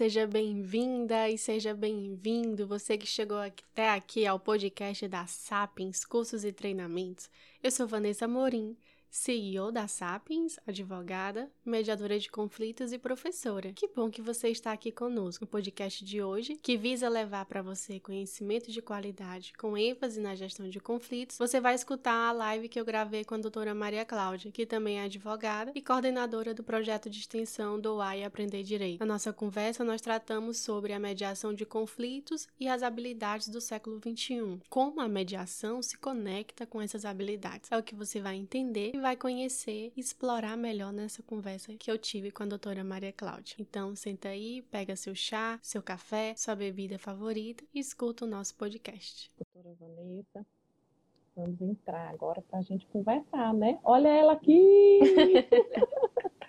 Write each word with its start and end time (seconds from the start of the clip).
Seja 0.00 0.26
bem-vinda 0.26 1.28
e 1.28 1.36
seja 1.36 1.74
bem-vindo, 1.74 2.66
você 2.66 2.96
que 2.96 3.06
chegou 3.06 3.36
até 3.36 3.90
aqui 3.90 4.24
ao 4.26 4.40
podcast 4.40 5.06
da 5.06 5.26
Sapiens 5.26 6.06
Cursos 6.06 6.42
e 6.42 6.50
Treinamentos. 6.50 7.28
Eu 7.62 7.70
sou 7.70 7.86
Vanessa 7.86 8.26
Morim 8.26 8.74
CEO 9.10 9.72
da 9.72 9.88
Sapiens, 9.88 10.56
advogada, 10.64 11.50
mediadora 11.64 12.18
de 12.18 12.30
conflitos 12.30 12.92
e 12.92 12.98
professora. 12.98 13.72
Que 13.72 13.88
bom 13.88 14.08
que 14.08 14.22
você 14.22 14.48
está 14.48 14.70
aqui 14.72 14.92
conosco 14.92 15.44
no 15.44 15.50
podcast 15.50 16.04
de 16.04 16.22
hoje, 16.22 16.56
que 16.62 16.76
visa 16.76 17.08
levar 17.08 17.44
para 17.44 17.60
você 17.60 17.98
conhecimento 17.98 18.70
de 18.70 18.80
qualidade 18.80 19.52
com 19.58 19.76
ênfase 19.76 20.20
na 20.20 20.34
gestão 20.36 20.68
de 20.68 20.78
conflitos. 20.78 21.38
Você 21.38 21.60
vai 21.60 21.74
escutar 21.74 22.28
a 22.28 22.32
live 22.32 22.68
que 22.68 22.78
eu 22.78 22.84
gravei 22.84 23.24
com 23.24 23.34
a 23.34 23.38
doutora 23.38 23.74
Maria 23.74 24.04
Cláudia, 24.04 24.52
que 24.52 24.64
também 24.64 25.00
é 25.00 25.04
advogada 25.04 25.72
e 25.74 25.82
coordenadora 25.82 26.54
do 26.54 26.62
projeto 26.62 27.10
de 27.10 27.18
extensão 27.18 27.80
do 27.80 28.00
AI 28.00 28.22
Aprender 28.22 28.62
Direito. 28.62 29.00
Na 29.00 29.06
nossa 29.06 29.32
conversa, 29.32 29.82
nós 29.82 30.00
tratamos 30.00 30.58
sobre 30.58 30.92
a 30.92 31.00
mediação 31.00 31.52
de 31.52 31.66
conflitos 31.66 32.46
e 32.60 32.68
as 32.68 32.82
habilidades 32.82 33.48
do 33.48 33.60
século 33.60 33.98
XXI. 33.98 34.60
Como 34.68 35.00
a 35.00 35.08
mediação 35.08 35.82
se 35.82 35.98
conecta 35.98 36.64
com 36.64 36.80
essas 36.80 37.04
habilidades. 37.04 37.72
É 37.72 37.76
o 37.76 37.82
que 37.82 37.94
você 37.94 38.20
vai 38.20 38.36
entender 38.36 38.99
vai 39.00 39.16
conhecer 39.16 39.92
e 39.96 40.00
explorar 40.00 40.56
melhor 40.56 40.92
nessa 40.92 41.22
conversa 41.22 41.74
que 41.74 41.90
eu 41.90 41.98
tive 41.98 42.30
com 42.30 42.42
a 42.42 42.46
doutora 42.46 42.84
Maria 42.84 43.12
Cláudia. 43.12 43.56
Então, 43.58 43.96
senta 43.96 44.28
aí, 44.28 44.62
pega 44.62 44.94
seu 44.94 45.14
chá, 45.14 45.58
seu 45.62 45.82
café, 45.82 46.34
sua 46.36 46.54
bebida 46.54 46.98
favorita 46.98 47.64
e 47.74 47.80
escuta 47.80 48.24
o 48.24 48.28
nosso 48.28 48.54
podcast. 48.54 49.30
Doutora 49.36 49.74
Vanessa, 49.80 50.46
vamos 51.34 51.60
entrar 51.60 52.10
agora 52.10 52.42
para 52.42 52.58
a 52.58 52.62
gente 52.62 52.86
conversar, 52.86 53.54
né? 53.54 53.78
Olha 53.82 54.08
ela 54.08 54.34
aqui! 54.34 55.00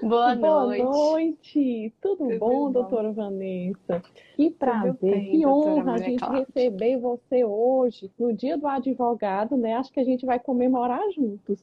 Boa 0.08 0.34
noite. 0.34 0.82
Boa 0.82 1.12
noite. 1.12 1.92
Tudo, 2.00 2.16
Tudo 2.28 2.38
bom, 2.38 2.48
bom, 2.66 2.72
doutora 2.72 3.12
Vanessa? 3.12 4.02
Que 4.34 4.50
prazer, 4.50 4.94
bem, 5.00 5.30
que 5.30 5.46
honra 5.46 5.94
a 5.94 5.98
gente 5.98 6.18
Cláudia. 6.18 6.46
receber 6.46 6.96
você 6.98 7.44
hoje, 7.44 8.10
no 8.18 8.32
dia 8.32 8.56
do 8.56 8.66
advogado, 8.66 9.56
né? 9.56 9.74
Acho 9.74 9.92
que 9.92 10.00
a 10.00 10.04
gente 10.04 10.24
vai 10.24 10.38
comemorar 10.38 11.00
juntos. 11.12 11.62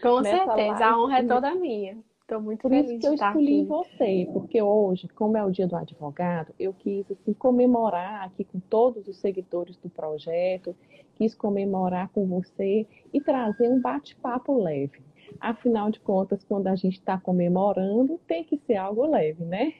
Com 0.00 0.22
certeza, 0.24 0.54
live. 0.54 0.82
a 0.84 0.98
honra 0.98 1.18
é 1.18 1.22
toda 1.24 1.54
minha. 1.54 1.98
Estou 2.22 2.40
muito 2.40 2.62
Por 2.62 2.70
feliz 2.70 2.90
isso 2.90 2.98
que 3.00 3.06
eu 3.06 3.14
escolhi 3.14 3.60
aqui. 3.60 3.64
você, 3.64 4.28
porque 4.32 4.62
hoje, 4.62 5.08
como 5.08 5.36
é 5.36 5.44
o 5.44 5.50
dia 5.50 5.66
do 5.66 5.76
advogado, 5.76 6.54
eu 6.58 6.72
quis 6.72 7.10
assim, 7.10 7.32
comemorar 7.34 8.24
aqui 8.24 8.44
com 8.44 8.60
todos 8.60 9.06
os 9.08 9.18
seguidores 9.18 9.76
do 9.78 9.90
projeto, 9.90 10.74
quis 11.16 11.34
comemorar 11.34 12.08
com 12.10 12.24
você 12.26 12.86
e 13.12 13.20
trazer 13.20 13.68
um 13.68 13.80
bate-papo 13.80 14.54
leve 14.62 15.02
Afinal 15.40 15.90
de 15.90 16.00
contas, 16.00 16.44
quando 16.44 16.68
a 16.68 16.76
gente 16.76 16.98
está 16.98 17.18
comemorando, 17.18 18.20
tem 18.26 18.44
que 18.44 18.58
ser 18.58 18.76
algo 18.76 19.06
leve, 19.06 19.44
né? 19.44 19.74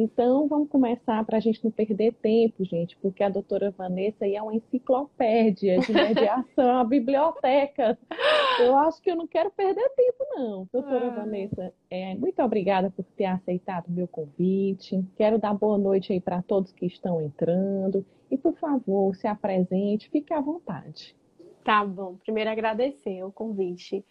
Então, 0.00 0.46
vamos 0.46 0.68
começar 0.68 1.24
para 1.24 1.38
a 1.38 1.40
gente 1.40 1.64
não 1.64 1.72
perder 1.72 2.12
tempo, 2.14 2.64
gente, 2.64 2.96
porque 2.98 3.22
a 3.22 3.28
doutora 3.28 3.70
Vanessa 3.70 4.28
é 4.28 4.40
uma 4.40 4.54
enciclopédia 4.54 5.78
de 5.80 5.92
mediação, 5.92 6.74
uma 6.74 6.84
biblioteca. 6.84 7.98
Eu 8.60 8.76
acho 8.76 9.02
que 9.02 9.10
eu 9.10 9.16
não 9.16 9.26
quero 9.26 9.50
perder 9.50 9.88
tempo, 9.96 10.24
não. 10.36 10.68
Doutora 10.72 11.08
ah. 11.08 11.10
Vanessa, 11.10 11.72
é, 11.90 12.14
muito 12.14 12.40
obrigada 12.40 12.90
por 12.90 13.04
ter 13.16 13.24
aceitado 13.24 13.88
o 13.88 13.92
meu 13.92 14.06
convite. 14.06 15.04
Quero 15.16 15.38
dar 15.38 15.54
boa 15.54 15.78
noite 15.78 16.12
aí 16.12 16.20
para 16.20 16.42
todos 16.42 16.70
que 16.70 16.86
estão 16.86 17.20
entrando. 17.20 18.06
E, 18.30 18.36
por 18.36 18.54
favor, 18.54 19.16
se 19.16 19.26
apresente, 19.26 20.10
fique 20.10 20.32
à 20.32 20.40
vontade. 20.40 21.16
Tá 21.64 21.84
bom. 21.84 22.16
Primeiro, 22.22 22.50
agradecer 22.50 23.22
o 23.24 23.32
convite 23.32 24.04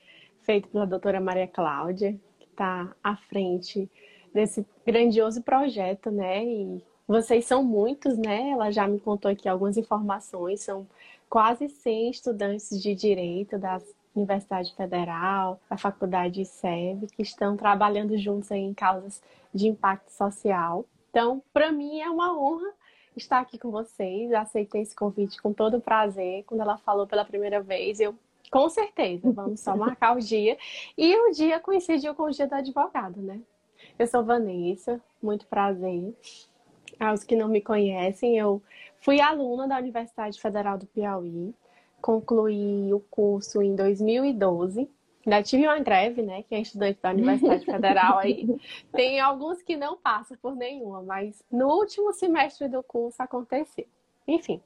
feito 0.47 0.69
pela 0.69 0.87
doutora 0.87 1.19
Maria 1.19 1.45
Cláudia, 1.45 2.17
que 2.39 2.47
está 2.47 2.95
à 3.03 3.17
frente 3.17 3.91
desse 4.33 4.65
grandioso 4.85 5.43
projeto, 5.43 6.09
né? 6.09 6.45
E 6.45 6.81
vocês 7.05 7.45
são 7.45 7.61
muitos, 7.61 8.17
né? 8.17 8.51
Ela 8.51 8.71
já 8.71 8.87
me 8.87 8.97
contou 8.97 9.29
aqui 9.29 9.49
algumas 9.49 9.75
informações, 9.75 10.61
são 10.61 10.87
quase 11.29 11.67
100 11.67 12.11
estudantes 12.11 12.81
de 12.81 12.95
direito 12.95 13.59
da 13.59 13.81
Universidade 14.15 14.73
Federal, 14.73 15.59
da 15.69 15.77
Faculdade 15.77 16.45
SEB, 16.45 17.07
que 17.07 17.21
estão 17.21 17.57
trabalhando 17.57 18.17
juntos 18.17 18.49
em 18.49 18.73
causas 18.73 19.21
de 19.53 19.67
impacto 19.67 20.09
social. 20.09 20.85
Então, 21.09 21.43
para 21.51 21.73
mim 21.73 21.99
é 21.99 22.09
uma 22.09 22.39
honra 22.39 22.71
estar 23.17 23.39
aqui 23.39 23.57
com 23.57 23.69
vocês. 23.69 24.31
Aceitei 24.31 24.81
esse 24.81 24.95
convite 24.95 25.41
com 25.41 25.51
todo 25.51 25.81
prazer. 25.81 26.45
Quando 26.45 26.61
ela 26.61 26.77
falou 26.77 27.05
pela 27.05 27.25
primeira 27.25 27.61
vez, 27.61 27.99
eu 27.99 28.15
com 28.51 28.69
certeza, 28.69 29.31
vamos 29.31 29.59
só 29.59 29.75
marcar 29.75 30.15
o 30.15 30.19
dia. 30.19 30.57
E 30.97 31.15
o 31.15 31.31
dia 31.31 31.59
coincidiu 31.59 32.15
com 32.15 32.23
o 32.23 32.31
dia 32.31 32.47
do 32.47 32.55
advogado, 32.55 33.21
né? 33.21 33.41
Eu 33.97 34.07
sou 34.07 34.23
Vanessa, 34.23 35.01
muito 35.21 35.45
prazer. 35.47 36.13
Aos 36.99 37.23
que 37.23 37.35
não 37.35 37.47
me 37.47 37.61
conhecem, 37.61 38.37
eu 38.37 38.61
fui 39.01 39.19
aluna 39.19 39.67
da 39.67 39.77
Universidade 39.77 40.39
Federal 40.39 40.77
do 40.77 40.87
Piauí, 40.87 41.53
concluí 42.01 42.93
o 42.93 42.99
curso 42.99 43.61
em 43.61 43.75
2012. 43.75 44.89
Ainda 45.25 45.43
tive 45.43 45.67
uma 45.67 45.79
greve, 45.79 46.21
né? 46.21 46.43
Quem 46.43 46.59
é 46.59 46.61
estudante 46.61 46.99
da 47.01 47.11
Universidade 47.11 47.65
Federal 47.65 48.17
aí. 48.19 48.47
Tem 48.93 49.19
alguns 49.19 49.61
que 49.61 49.75
não 49.75 49.97
passam 49.97 50.37
por 50.41 50.55
nenhuma, 50.55 51.03
mas 51.03 51.43
no 51.51 51.67
último 51.67 52.13
semestre 52.13 52.69
do 52.69 52.81
curso 52.81 53.21
aconteceu. 53.21 53.85
Enfim, 54.25 54.61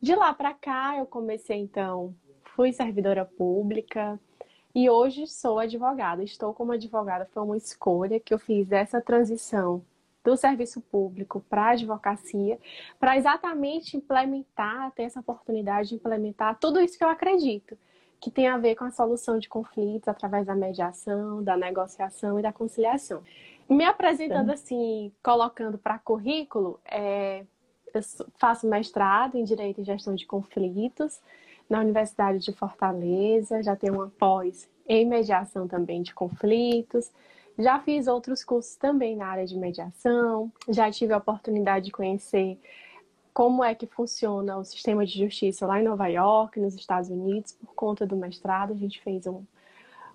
de 0.00 0.14
lá 0.14 0.32
para 0.32 0.54
cá 0.54 0.96
eu 0.98 1.06
comecei 1.06 1.58
então 1.58 2.14
fui 2.56 2.72
servidora 2.72 3.26
pública 3.26 4.18
e 4.74 4.88
hoje 4.88 5.26
sou 5.26 5.58
advogada. 5.58 6.24
Estou 6.24 6.54
como 6.54 6.72
advogada, 6.72 7.28
foi 7.32 7.42
uma 7.42 7.56
escolha 7.56 8.18
que 8.18 8.32
eu 8.32 8.38
fiz 8.38 8.72
essa 8.72 9.00
transição 9.00 9.84
do 10.24 10.36
serviço 10.36 10.80
público 10.80 11.44
para 11.48 11.66
a 11.66 11.70
advocacia, 11.70 12.58
para 12.98 13.16
exatamente 13.16 13.96
implementar, 13.96 14.90
ter 14.92 15.04
essa 15.04 15.20
oportunidade 15.20 15.90
de 15.90 15.94
implementar 15.96 16.58
tudo 16.58 16.80
isso 16.80 16.98
que 16.98 17.04
eu 17.04 17.08
acredito, 17.08 17.78
que 18.18 18.30
tem 18.30 18.48
a 18.48 18.58
ver 18.58 18.74
com 18.74 18.84
a 18.84 18.90
solução 18.90 19.38
de 19.38 19.48
conflitos 19.48 20.08
através 20.08 20.46
da 20.46 20.54
mediação, 20.54 21.44
da 21.44 21.56
negociação 21.56 22.40
e 22.40 22.42
da 22.42 22.52
conciliação. 22.52 23.22
Me 23.68 23.84
apresentando 23.84 24.50
assim, 24.50 25.12
colocando 25.22 25.78
para 25.78 25.98
currículo, 25.98 26.80
é, 26.84 27.44
eu 27.94 28.00
faço 28.38 28.66
mestrado 28.66 29.36
em 29.36 29.44
Direito 29.44 29.80
e 29.80 29.84
Gestão 29.84 30.14
de 30.14 30.26
Conflitos, 30.26 31.20
na 31.68 31.80
Universidade 31.80 32.38
de 32.38 32.52
Fortaleza, 32.52 33.62
já 33.62 33.74
tenho 33.74 33.94
uma 33.94 34.12
pós 34.18 34.68
em 34.88 35.06
mediação 35.06 35.66
também 35.66 36.02
de 36.02 36.14
conflitos. 36.14 37.10
Já 37.58 37.80
fiz 37.80 38.06
outros 38.06 38.44
cursos 38.44 38.76
também 38.76 39.16
na 39.16 39.26
área 39.26 39.46
de 39.46 39.56
mediação, 39.56 40.52
já 40.68 40.90
tive 40.90 41.14
a 41.14 41.18
oportunidade 41.18 41.86
de 41.86 41.92
conhecer 41.92 42.58
como 43.32 43.62
é 43.62 43.74
que 43.74 43.86
funciona 43.86 44.56
o 44.56 44.64
sistema 44.64 45.04
de 45.04 45.18
justiça 45.18 45.66
lá 45.66 45.80
em 45.80 45.84
Nova 45.84 46.06
York, 46.06 46.58
nos 46.58 46.74
Estados 46.74 47.10
Unidos, 47.10 47.52
por 47.52 47.74
conta 47.74 48.06
do 48.06 48.16
mestrado. 48.16 48.72
A 48.72 48.76
gente 48.76 49.00
fez 49.02 49.26
um, 49.26 49.42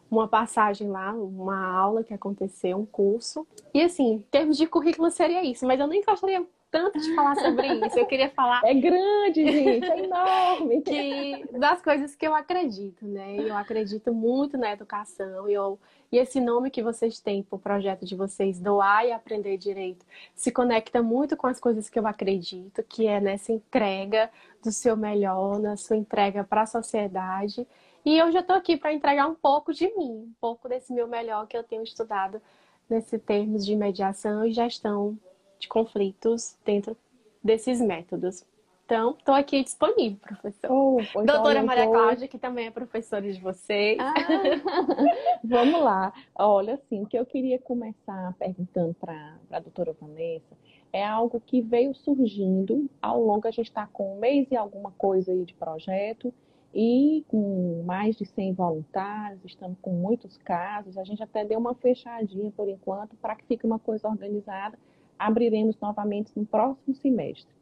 uma 0.09 0.27
passagem 0.27 0.87
lá, 0.87 1.13
uma 1.13 1.63
aula 1.67 2.03
que 2.03 2.13
aconteceu, 2.13 2.77
um 2.77 2.85
curso. 2.85 3.45
E 3.73 3.81
assim, 3.81 4.13
em 4.13 4.19
termos 4.19 4.57
de 4.57 4.65
currículo 4.65 5.11
seria 5.11 5.43
isso, 5.43 5.67
mas 5.67 5.79
eu 5.79 5.87
nem 5.87 6.03
gostaria 6.03 6.43
tanto 6.71 6.97
de 6.99 7.13
falar 7.13 7.35
sobre 7.35 7.67
isso. 7.67 7.99
Eu 7.99 8.05
queria 8.05 8.29
falar. 8.29 8.61
É 8.63 8.73
grande, 8.73 9.45
gente, 9.45 9.85
é 9.85 10.03
enorme. 10.05 10.81
que, 10.81 11.45
das 11.59 11.81
coisas 11.81 12.15
que 12.15 12.25
eu 12.25 12.33
acredito, 12.33 13.05
né? 13.05 13.35
Eu 13.37 13.55
acredito 13.57 14.13
muito 14.13 14.57
na 14.57 14.71
educação 14.71 15.49
e, 15.49 15.53
eu, 15.53 15.77
e 16.09 16.17
esse 16.17 16.39
nome 16.39 16.71
que 16.71 16.81
vocês 16.81 17.19
têm 17.19 17.43
para 17.43 17.57
o 17.57 17.59
projeto 17.59 18.05
de 18.05 18.15
vocês, 18.15 18.57
Doar 18.57 19.05
e 19.05 19.11
Aprender 19.11 19.57
Direito, 19.57 20.05
se 20.33 20.49
conecta 20.49 21.03
muito 21.03 21.35
com 21.35 21.45
as 21.45 21.59
coisas 21.59 21.89
que 21.89 21.99
eu 21.99 22.07
acredito, 22.07 22.81
que 22.83 23.05
é 23.05 23.19
nessa 23.19 23.51
entrega 23.51 24.31
do 24.63 24.71
seu 24.71 24.95
melhor, 24.95 25.59
na 25.59 25.75
sua 25.75 25.97
entrega 25.97 26.43
para 26.43 26.61
a 26.61 26.65
sociedade. 26.65 27.67
E 28.05 28.17
eu 28.17 28.31
já 28.31 28.39
estou 28.39 28.55
aqui 28.55 28.77
para 28.77 28.93
entregar 28.93 29.27
um 29.27 29.35
pouco 29.35 29.73
de 29.73 29.93
mim, 29.95 30.23
um 30.29 30.33
pouco 30.39 30.69
desse 30.69 30.93
meu 30.93 31.07
melhor 31.07 31.45
que 31.47 31.57
eu 31.57 31.63
tenho 31.63 31.83
estudado 31.83 32.41
nesse 32.89 33.19
termos 33.19 33.65
de 33.65 33.75
mediação 33.75 34.45
e 34.45 34.51
gestão 34.51 35.17
de 35.61 35.67
conflitos 35.67 36.57
dentro 36.65 36.97
desses 37.43 37.79
métodos. 37.79 38.45
Então, 38.85 39.11
estou 39.17 39.33
aqui 39.33 39.63
disponível, 39.63 40.19
professor. 40.19 40.69
Oh, 40.69 41.23
Doutora 41.23 41.63
Maria 41.63 41.85
tô... 41.85 41.91
Cláudia, 41.91 42.27
que 42.27 42.37
também 42.37 42.67
é 42.67 42.71
professora 42.71 43.31
de 43.31 43.39
vocês. 43.39 43.97
Ah, 43.97 44.13
vamos 45.41 45.81
lá. 45.81 46.11
Olha, 46.35 46.73
assim, 46.73 47.01
o 47.01 47.05
que 47.05 47.17
eu 47.17 47.25
queria 47.25 47.57
começar 47.57 48.35
perguntando 48.37 48.93
para 48.95 49.37
a 49.49 49.59
doutora 49.59 49.95
Vanessa 49.99 50.57
é 50.91 51.05
algo 51.05 51.39
que 51.39 51.61
veio 51.61 51.95
surgindo 51.95 52.89
ao 53.01 53.23
longo, 53.23 53.47
a 53.47 53.51
gente 53.51 53.67
está 53.67 53.87
com 53.87 54.17
um 54.17 54.19
mês 54.19 54.51
e 54.51 54.57
alguma 54.57 54.91
coisa 54.91 55.31
aí 55.31 55.45
de 55.45 55.53
projeto, 55.53 56.33
e 56.73 57.23
com 57.29 57.83
mais 57.85 58.17
de 58.17 58.25
100 58.25 58.53
voluntários, 58.53 59.39
estamos 59.45 59.77
com 59.81 59.91
muitos 59.91 60.37
casos, 60.39 60.97
a 60.97 61.03
gente 61.05 61.23
até 61.23 61.45
deu 61.45 61.59
uma 61.59 61.73
fechadinha 61.75 62.51
por 62.51 62.67
enquanto, 62.67 63.15
para 63.17 63.35
que 63.35 63.45
fique 63.45 63.65
uma 63.65 63.79
coisa 63.79 64.09
organizada, 64.09 64.77
abriremos 65.25 65.77
novamente 65.79 66.31
no 66.35 66.45
próximo 66.45 66.95
semestre. 66.95 67.53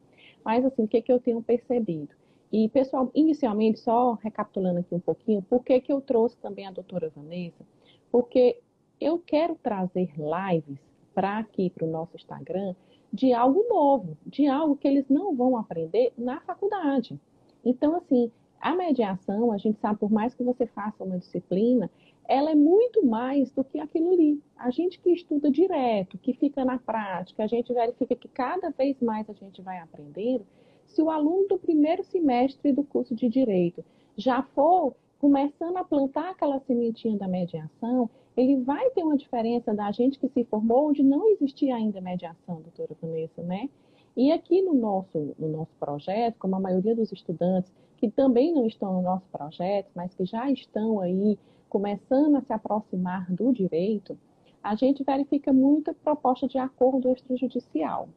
Mas, 0.44 0.66
assim, 0.66 0.84
o 0.84 0.88
que, 0.88 1.02
que 1.02 1.12
eu 1.12 1.20
tenho 1.20 1.42
percebido? 1.42 2.16
E, 2.52 2.68
pessoal, 2.70 3.12
inicialmente, 3.14 3.80
só 3.80 4.14
recapitulando 4.14 4.80
aqui 4.80 4.96
um 4.96 5.00
pouquinho, 5.00 5.42
por 5.42 5.64
que, 5.64 5.80
que 5.82 5.94
eu 5.94 6.02
trouxe 6.02 6.38
também 6.38 6.66
a 6.66 6.72
doutora 6.72 7.12
Vanessa? 7.16 7.66
Porque 8.12 8.60
eu 9.00 9.20
quero 9.20 9.56
trazer 9.56 10.10
lives 10.18 10.80
para 11.14 11.38
aqui, 11.38 11.70
para 11.70 11.86
o 11.86 11.92
nosso 11.92 12.16
Instagram, 12.16 12.76
de 13.12 13.34
algo 13.34 13.66
novo, 13.70 14.18
de 14.26 14.48
algo 14.48 14.76
que 14.76 14.88
eles 14.88 15.08
não 15.10 15.36
vão 15.36 15.58
aprender 15.58 16.14
na 16.18 16.40
faculdade. 16.42 17.20
Então, 17.64 17.96
assim, 17.96 18.32
a 18.60 18.76
mediação, 18.76 19.52
a 19.52 19.58
gente 19.58 19.80
sabe, 19.80 20.00
por 20.00 20.12
mais 20.12 20.34
que 20.34 20.44
você 20.44 20.66
faça 20.66 21.04
uma 21.04 21.18
disciplina, 21.18 21.90
ela 22.30 22.52
é 22.52 22.56
muito 22.56 23.04
mais 23.04 23.52
do 23.52 23.64
que 23.64 23.80
aquilo 23.80 24.14
ali. 24.14 24.40
A 24.56 24.70
gente 24.70 25.00
que 25.00 25.10
estuda 25.10 25.50
direto, 25.50 26.16
que 26.20 26.32
fica 26.32 26.64
na 26.64 26.78
prática, 26.78 27.44
a 27.44 27.48
gente 27.48 27.74
verifica 27.74 28.16
que 28.16 28.28
cada 28.28 28.70
vez 28.70 29.02
mais 29.02 29.28
a 29.28 29.34
gente 29.34 29.64
vai 29.64 29.80
aprendendo. 29.80 30.46
Se 30.86 31.02
o 31.02 31.10
aluno 31.10 31.48
do 31.48 31.58
primeiro 31.58 32.04
semestre 32.04 32.72
do 32.72 32.84
curso 32.84 33.16
de 33.16 33.28
direito 33.28 33.84
já 34.16 34.44
for 34.44 34.96
começando 35.18 35.78
a 35.78 35.84
plantar 35.84 36.30
aquela 36.30 36.60
sementinha 36.60 37.18
da 37.18 37.28
mediação, 37.28 38.08
ele 38.38 38.58
vai 38.58 38.92
ter 38.92 39.04
uma 39.04 39.18
diferença 39.18 39.74
da 39.74 39.92
gente 39.92 40.20
que 40.20 40.30
se 40.30 40.44
formou 40.44 40.90
onde 40.90 41.02
não 41.02 41.28
existia 41.30 41.76
ainda 41.76 42.00
mediação, 42.00 42.62
doutora 42.62 42.96
Vanessa, 43.02 43.42
né? 43.42 43.70
E 44.16 44.32
aqui 44.32 44.62
no 44.62 44.76
nosso, 44.76 45.36
no 45.40 45.50
nosso 45.50 45.72
projeto, 45.80 46.36
como 46.38 46.56
a 46.56 46.60
maioria 46.60 46.96
dos 46.96 47.12
estudantes 47.12 47.74
que 47.98 48.10
também 48.10 48.54
não 48.54 48.68
estão 48.68 48.94
no 48.94 49.02
nosso 49.02 49.26
projeto, 49.32 49.90
mas 49.96 50.14
que 50.14 50.26
já 50.26 50.50
estão 50.52 51.00
aí 51.00 51.38
começando 51.70 52.36
a 52.36 52.42
se 52.42 52.52
aproximar 52.52 53.32
do 53.32 53.54
direito, 53.54 54.18
a 54.62 54.76
gente 54.76 55.04
verifica 55.04 55.54
muita 55.54 55.94
proposta 55.94 56.48
de 56.48 56.58
acordo 56.58 57.10
extrajudicial. 57.12 58.10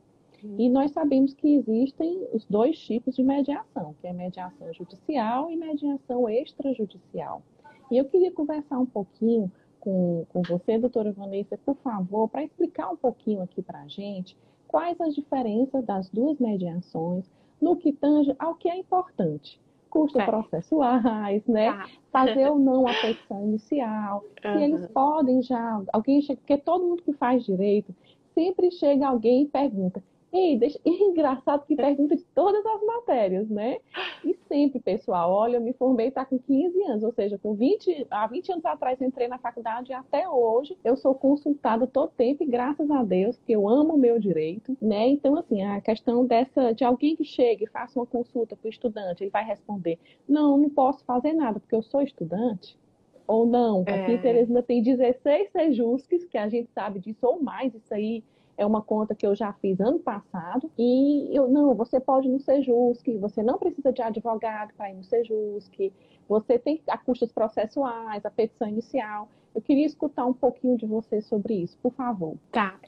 E 0.58 0.68
nós 0.68 0.90
sabemos 0.90 1.32
que 1.34 1.54
existem 1.54 2.26
os 2.32 2.44
dois 2.46 2.76
tipos 2.76 3.14
de 3.14 3.22
mediação, 3.22 3.94
que 4.00 4.08
é 4.08 4.12
mediação 4.12 4.72
judicial 4.72 5.48
e 5.48 5.56
mediação 5.56 6.28
extrajudicial. 6.28 7.42
E 7.88 7.96
eu 7.96 8.04
queria 8.06 8.32
conversar 8.32 8.78
um 8.80 8.86
pouquinho 8.86 9.52
com, 9.78 10.26
com 10.32 10.42
você, 10.42 10.78
doutora 10.78 11.12
Vanessa, 11.12 11.56
por 11.58 11.76
favor, 11.76 12.28
para 12.28 12.42
explicar 12.42 12.90
um 12.90 12.96
pouquinho 12.96 13.40
aqui 13.42 13.62
para 13.62 13.82
a 13.82 13.86
gente 13.86 14.36
quais 14.66 15.00
as 15.00 15.14
diferenças 15.14 15.84
das 15.84 16.08
duas 16.08 16.40
mediações 16.40 17.30
no 17.60 17.76
que 17.76 17.92
tange 17.92 18.34
ao 18.36 18.56
que 18.56 18.68
é 18.68 18.76
importante. 18.76 19.60
Custos 19.92 20.22
é. 20.22 20.24
processuais, 20.24 21.46
né? 21.46 21.70
Tá. 21.70 21.86
Fazer 22.10 22.48
ou 22.48 22.58
não 22.58 22.88
a 22.88 22.94
petição 22.94 23.44
inicial. 23.44 24.24
Uhum. 24.42 24.58
E 24.58 24.64
eles 24.64 24.86
podem 24.88 25.42
já, 25.42 25.82
alguém 25.92 26.22
chega, 26.22 26.40
porque 26.40 26.56
todo 26.56 26.82
mundo 26.82 27.02
que 27.02 27.12
faz 27.12 27.44
direito, 27.44 27.94
sempre 28.34 28.70
chega 28.70 29.06
alguém 29.06 29.42
e 29.42 29.48
pergunta: 29.48 30.02
e, 30.32 30.56
deixa, 30.56 30.80
e 30.84 30.90
é 30.90 31.08
engraçado 31.08 31.66
que 31.66 31.76
pergunta 31.76 32.16
de 32.16 32.24
todas 32.34 32.64
as 32.64 32.82
matérias, 32.84 33.48
né? 33.50 33.76
E 34.24 34.34
sempre, 34.48 34.80
pessoal, 34.80 35.30
olha, 35.30 35.56
eu 35.56 35.60
me 35.60 35.74
formei 35.74 36.10
tá 36.10 36.24
com 36.24 36.38
15 36.38 36.82
anos, 36.84 37.02
ou 37.02 37.12
seja, 37.12 37.36
com 37.36 37.54
20, 37.54 38.06
há 38.10 38.26
20 38.26 38.52
anos 38.52 38.64
atrás 38.64 38.98
eu 39.00 39.06
entrei 39.06 39.28
na 39.28 39.38
faculdade 39.38 39.92
e 39.92 39.94
até 39.94 40.26
hoje 40.26 40.76
eu 40.82 40.96
sou 40.96 41.14
consultada 41.14 41.86
todo 41.86 42.12
tempo 42.12 42.42
e 42.42 42.46
graças 42.46 42.90
a 42.90 43.02
Deus, 43.02 43.38
que 43.44 43.52
eu 43.52 43.68
amo 43.68 43.94
o 43.94 43.98
meu 43.98 44.18
direito, 44.18 44.76
né? 44.80 45.08
Então, 45.08 45.36
assim, 45.36 45.62
a 45.62 45.80
questão 45.82 46.24
dessa, 46.24 46.72
de 46.72 46.82
alguém 46.82 47.14
que 47.14 47.24
chega 47.24 47.64
e 47.64 47.68
faça 47.68 47.98
uma 47.98 48.06
consulta 48.06 48.56
para 48.56 48.66
o 48.66 48.70
estudante, 48.70 49.22
ele 49.22 49.30
vai 49.30 49.44
responder, 49.44 49.98
não, 50.26 50.56
não 50.56 50.70
posso 50.70 51.04
fazer 51.04 51.34
nada 51.34 51.60
porque 51.60 51.74
eu 51.74 51.82
sou 51.82 52.00
estudante, 52.00 52.78
ou 53.26 53.46
não, 53.46 53.82
aqui 53.82 54.12
em 54.12 54.14
é. 54.14 54.18
Teresina 54.18 54.62
tem 54.62 54.82
16 54.82 55.50
sejusques, 55.50 56.24
que 56.24 56.38
a 56.38 56.48
gente 56.48 56.70
sabe 56.72 57.00
disso, 57.00 57.18
ou 57.22 57.42
mais, 57.42 57.74
isso 57.74 57.92
aí 57.92 58.24
é 58.56 58.66
uma 58.66 58.82
conta 58.82 59.14
que 59.14 59.26
eu 59.26 59.34
já 59.34 59.52
fiz 59.54 59.80
ano 59.80 59.98
passado. 59.98 60.70
E 60.78 61.30
eu, 61.32 61.48
não, 61.48 61.74
você 61.74 62.00
pode 62.00 62.28
no 62.28 62.38
Sejusc, 62.38 63.06
você 63.18 63.42
não 63.42 63.58
precisa 63.58 63.92
de 63.92 64.02
advogado 64.02 64.72
para 64.74 64.90
ir 64.90 64.94
no 64.94 65.04
Sejusc, 65.04 65.92
você 66.28 66.58
tem 66.58 66.80
a 66.88 66.96
custos 66.96 67.32
processuais, 67.32 68.24
a 68.24 68.30
petição 68.30 68.68
inicial. 68.68 69.28
Eu 69.54 69.60
queria 69.60 69.84
escutar 69.84 70.24
um 70.24 70.32
pouquinho 70.32 70.78
de 70.78 70.86
você 70.86 71.20
sobre 71.20 71.54
isso, 71.54 71.76
por 71.82 71.92
favor. 71.92 72.36
Tá. 72.50 72.78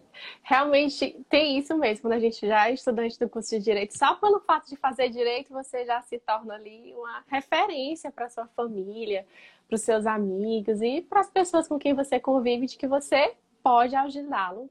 Realmente 0.42 1.22
tem 1.28 1.58
isso 1.58 1.76
mesmo, 1.76 2.02
quando 2.02 2.14
a 2.14 2.18
gente 2.18 2.46
já 2.46 2.70
é 2.70 2.72
estudante 2.72 3.18
do 3.18 3.28
curso 3.28 3.50
de 3.50 3.62
Direito, 3.62 3.98
só 3.98 4.14
pelo 4.14 4.40
fato 4.40 4.68
de 4.68 4.76
fazer 4.76 5.10
Direito, 5.10 5.52
você 5.52 5.84
já 5.84 6.00
se 6.02 6.18
torna 6.20 6.54
ali 6.54 6.94
uma 6.96 7.22
referência 7.26 8.10
para 8.10 8.30
sua 8.30 8.46
família, 8.46 9.26
para 9.68 9.74
os 9.74 9.82
seus 9.82 10.06
amigos 10.06 10.80
e 10.80 11.02
para 11.02 11.20
as 11.20 11.28
pessoas 11.28 11.68
com 11.68 11.78
quem 11.78 11.92
você 11.92 12.18
convive, 12.18 12.66
de 12.66 12.78
que 12.78 12.86
você 12.86 13.34
pode 13.62 13.94
ajudá-lo 13.94 14.68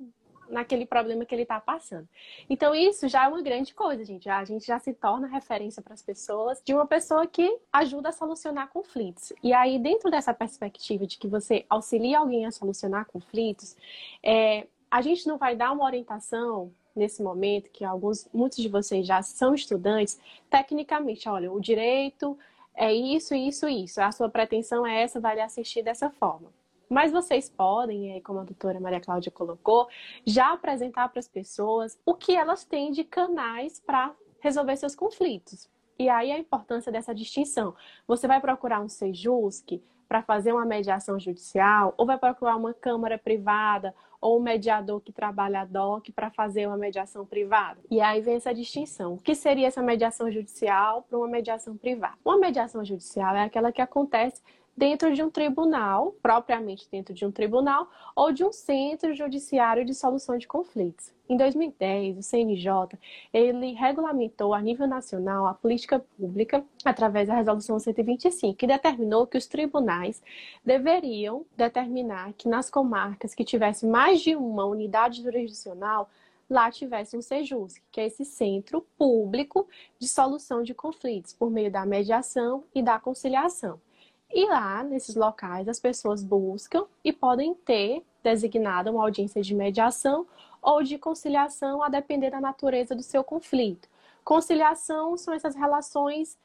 naquele 0.49 0.85
problema 0.85 1.25
que 1.25 1.33
ele 1.33 1.43
está 1.43 1.59
passando. 1.59 2.07
Então, 2.49 2.73
isso 2.73 3.07
já 3.07 3.25
é 3.25 3.27
uma 3.27 3.41
grande 3.41 3.73
coisa, 3.73 4.03
gente. 4.03 4.29
A 4.29 4.43
gente 4.43 4.65
já 4.65 4.79
se 4.79 4.93
torna 4.93 5.27
referência 5.27 5.81
para 5.81 5.93
as 5.93 6.01
pessoas 6.01 6.61
de 6.63 6.73
uma 6.73 6.85
pessoa 6.85 7.25
que 7.27 7.57
ajuda 7.71 8.09
a 8.09 8.11
solucionar 8.11 8.69
conflitos. 8.69 9.33
E 9.43 9.53
aí, 9.53 9.79
dentro 9.79 10.09
dessa 10.11 10.33
perspectiva 10.33 11.05
de 11.05 11.17
que 11.17 11.27
você 11.27 11.65
auxilia 11.69 12.19
alguém 12.19 12.45
a 12.45 12.51
solucionar 12.51 13.05
conflitos, 13.05 13.75
é, 14.21 14.67
a 14.89 15.01
gente 15.01 15.27
não 15.27 15.37
vai 15.37 15.55
dar 15.55 15.71
uma 15.71 15.85
orientação 15.85 16.71
nesse 16.95 17.23
momento, 17.23 17.71
que 17.71 17.83
alguns, 17.83 18.27
muitos 18.33 18.59
de 18.59 18.69
vocês 18.69 19.05
já 19.05 19.21
são 19.21 19.55
estudantes, 19.55 20.19
tecnicamente, 20.49 21.27
olha, 21.27 21.51
o 21.51 21.59
direito 21.59 22.37
é 22.75 22.93
isso, 22.93 23.33
isso, 23.35 23.67
isso. 23.67 24.01
A 24.01 24.11
sua 24.11 24.29
pretensão 24.29 24.85
é 24.85 25.01
essa, 25.01 25.19
vai 25.19 25.35
lhe 25.35 25.41
assistir 25.41 25.83
dessa 25.83 26.09
forma. 26.09 26.49
Mas 26.93 27.11
vocês 27.11 27.49
podem, 27.49 28.21
como 28.21 28.39
a 28.39 28.43
doutora 28.43 28.79
Maria 28.79 29.01
Cláudia 29.01 29.31
colocou, 29.31 29.87
já 30.23 30.53
apresentar 30.53 31.09
para 31.09 31.19
as 31.19 31.27
pessoas 31.27 31.99
o 32.05 32.13
que 32.13 32.35
elas 32.35 32.63
têm 32.63 32.91
de 32.91 33.03
canais 33.03 33.79
para 33.79 34.13
resolver 34.39 34.77
seus 34.77 34.93
conflitos. 34.95 35.67
E 35.97 36.07
aí 36.07 36.31
a 36.31 36.37
importância 36.37 36.91
dessa 36.91 37.13
distinção. 37.13 37.73
Você 38.07 38.27
vai 38.27 38.39
procurar 38.39 38.79
um 38.79 38.87
Sejusc 38.87 39.81
para 40.07 40.21
fazer 40.21 40.53
uma 40.53 40.65
mediação 40.65 41.19
judicial, 41.19 41.95
ou 41.97 42.05
vai 42.05 42.19
procurar 42.19 42.55
uma 42.55 42.73
câmara 42.75 43.17
privada, 43.17 43.95
ou 44.21 44.37
um 44.37 44.43
mediador 44.43 45.01
que 45.01 45.11
trabalha 45.11 45.61
ad 45.61 45.75
hoc 45.75 46.11
para 46.11 46.29
fazer 46.29 46.67
uma 46.67 46.77
mediação 46.77 47.25
privada. 47.25 47.81
E 47.89 47.99
aí 47.99 48.21
vem 48.21 48.35
essa 48.35 48.53
distinção. 48.53 49.15
O 49.15 49.17
que 49.17 49.33
seria 49.33 49.65
essa 49.65 49.81
mediação 49.81 50.29
judicial 50.29 51.01
para 51.01 51.17
uma 51.17 51.27
mediação 51.27 51.75
privada? 51.75 52.17
Uma 52.23 52.37
mediação 52.37 52.85
judicial 52.85 53.35
é 53.35 53.43
aquela 53.43 53.71
que 53.71 53.81
acontece 53.81 54.43
dentro 54.75 55.13
de 55.13 55.23
um 55.23 55.29
tribunal, 55.29 56.15
propriamente 56.21 56.87
dentro 56.91 57.13
de 57.13 57.25
um 57.25 57.31
tribunal, 57.31 57.89
ou 58.15 58.31
de 58.31 58.43
um 58.43 58.51
centro 58.51 59.13
judiciário 59.13 59.85
de 59.85 59.93
solução 59.93 60.37
de 60.37 60.47
conflitos. 60.47 61.13
Em 61.29 61.37
2010, 61.37 62.17
o 62.17 62.23
CNJ 62.23 62.97
ele 63.33 63.73
regulamentou 63.73 64.53
a 64.53 64.61
nível 64.61 64.87
nacional 64.87 65.45
a 65.45 65.53
política 65.53 65.99
pública 66.17 66.65
através 66.83 67.27
da 67.27 67.35
Resolução 67.35 67.79
125, 67.79 68.57
que 68.57 68.67
determinou 68.67 69.25
que 69.25 69.37
os 69.37 69.47
tribunais 69.47 70.21
deveriam 70.65 71.45
determinar 71.55 72.33
que 72.33 72.49
nas 72.49 72.69
comarcas 72.69 73.33
que 73.33 73.45
tivessem 73.45 73.89
mais 73.89 74.21
de 74.21 74.35
uma 74.35 74.65
unidade 74.65 75.21
jurisdicional 75.21 76.09
lá 76.49 76.69
tivesse 76.69 77.17
um 77.17 77.21
SEJUSC, 77.21 77.81
que 77.91 78.01
é 78.01 78.07
esse 78.07 78.25
centro 78.25 78.85
público 78.97 79.67
de 79.97 80.07
solução 80.07 80.61
de 80.61 80.73
conflitos 80.73 81.33
por 81.33 81.49
meio 81.49 81.71
da 81.71 81.85
mediação 81.85 82.63
e 82.75 82.83
da 82.83 82.99
conciliação. 82.99 83.79
E 84.33 84.47
lá, 84.47 84.83
nesses 84.83 85.15
locais, 85.15 85.69
as 85.69 85.79
pessoas 85.79 86.23
buscam 86.23 86.85
e 87.03 87.13
podem 87.13 87.53
ter 87.53 88.03
designada 88.23 88.89
uma 88.89 89.03
audiência 89.03 89.43
de 89.43 89.53
mediação 89.53 90.25
ou 90.59 90.81
de 90.81 90.97
conciliação, 90.97 91.83
a 91.83 91.89
depender 91.89 92.31
da 92.31 92.41
natureza 92.41 92.95
do 92.95 93.03
seu 93.03 93.23
conflito. 93.23 93.87
Conciliação 94.23 95.15
são 95.17 95.33
essas 95.33 95.55
relações 95.55 96.37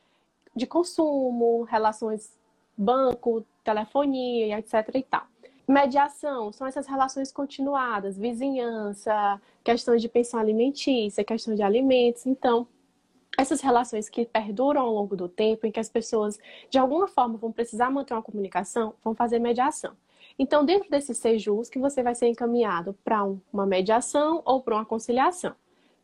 de 0.54 0.66
consumo, 0.66 1.62
relações 1.62 2.36
banco, 2.76 3.44
telefonia, 3.64 4.58
etc. 4.58 4.90
e 4.94 5.02
tal. 5.02 5.26
Mediação 5.66 6.52
são 6.52 6.66
essas 6.66 6.86
relações 6.86 7.30
continuadas, 7.30 8.18
vizinhança, 8.18 9.40
questão 9.62 9.96
de 9.96 10.08
pensão 10.08 10.40
alimentícia, 10.40 11.24
questão 11.24 11.54
de 11.54 11.62
alimentos. 11.62 12.26
Então, 12.26 12.66
essas 13.36 13.60
relações 13.60 14.08
que 14.08 14.26
perduram 14.26 14.82
ao 14.82 14.92
longo 14.92 15.16
do 15.16 15.28
tempo, 15.28 15.66
em 15.66 15.70
que 15.70 15.80
as 15.80 15.88
pessoas 15.88 16.38
de 16.70 16.78
alguma 16.78 17.06
forma 17.06 17.36
vão 17.36 17.52
precisar 17.52 17.90
manter 17.90 18.14
uma 18.14 18.22
comunicação, 18.22 18.94
vão 19.02 19.14
fazer 19.14 19.38
mediação. 19.38 19.96
Então, 20.38 20.64
dentro 20.64 20.88
desses 20.88 21.18
sejus, 21.18 21.68
que 21.68 21.78
você 21.78 22.02
vai 22.02 22.14
ser 22.14 22.28
encaminhado 22.28 22.96
para 23.04 23.24
uma 23.52 23.66
mediação 23.66 24.42
ou 24.44 24.62
para 24.62 24.76
uma 24.76 24.84
conciliação. 24.84 25.54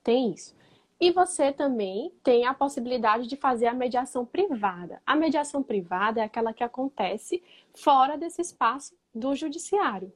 Tem 0.02 0.32
isso. 0.32 0.54
E 1.00 1.10
você 1.10 1.52
também 1.52 2.12
tem 2.22 2.46
a 2.46 2.54
possibilidade 2.54 3.26
de 3.26 3.36
fazer 3.36 3.66
a 3.66 3.74
mediação 3.74 4.24
privada. 4.24 5.02
A 5.06 5.16
mediação 5.16 5.62
privada 5.62 6.20
é 6.20 6.24
aquela 6.24 6.52
que 6.52 6.64
acontece 6.64 7.42
fora 7.74 8.16
desse 8.16 8.40
espaço 8.40 8.94
do 9.14 9.34
judiciário. 9.34 10.12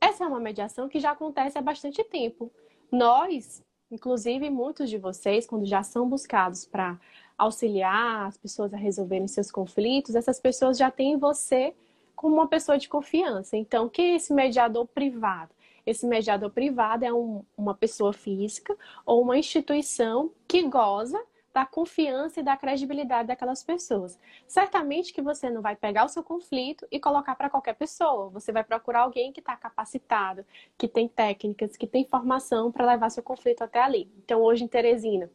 Essa 0.00 0.24
é 0.24 0.26
uma 0.26 0.40
mediação 0.40 0.88
que 0.88 0.98
já 0.98 1.10
acontece 1.10 1.58
há 1.58 1.62
bastante 1.62 2.02
tempo. 2.04 2.50
Nós, 2.90 3.62
Inclusive, 3.90 4.48
muitos 4.50 4.88
de 4.88 4.98
vocês, 4.98 5.46
quando 5.46 5.66
já 5.66 5.82
são 5.82 6.08
buscados 6.08 6.64
para 6.64 6.98
auxiliar 7.36 8.28
as 8.28 8.36
pessoas 8.36 8.72
a 8.72 8.76
resolverem 8.76 9.26
seus 9.26 9.50
conflitos, 9.50 10.14
essas 10.14 10.38
pessoas 10.38 10.78
já 10.78 10.90
têm 10.90 11.18
você 11.18 11.74
como 12.14 12.36
uma 12.36 12.46
pessoa 12.46 12.78
de 12.78 12.88
confiança. 12.88 13.56
Então, 13.56 13.86
o 13.86 13.90
que 13.90 14.02
é 14.02 14.16
esse 14.16 14.32
mediador 14.32 14.86
privado? 14.86 15.52
Esse 15.84 16.06
mediador 16.06 16.50
privado 16.50 17.04
é 17.04 17.12
um, 17.12 17.42
uma 17.56 17.74
pessoa 17.74 18.12
física 18.12 18.76
ou 19.04 19.22
uma 19.22 19.38
instituição 19.38 20.30
que 20.46 20.62
goza 20.62 21.20
da 21.52 21.66
confiança 21.66 22.40
e 22.40 22.42
da 22.42 22.56
credibilidade 22.56 23.28
daquelas 23.28 23.62
pessoas. 23.62 24.18
Certamente 24.46 25.12
que 25.12 25.20
você 25.20 25.50
não 25.50 25.60
vai 25.60 25.74
pegar 25.74 26.04
o 26.04 26.08
seu 26.08 26.22
conflito 26.22 26.86
e 26.90 27.00
colocar 27.00 27.34
para 27.34 27.50
qualquer 27.50 27.74
pessoa. 27.74 28.30
Você 28.30 28.52
vai 28.52 28.62
procurar 28.62 29.00
alguém 29.00 29.32
que 29.32 29.40
está 29.40 29.56
capacitado, 29.56 30.44
que 30.78 30.86
tem 30.86 31.08
técnicas, 31.08 31.76
que 31.76 31.86
tem 31.86 32.04
formação 32.04 32.70
para 32.70 32.86
levar 32.86 33.10
seu 33.10 33.22
conflito 33.22 33.62
até 33.62 33.80
ali. 33.82 34.10
Então, 34.24 34.42
hoje 34.42 34.64
em 34.64 34.68
Teresina, 34.68 35.30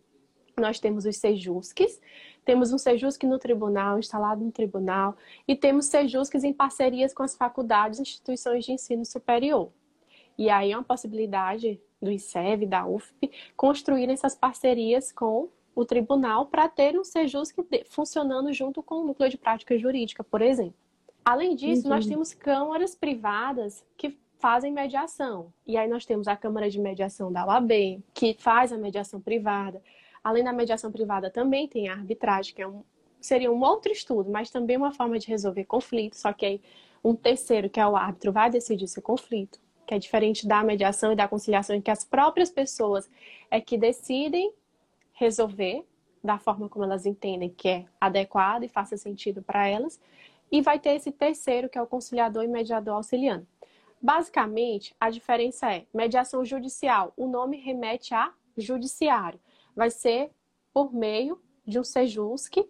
nós 0.58 0.80
temos 0.80 1.06
os 1.06 1.18
Sejusques, 1.18 2.00
temos 2.46 2.72
um 2.72 2.78
Sejusc 2.78 3.22
no 3.26 3.38
tribunal, 3.38 4.00
instalado 4.00 4.44
no 4.44 4.52
tribunal, 4.52 5.18
e 5.46 5.56
temos 5.56 5.88
Sejusques 5.88 6.46
em 6.46 6.54
parcerias 6.54 7.14
com 7.14 7.24
as 7.24 7.36
faculdades 7.36 8.00
e 8.00 8.04
instituições 8.04 8.64
de 8.64 8.72
ensino 8.72 9.06
superior. 9.06 9.72
E 10.38 10.50
aí 10.50 10.72
é 10.72 10.78
uma 10.78 10.84
possibilidade 10.84 11.82
do 12.02 12.12
ICEV, 12.12 12.66
da 12.66 12.86
UFP, 12.86 13.32
construir 13.56 14.10
essas 14.10 14.36
parcerias 14.36 15.12
com 15.12 15.50
o 15.76 15.86
tribunal 15.86 16.46
para 16.46 16.70
ter 16.70 16.98
um 16.98 17.04
Sejusc 17.04 17.54
funcionando 17.90 18.52
junto 18.54 18.82
com 18.82 18.96
o 18.96 19.04
núcleo 19.04 19.30
de 19.30 19.38
prática 19.38 19.78
jurídica, 19.78 20.24
por 20.24 20.42
exemplo. 20.42 20.74
Além 21.24 21.56
disso, 21.56 21.90
nós 21.90 22.06
temos 22.06 22.34
câmaras 22.34 22.96
privadas 22.96 23.84
que 23.98 24.18
fazem 24.40 24.72
mediação. 24.72 25.52
E 25.66 25.76
aí 25.76 25.88
nós 25.88 26.06
temos 26.06 26.28
a 26.28 26.36
Câmara 26.36 26.70
de 26.70 26.80
Mediação 26.80 27.32
da 27.32 27.46
UAB, 27.46 28.02
que 28.14 28.36
faz 28.40 28.72
a 28.72 28.78
mediação 28.78 29.20
privada. 29.20 29.82
Além 30.24 30.44
da 30.44 30.54
mediação 30.54 30.92
privada, 30.92 31.30
também 31.30 31.68
tem 31.68 31.90
a 31.90 31.94
arbitragem, 31.94 32.54
que 32.54 32.62
é 32.62 32.68
um, 32.68 32.84
seria 33.20 33.52
um 33.52 33.62
outro 33.62 33.92
estudo, 33.92 34.30
mas 34.32 34.50
também 34.50 34.78
uma 34.78 34.92
forma 34.92 35.18
de 35.18 35.28
resolver 35.28 35.66
conflitos, 35.66 36.20
só 36.20 36.32
que 36.32 36.46
aí 36.46 36.62
um 37.04 37.16
terceiro, 37.16 37.70
que 37.70 37.80
é 37.80 37.88
o 37.88 37.96
árbitro, 37.96 38.32
vai 38.32 38.50
decidir 38.50 38.86
esse 38.86 39.02
conflito, 39.02 39.60
que 39.86 39.94
é 39.94 40.00
diferente 40.00 40.48
da 40.48 40.64
mediação 40.64 41.12
e 41.12 41.16
da 41.16 41.28
conciliação, 41.28 41.76
em 41.76 41.82
que 41.82 41.92
as 41.92 42.04
próprias 42.04 42.50
pessoas 42.50 43.10
é 43.52 43.60
que 43.62 43.78
decidem 43.78 44.52
resolver 45.16 45.84
da 46.24 46.38
forma 46.38 46.70
como 46.70 46.86
elas 46.86 47.06
entendem 47.06 47.50
que 47.50 47.68
é 47.68 47.86
adequado 48.00 48.64
e 48.64 48.68
faça 48.68 48.98
sentido 48.98 49.42
para 49.42 49.68
elas. 49.68 50.00
E 50.52 50.62
vai 50.62 50.80
ter 50.80 50.92
esse 50.92 51.12
terceiro, 51.12 51.70
que 51.70 51.78
é 51.78 51.82
o 51.82 51.88
conciliador 51.88 52.44
e 52.44 52.48
mediador 52.48 52.96
auxiliando. 52.96 53.48
Basicamente, 54.02 54.96
a 55.00 55.10
diferença 55.10 55.74
é 55.74 55.86
mediação 55.94 56.46
judicial. 56.46 57.14
O 57.18 57.28
nome 57.28 57.58
remete 57.58 58.14
a 58.14 58.32
judiciário 58.58 59.40
vai 59.76 59.90
ser 59.90 60.32
por 60.74 60.94
meio 60.94 61.42
de 61.66 61.80
um 61.80 61.84
SEJUSC 61.84 62.70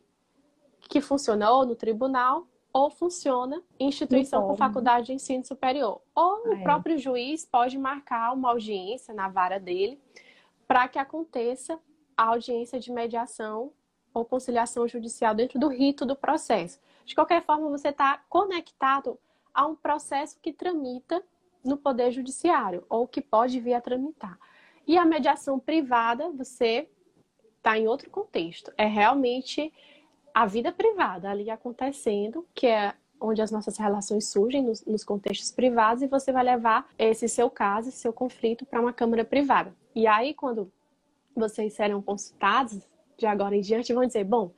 que 0.79 1.01
funcionou 1.01 1.65
no 1.65 1.75
tribunal 1.75 2.47
ou 2.71 2.89
funciona 2.89 3.63
em 3.79 3.87
instituição 3.87 4.47
com 4.47 4.55
faculdade 4.55 5.07
de 5.07 5.13
ensino 5.13 5.45
superior. 5.45 6.01
Ou 6.13 6.23
ah, 6.23 6.49
o 6.49 6.53
é. 6.53 6.63
próprio 6.63 6.97
juiz 6.97 7.45
pode 7.45 7.77
marcar 7.77 8.33
uma 8.33 8.49
audiência 8.49 9.13
na 9.13 9.29
vara 9.29 9.59
dele 9.59 9.99
para 10.67 10.87
que 10.87 10.99
aconteça 10.99 11.79
a 12.17 12.25
audiência 12.25 12.79
de 12.79 12.91
mediação 12.91 13.71
ou 14.13 14.23
conciliação 14.23 14.87
judicial 14.87 15.35
dentro 15.35 15.59
do 15.59 15.67
rito 15.67 16.05
do 16.05 16.15
processo. 16.15 16.79
De 17.05 17.13
qualquer 17.13 17.43
forma, 17.43 17.69
você 17.69 17.89
está 17.89 18.21
conectado 18.29 19.19
a 19.53 19.65
um 19.65 19.75
processo 19.75 20.39
que 20.41 20.53
tramita 20.53 21.21
no 21.63 21.77
Poder 21.77 22.11
Judiciário 22.11 22.85
ou 22.89 23.07
que 23.07 23.21
pode 23.21 23.59
vir 23.59 23.73
a 23.73 23.81
tramitar. 23.81 24.37
E 24.87 24.97
a 24.97 25.05
mediação 25.05 25.59
privada, 25.59 26.29
você 26.29 26.87
está 27.57 27.77
em 27.77 27.87
outro 27.87 28.09
contexto. 28.09 28.71
É 28.77 28.85
realmente 28.85 29.73
a 30.33 30.45
vida 30.45 30.71
privada 30.71 31.29
ali 31.29 31.49
acontecendo, 31.49 32.47
que 32.53 32.67
é 32.67 32.93
onde 33.19 33.41
as 33.41 33.49
nossas 33.49 33.77
relações 33.77 34.27
surgem 34.27 34.61
nos, 34.61 34.85
nos, 34.85 35.03
contextos 35.03 35.51
privados 35.51 36.03
e 36.03 36.07
você 36.07 36.31
vai 36.31 36.43
levar 36.43 36.87
esse 36.97 37.27
seu 37.27 37.49
caso, 37.49 37.89
esse 37.89 37.99
seu 37.99 38.13
conflito 38.13 38.65
para 38.65 38.81
uma 38.81 38.93
câmara 38.93 39.23
privada. 39.25 39.73
E 39.95 40.05
aí, 40.05 40.33
quando 40.33 40.71
vocês 41.35 41.73
serão 41.73 42.01
consultados, 42.01 42.79
de 43.17 43.25
agora 43.25 43.55
em 43.55 43.61
diante, 43.61 43.93
vão 43.93 44.05
dizer, 44.05 44.23
bom, 44.23 44.51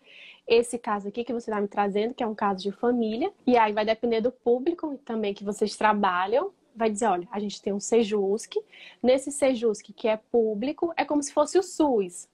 esse 0.48 0.78
caso 0.78 1.08
aqui 1.08 1.24
que 1.24 1.34
você 1.34 1.50
está 1.50 1.62
me 1.62 1.68
trazendo, 1.68 2.14
que 2.14 2.24
é 2.24 2.28
um 2.28 2.36
caso 2.36 2.64
de 2.64 2.72
família, 2.72 3.32
e 3.46 3.58
aí 3.58 3.74
vai 3.74 3.86
depender 3.86 4.22
do 4.22 4.32
público 4.32 4.98
também 5.06 5.34
que 5.34 5.44
vocês 5.44 5.76
trabalham, 5.76 6.52
vai 6.76 6.90
dizer, 6.90 7.08
olha, 7.08 7.28
a 7.32 7.40
gente 7.40 7.62
tem 7.62 7.74
um 7.74 7.80
Sejusc, 7.80 8.54
nesse 9.02 9.32
Sejusc 9.32 9.92
que 9.94 10.08
é 10.08 10.18
público, 10.18 10.94
é 10.96 11.04
como 11.04 11.22
se 11.22 11.34
fosse 11.34 11.58
o 11.58 11.64
SUS, 11.64 12.30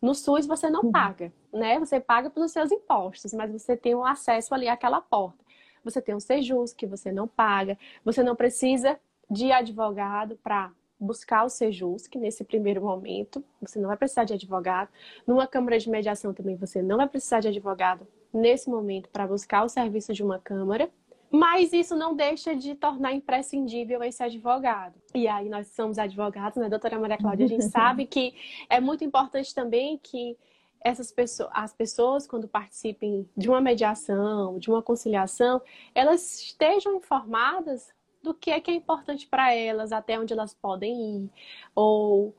no 0.00 0.14
SUS 0.14 0.46
você 0.46 0.70
não 0.70 0.82
uhum. 0.84 0.92
paga, 0.92 1.32
né? 1.52 1.78
Você 1.78 1.98
paga 1.98 2.30
pelos 2.30 2.52
seus 2.52 2.70
impostos, 2.70 3.32
mas 3.32 3.50
você 3.50 3.76
tem 3.76 3.94
um 3.94 4.04
acesso 4.04 4.54
ali 4.54 4.68
àquela 4.68 5.00
porta. 5.00 5.44
Você 5.84 6.00
tem 6.00 6.14
um 6.14 6.20
Sejus 6.20 6.72
que 6.72 6.86
você 6.86 7.10
não 7.10 7.26
paga, 7.26 7.76
você 8.04 8.22
não 8.22 8.36
precisa 8.36 8.98
de 9.28 9.50
advogado 9.50 10.38
para 10.42 10.70
buscar 10.98 11.44
o 11.44 11.48
Sejus, 11.48 12.06
que 12.06 12.18
nesse 12.18 12.44
primeiro 12.44 12.82
momento 12.82 13.44
você 13.60 13.78
não 13.78 13.88
vai 13.88 13.96
precisar 13.96 14.24
de 14.24 14.34
advogado. 14.34 14.88
Numa 15.26 15.46
câmara 15.46 15.78
de 15.78 15.88
mediação 15.88 16.34
também 16.34 16.56
você 16.56 16.82
não 16.82 16.96
vai 16.96 17.08
precisar 17.08 17.40
de 17.40 17.48
advogado 17.48 18.06
nesse 18.32 18.68
momento 18.68 19.08
para 19.08 19.26
buscar 19.26 19.64
o 19.64 19.68
serviço 19.68 20.12
de 20.12 20.22
uma 20.22 20.38
câmara. 20.38 20.90
Mas 21.30 21.72
isso 21.74 21.94
não 21.94 22.16
deixa 22.16 22.56
de 22.56 22.74
tornar 22.74 23.12
imprescindível 23.12 24.02
esse 24.02 24.22
advogado. 24.22 24.94
E 25.14 25.28
aí 25.28 25.48
nós 25.48 25.68
somos 25.68 25.98
advogados, 25.98 26.56
né, 26.56 26.70
doutora 26.70 26.98
Maria 26.98 27.18
Cláudia? 27.18 27.44
A 27.44 27.48
gente 27.48 27.64
sabe 27.68 28.06
que 28.06 28.34
é 28.70 28.80
muito 28.80 29.04
importante 29.04 29.54
também 29.54 29.98
que 30.02 30.36
essas 30.80 31.12
pessoas, 31.12 31.50
as 31.52 31.72
pessoas, 31.72 32.26
quando 32.26 32.48
participem 32.48 33.28
de 33.36 33.48
uma 33.48 33.60
mediação, 33.60 34.58
de 34.58 34.70
uma 34.70 34.82
conciliação, 34.82 35.60
elas 35.94 36.40
estejam 36.40 36.96
informadas 36.96 37.92
do 38.22 38.34
que 38.34 38.50
é 38.50 38.60
que 38.60 38.70
é 38.70 38.74
importante 38.74 39.26
para 39.26 39.54
elas, 39.54 39.92
até 39.92 40.18
onde 40.18 40.32
elas 40.32 40.54
podem 40.54 41.24
ir, 41.24 41.30
ou 41.74 42.34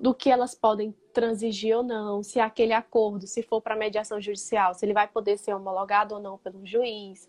do 0.00 0.14
que 0.14 0.30
elas 0.30 0.54
podem 0.54 0.94
transigir 1.12 1.76
ou 1.76 1.82
não, 1.82 2.22
se 2.22 2.38
aquele 2.38 2.72
acordo, 2.72 3.26
se 3.26 3.42
for 3.42 3.60
para 3.60 3.74
mediação 3.74 4.20
judicial, 4.20 4.72
se 4.74 4.84
ele 4.84 4.92
vai 4.92 5.08
poder 5.08 5.36
ser 5.36 5.52
homologado 5.54 6.14
ou 6.14 6.20
não 6.20 6.38
pelo 6.38 6.64
juiz. 6.64 7.28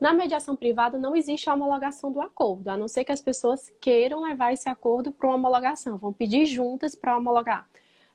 Na 0.00 0.12
mediação 0.12 0.56
privada 0.56 0.98
não 0.98 1.14
existe 1.14 1.48
a 1.48 1.54
homologação 1.54 2.10
do 2.10 2.20
acordo, 2.20 2.68
a 2.68 2.76
não 2.76 2.88
ser 2.88 3.04
que 3.04 3.12
as 3.12 3.22
pessoas 3.22 3.72
queiram 3.80 4.22
levar 4.22 4.52
esse 4.52 4.68
acordo 4.68 5.12
para 5.12 5.28
uma 5.28 5.36
homologação, 5.36 5.96
vão 5.98 6.12
pedir 6.12 6.46
juntas 6.46 6.94
para 6.94 7.16
homologar. 7.16 7.68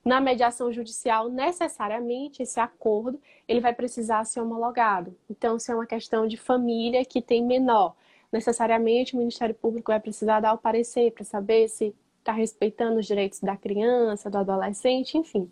Na 0.03 0.21
mediação 0.21 0.71
judicial, 0.71 1.29
necessariamente 1.29 2.43
esse 2.43 2.59
acordo 2.59 3.19
ele 3.47 3.59
vai 3.59 3.73
precisar 3.73 4.23
ser 4.25 4.39
homologado. 4.39 5.17
Então, 5.27 5.57
se 5.57 5.71
é 5.71 5.75
uma 5.75 5.87
questão 5.87 6.27
de 6.27 6.37
família 6.37 7.03
que 7.03 7.21
tem 7.21 7.43
menor, 7.43 7.95
necessariamente 8.35 9.15
o 9.15 9.17
Ministério 9.17 9.55
Público 9.55 9.91
vai 9.91 9.99
precisar 9.99 10.41
dar 10.41 10.53
o 10.53 10.57
parecer 10.57 11.11
para 11.11 11.23
saber 11.23 11.69
se 11.69 11.95
está 12.19 12.33
respeitando 12.33 12.99
os 12.99 13.05
direitos 13.05 13.39
da 13.39 13.55
criança, 13.55 14.29
do 14.29 14.37
adolescente, 14.37 15.17
enfim. 15.17 15.49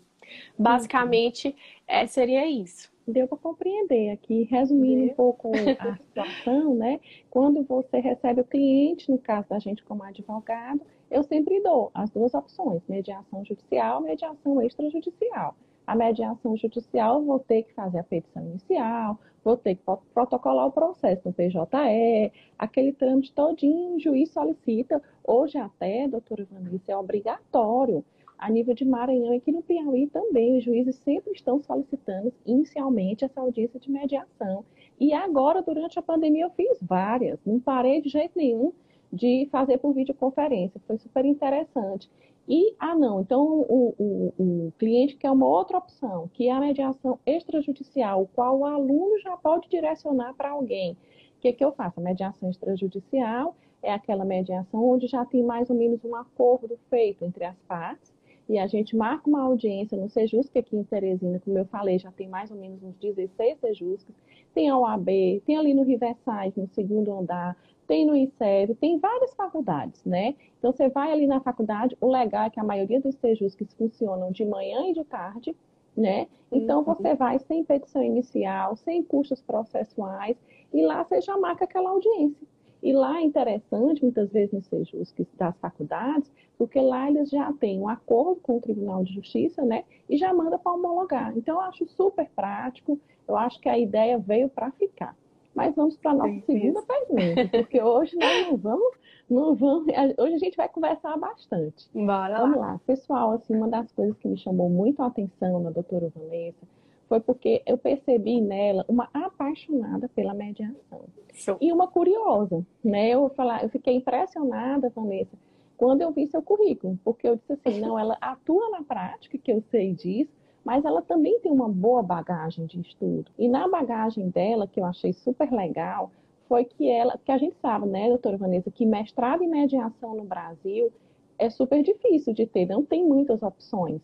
Basicamente, 0.58 1.56
é, 1.86 2.06
seria 2.06 2.46
isso. 2.46 2.92
Deu 3.06 3.26
para 3.26 3.38
compreender 3.38 4.10
aqui, 4.10 4.42
resumindo 4.50 5.04
um 5.04 5.14
pouco 5.14 5.52
a 5.78 5.96
situação, 6.02 6.74
né? 6.74 7.00
Quando 7.30 7.62
você 7.62 8.00
recebe 8.00 8.40
o 8.40 8.44
cliente, 8.44 9.10
no 9.10 9.18
caso 9.18 9.48
da 9.48 9.58
gente 9.58 9.82
como 9.84 10.02
advogado, 10.02 10.80
eu 11.10 11.22
sempre 11.22 11.60
dou 11.60 11.90
as 11.94 12.10
duas 12.10 12.34
opções: 12.34 12.82
mediação 12.88 13.44
judicial, 13.44 14.00
mediação 14.00 14.60
extrajudicial. 14.62 15.54
A 15.86 15.94
mediação 15.94 16.56
judicial, 16.56 17.22
vou 17.22 17.38
ter 17.38 17.64
que 17.64 17.74
fazer 17.74 17.98
a 17.98 18.04
petição 18.04 18.42
inicial, 18.42 19.18
vou 19.44 19.56
ter 19.56 19.74
que 19.74 19.82
protocolar 20.14 20.66
o 20.66 20.72
processo 20.72 21.22
no 21.26 21.32
PJE, 21.32 22.32
aquele 22.58 22.92
trâmite 22.92 23.32
todinho, 23.32 23.96
o 23.96 24.00
juiz 24.00 24.30
solicita. 24.30 25.02
Hoje 25.22 25.58
até, 25.58 26.08
doutora 26.08 26.46
Vanessa, 26.50 26.92
é 26.92 26.96
obrigatório 26.96 28.04
a 28.38 28.50
nível 28.50 28.74
de 28.74 28.84
Maranhão 28.84 29.32
e 29.32 29.36
aqui 29.36 29.52
no 29.52 29.62
Piauí 29.62 30.06
também, 30.08 30.58
os 30.58 30.64
juízes 30.64 30.96
sempre 30.96 31.32
estão 31.32 31.62
solicitando 31.62 32.32
inicialmente 32.44 33.24
essa 33.24 33.40
audiência 33.40 33.78
de 33.78 33.90
mediação. 33.90 34.64
E 34.98 35.12
agora, 35.12 35.62
durante 35.62 35.98
a 35.98 36.02
pandemia, 36.02 36.44
eu 36.44 36.50
fiz 36.50 36.78
várias, 36.82 37.38
não 37.44 37.60
parei 37.60 38.00
de 38.00 38.08
jeito 38.08 38.32
nenhum 38.36 38.72
de 39.12 39.48
fazer 39.50 39.78
por 39.78 39.94
videoconferência, 39.94 40.80
foi 40.86 40.98
super 40.98 41.24
interessante. 41.24 42.10
E, 42.46 42.74
ah, 42.78 42.94
não, 42.94 43.22
então 43.22 43.42
o, 43.42 43.94
o, 43.98 44.34
o, 44.38 44.72
cliente 44.78 45.16
quer 45.16 45.30
uma 45.30 45.46
outra 45.46 45.78
opção, 45.78 46.28
que 46.34 46.48
é 46.48 46.52
a 46.52 46.60
mediação 46.60 47.18
extrajudicial, 47.24 48.22
o 48.22 48.26
qual 48.26 48.58
o 48.58 48.66
aluno 48.66 49.18
já 49.20 49.34
pode 49.36 49.68
direcionar 49.68 50.34
para 50.34 50.50
alguém. 50.50 50.92
O 50.92 51.40
que, 51.40 51.52
que 51.54 51.64
eu 51.64 51.72
faço? 51.72 52.00
A 52.00 52.02
mediação 52.02 52.50
extrajudicial 52.50 53.56
é 53.82 53.92
aquela 53.92 54.24
mediação 54.24 54.84
onde 54.90 55.06
já 55.06 55.24
tem 55.24 55.42
mais 55.42 55.70
ou 55.70 55.76
menos 55.76 56.04
um 56.04 56.14
acordo 56.14 56.78
feito 56.90 57.24
entre 57.24 57.44
as 57.44 57.56
partes, 57.62 58.14
e 58.46 58.58
a 58.58 58.66
gente 58.66 58.94
marca 58.94 59.28
uma 59.28 59.42
audiência 59.42 59.96
no 59.96 60.10
Sejusc 60.10 60.54
aqui 60.58 60.76
em 60.76 60.84
Teresina, 60.84 61.40
como 61.40 61.56
eu 61.56 61.64
falei, 61.64 61.98
já 61.98 62.12
tem 62.12 62.28
mais 62.28 62.50
ou 62.50 62.58
menos 62.58 62.82
uns 62.82 62.96
16 62.96 63.58
Sejuscs, 63.58 64.14
tem 64.54 64.68
a 64.68 64.78
OAB, 64.78 65.40
tem 65.46 65.56
ali 65.56 65.72
no 65.72 65.82
Riverside, 65.82 66.52
no 66.58 66.68
segundo 66.68 67.10
andar, 67.10 67.56
tem 67.86 68.06
no 68.06 68.16
ICEV, 68.16 68.74
tem 68.74 68.98
várias 68.98 69.34
faculdades, 69.34 70.04
né? 70.04 70.34
Então, 70.58 70.72
você 70.72 70.88
vai 70.88 71.12
ali 71.12 71.26
na 71.26 71.40
faculdade, 71.40 71.96
o 72.00 72.10
legal 72.10 72.44
é 72.46 72.50
que 72.50 72.60
a 72.60 72.64
maioria 72.64 73.00
dos 73.00 73.14
Sejuscs 73.16 73.74
funcionam 73.74 74.30
de 74.30 74.44
manhã 74.44 74.88
e 74.88 74.94
de 74.94 75.04
tarde, 75.04 75.56
né? 75.96 76.26
Então, 76.50 76.78
uhum. 76.78 76.84
você 76.84 77.14
vai 77.14 77.38
sem 77.38 77.64
petição 77.64 78.02
inicial, 78.02 78.76
sem 78.76 79.02
custos 79.02 79.40
processuais, 79.42 80.36
e 80.72 80.84
lá 80.84 81.04
você 81.04 81.20
já 81.20 81.36
marca 81.36 81.64
aquela 81.64 81.90
audiência. 81.90 82.46
E 82.82 82.92
lá 82.92 83.18
é 83.18 83.22
interessante, 83.22 84.02
muitas 84.02 84.30
vezes 84.30 84.52
nos 84.52 84.66
sejos 84.66 85.14
das 85.38 85.56
faculdades, 85.56 86.30
porque 86.58 86.78
lá 86.78 87.08
eles 87.08 87.30
já 87.30 87.50
têm 87.54 87.80
um 87.80 87.88
acordo 87.88 88.40
com 88.42 88.58
o 88.58 88.60
Tribunal 88.60 89.02
de 89.04 89.14
Justiça, 89.14 89.64
né? 89.64 89.84
E 90.08 90.18
já 90.18 90.34
manda 90.34 90.58
para 90.58 90.72
homologar. 90.72 91.36
Então, 91.36 91.54
eu 91.56 91.60
acho 91.62 91.86
super 91.86 92.28
prático, 92.36 93.00
eu 93.26 93.36
acho 93.36 93.58
que 93.58 93.70
a 93.70 93.78
ideia 93.78 94.18
veio 94.18 94.50
para 94.50 94.70
ficar. 94.72 95.16
Mas 95.54 95.74
vamos 95.74 95.96
para 95.96 96.10
a 96.10 96.14
nossa 96.14 96.30
Sim, 96.32 96.42
segunda 96.46 96.80
isso. 96.80 96.86
pergunta, 96.86 97.58
porque 97.58 97.82
hoje 97.82 98.16
nós 98.16 98.46
não 98.48 98.56
vamos, 98.56 98.96
não 99.30 99.54
vamos. 99.54 99.86
Hoje 100.18 100.34
a 100.34 100.38
gente 100.38 100.56
vai 100.56 100.68
conversar 100.68 101.16
bastante. 101.16 101.88
Bora 101.94 102.40
vamos 102.40 102.58
lá. 102.58 102.72
lá. 102.72 102.80
Pessoal, 102.86 103.32
assim, 103.32 103.54
uma 103.54 103.68
das 103.68 103.90
coisas 103.92 104.16
que 104.18 104.28
me 104.28 104.36
chamou 104.36 104.68
muito 104.68 105.02
a 105.02 105.06
atenção 105.06 105.60
na 105.60 105.70
doutora 105.70 106.10
Vanessa 106.14 106.66
foi 107.08 107.20
porque 107.20 107.62
eu 107.66 107.76
percebi 107.76 108.40
nela 108.40 108.84
uma 108.88 109.08
apaixonada 109.12 110.08
pela 110.08 110.34
mediação. 110.34 111.04
Show. 111.32 111.56
E 111.60 111.72
uma 111.72 111.86
curiosa, 111.86 112.64
né? 112.82 113.10
Eu, 113.10 113.28
falar, 113.30 113.62
eu 113.62 113.68
fiquei 113.68 113.94
impressionada, 113.96 114.90
Vanessa, 114.94 115.36
quando 115.76 116.02
eu 116.02 116.10
vi 116.12 116.26
seu 116.26 116.42
currículo, 116.42 116.98
porque 117.04 117.28
eu 117.28 117.36
disse 117.36 117.52
assim, 117.52 117.80
não, 117.80 117.98
ela 117.98 118.16
atua 118.20 118.70
na 118.70 118.82
prática, 118.82 119.36
que 119.36 119.52
eu 119.52 119.62
sei 119.70 119.92
disso, 119.92 120.32
mas 120.64 120.84
ela 120.84 121.02
também 121.02 121.38
tem 121.40 121.52
uma 121.52 121.68
boa 121.68 122.02
bagagem 122.02 122.66
de 122.66 122.80
estudo. 122.80 123.30
E 123.38 123.48
na 123.48 123.68
bagagem 123.68 124.30
dela, 124.30 124.66
que 124.66 124.80
eu 124.80 124.84
achei 124.84 125.12
super 125.12 125.52
legal, 125.52 126.10
foi 126.48 126.64
que 126.64 126.88
ela, 126.88 127.18
que 127.24 127.30
a 127.30 127.38
gente 127.38 127.56
sabe, 127.60 127.86
né, 127.86 128.08
doutora 128.08 128.36
Vanessa, 128.36 128.70
que 128.70 128.86
mestrado 128.86 129.42
em 129.42 129.48
mediação 129.48 130.14
no 130.14 130.24
Brasil 130.24 130.90
é 131.38 131.50
super 131.50 131.82
difícil 131.82 132.32
de 132.32 132.46
ter, 132.46 132.66
não 132.66 132.84
tem 132.84 133.04
muitas 133.04 133.42
opções. 133.42 134.00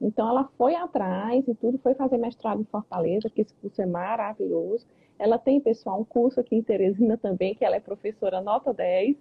Então 0.00 0.28
ela 0.28 0.44
foi 0.58 0.74
atrás 0.74 1.46
e 1.48 1.54
tudo, 1.54 1.78
foi 1.78 1.94
fazer 1.94 2.18
mestrado 2.18 2.60
em 2.60 2.64
Fortaleza, 2.64 3.30
que 3.30 3.40
esse 3.40 3.54
curso 3.54 3.80
é 3.80 3.86
maravilhoso. 3.86 4.86
Ela 5.18 5.38
tem, 5.38 5.60
pessoal, 5.60 6.00
um 6.00 6.04
curso 6.04 6.40
aqui 6.40 6.56
em 6.56 6.62
Teresina 6.62 7.16
também, 7.16 7.54
que 7.54 7.64
ela 7.64 7.76
é 7.76 7.80
professora 7.80 8.40
nota 8.40 8.72
10. 8.72 9.16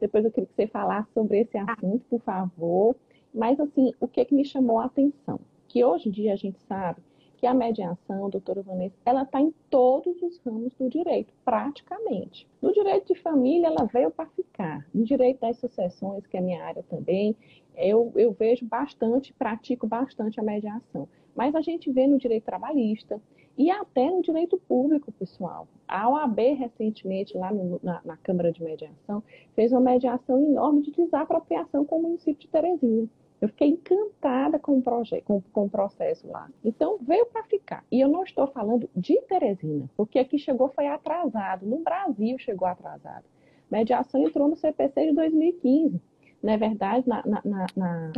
Depois 0.00 0.24
eu 0.24 0.30
queria 0.30 0.46
que 0.46 0.54
você 0.54 0.66
falasse 0.66 1.08
sobre 1.14 1.40
esse 1.40 1.56
assunto, 1.56 2.04
por 2.10 2.20
favor. 2.20 2.96
Mas, 3.32 3.58
assim, 3.60 3.92
o 4.00 4.08
que, 4.08 4.24
que 4.24 4.34
me 4.34 4.44
chamou 4.44 4.78
a 4.78 4.86
atenção? 4.86 5.40
Que 5.68 5.84
hoje 5.84 6.08
em 6.08 6.12
dia 6.12 6.32
a 6.32 6.36
gente 6.36 6.58
sabe 6.62 7.00
que 7.36 7.46
a 7.46 7.52
mediação, 7.52 8.30
doutora 8.30 8.62
Vanessa, 8.62 8.96
ela 9.04 9.22
está 9.22 9.40
em 9.40 9.52
todos 9.68 10.20
os 10.22 10.38
ramos 10.38 10.72
do 10.74 10.88
direito, 10.88 11.32
praticamente. 11.44 12.48
No 12.62 12.72
direito 12.72 13.12
de 13.12 13.20
família, 13.20 13.66
ela 13.66 13.84
veio 13.84 14.10
para 14.10 14.26
ficar. 14.30 14.86
No 14.94 15.04
direito 15.04 15.40
das 15.40 15.58
sucessões, 15.58 16.26
que 16.26 16.36
é 16.36 16.40
minha 16.40 16.64
área 16.64 16.82
também, 16.84 17.36
eu, 17.76 18.10
eu 18.16 18.32
vejo 18.32 18.64
bastante, 18.64 19.32
pratico 19.34 19.86
bastante 19.86 20.40
a 20.40 20.42
mediação. 20.42 21.08
Mas 21.34 21.54
a 21.54 21.60
gente 21.60 21.92
vê 21.92 22.06
no 22.06 22.18
direito 22.18 22.44
trabalhista 22.44 23.20
e 23.58 23.70
até 23.70 24.10
no 24.10 24.22
direito 24.22 24.58
público, 24.66 25.12
pessoal. 25.12 25.68
A 25.86 26.08
OAB, 26.08 26.38
recentemente, 26.54 27.36
lá 27.36 27.52
no, 27.52 27.78
na, 27.82 28.00
na 28.04 28.16
Câmara 28.16 28.50
de 28.50 28.62
Mediação, 28.62 29.22
fez 29.54 29.72
uma 29.72 29.80
mediação 29.80 30.38
enorme 30.38 30.82
de 30.82 30.90
desapropriação 30.90 31.84
com 31.84 31.98
o 31.98 32.02
município 32.02 32.40
de 32.40 32.48
Teresina. 32.48 33.08
Eu 33.40 33.48
fiquei 33.48 33.68
encantada 33.68 34.58
com 34.58 34.78
o 34.78 34.82
projeto, 34.82 35.24
com, 35.24 35.40
com 35.40 35.64
o 35.64 35.70
processo 35.70 36.26
lá. 36.26 36.48
Então, 36.64 36.98
veio 37.00 37.26
para 37.26 37.44
ficar. 37.44 37.84
E 37.90 38.00
eu 38.00 38.08
não 38.08 38.24
estou 38.24 38.46
falando 38.46 38.88
de 38.96 39.20
Teresina, 39.22 39.90
porque 39.96 40.18
aqui 40.18 40.38
chegou 40.38 40.68
foi 40.70 40.86
atrasado. 40.86 41.66
No 41.66 41.80
Brasil 41.80 42.38
chegou 42.38 42.66
atrasado. 42.66 43.24
Mediação 43.70 44.22
entrou 44.22 44.48
no 44.48 44.56
CPC 44.56 45.08
de 45.08 45.12
2015. 45.12 46.00
Não 46.42 46.52
é 46.52 46.56
verdade? 46.56 47.06
Na, 47.06 47.22
na, 47.26 47.42
na, 47.44 47.66
na, 47.76 48.12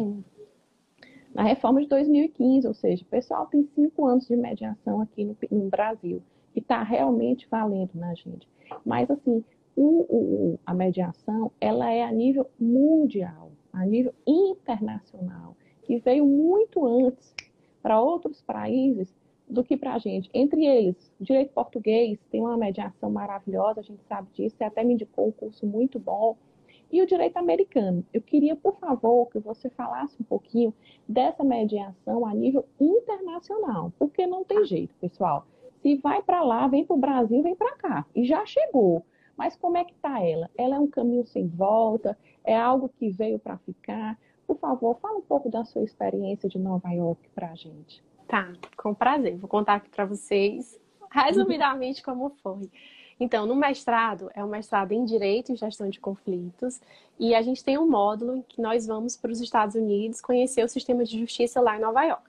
na 1.35 1.43
reforma 1.43 1.81
de 1.81 1.89
2015, 1.89 2.69
ou 2.69 2.75
seja, 2.75 3.03
o 3.03 3.07
pessoal 3.07 3.47
tem 3.47 3.65
cinco 3.75 4.07
anos 4.07 4.27
de 4.27 4.37
mediação 4.37 5.01
aqui 5.01 5.25
no, 5.25 5.37
no 5.51 5.69
Brasil. 5.69 6.23
E 6.55 6.61
está 6.61 6.83
realmente 6.83 7.49
valendo 7.51 7.91
na 7.95 8.15
gente. 8.15 8.49
Mas, 8.85 9.11
assim, 9.11 9.45
o, 9.75 10.07
o, 10.09 10.61
a 10.65 10.75
mediação, 10.75 11.51
ela 11.61 11.91
é 11.91 12.05
a 12.05 12.13
nível 12.13 12.49
mundial 12.59 13.48
a 13.73 13.85
nível 13.85 14.15
internacional, 14.27 15.57
que 15.83 15.99
veio 15.99 16.27
muito 16.27 16.85
antes 16.87 17.35
para 17.83 18.01
outros 18.01 18.41
países 18.43 19.15
do 19.49 19.65
que 19.65 19.77
para 19.77 19.95
a 19.95 19.99
gente. 19.99 20.29
Entre 20.35 20.67
eles, 20.67 21.11
o 21.19 21.25
direito 21.25 21.53
português 21.53 22.19
tem 22.31 22.41
uma 22.41 22.57
mediação 22.57 23.11
maravilhosa, 23.11 23.81
a 23.81 23.83
gente 23.83 24.03
sabe 24.05 24.29
disso, 24.33 24.57
você 24.57 24.65
até 24.65 24.85
me 24.85 24.95
indicou 24.95 25.29
um 25.29 25.33
curso 25.33 25.67
muito 25.67 25.99
bom. 25.99 26.37
E 26.91 27.03
o 27.03 27.07
direito 27.07 27.37
americano. 27.37 28.03
Eu 28.15 28.23
queria, 28.23 28.57
por 28.57 28.79
favor, 28.79 29.29
que 29.29 29.39
você 29.39 29.69
falasse 29.69 30.17
um 30.19 30.25
pouquinho 30.25 30.73
dessa 31.07 31.45
mediação 31.45 32.25
a 32.25 32.33
nível 32.33 32.65
internacional, 32.81 33.93
porque 33.99 34.27
não 34.27 34.43
tem 34.43 34.65
jeito, 34.65 34.95
pessoal. 34.99 35.47
Se 35.83 35.97
vai 35.97 36.23
para 36.23 36.43
lá, 36.43 36.67
vem 36.67 36.85
para 36.85 36.97
o 36.97 36.99
Brasil, 36.99 37.43
vem 37.43 37.55
para 37.55 37.77
cá. 37.77 38.07
E 38.15 38.25
já 38.25 38.45
chegou. 38.47 39.05
Mas 39.39 39.55
como 39.55 39.77
é 39.77 39.85
que 39.85 39.93
está 39.93 40.21
ela? 40.21 40.51
Ela 40.59 40.75
é 40.75 40.79
um 40.81 40.89
caminho 40.89 41.25
sem 41.25 41.47
volta? 41.47 42.19
É 42.45 42.59
algo 42.59 42.89
que 42.89 43.09
veio 43.09 43.39
para 43.39 43.57
ficar? 43.59 44.19
Por 44.45 44.59
favor, 44.59 44.99
fala 45.01 45.19
um 45.19 45.23
pouco 45.23 45.49
da 45.49 45.65
sua 45.65 45.85
experiência 45.85 46.49
de 46.49 46.59
Nova 46.59 46.91
York 46.91 47.29
para 47.37 47.53
a 47.53 47.55
gente. 47.55 48.03
Tá, 48.27 48.53
com 48.77 48.93
prazer. 48.93 49.37
Vou 49.37 49.49
contar 49.49 49.77
aqui 49.77 49.89
para 49.91 50.05
vocês 50.05 50.79
resumidamente 51.11 52.03
como 52.03 52.31
foi. 52.43 52.69
Então, 53.21 53.47
no 53.47 53.55
mestrado, 53.55 54.29
é 54.35 54.45
um 54.45 54.49
mestrado 54.49 54.93
em 54.93 55.05
Direito 55.05 55.53
e 55.53 55.57
Gestão 55.57 55.89
de 55.89 55.99
Conflitos, 55.99 56.81
e 57.19 57.35
a 57.35 57.43
gente 57.43 57.65
tem 57.65 57.79
um 57.79 57.89
módulo 57.89 58.37
em 58.37 58.43
que 58.43 58.61
nós 58.61 58.87
vamos 58.87 59.17
para 59.17 59.33
os 59.33 59.41
Estados 59.41 59.75
Unidos 59.75 60.21
conhecer 60.21 60.65
o 60.65 60.69
sistema 60.69 61.05
de 61.05 61.19
justiça 61.19 61.61
lá 61.61 61.77
em 61.77 61.81
Nova 61.81 62.05
York 62.05 62.28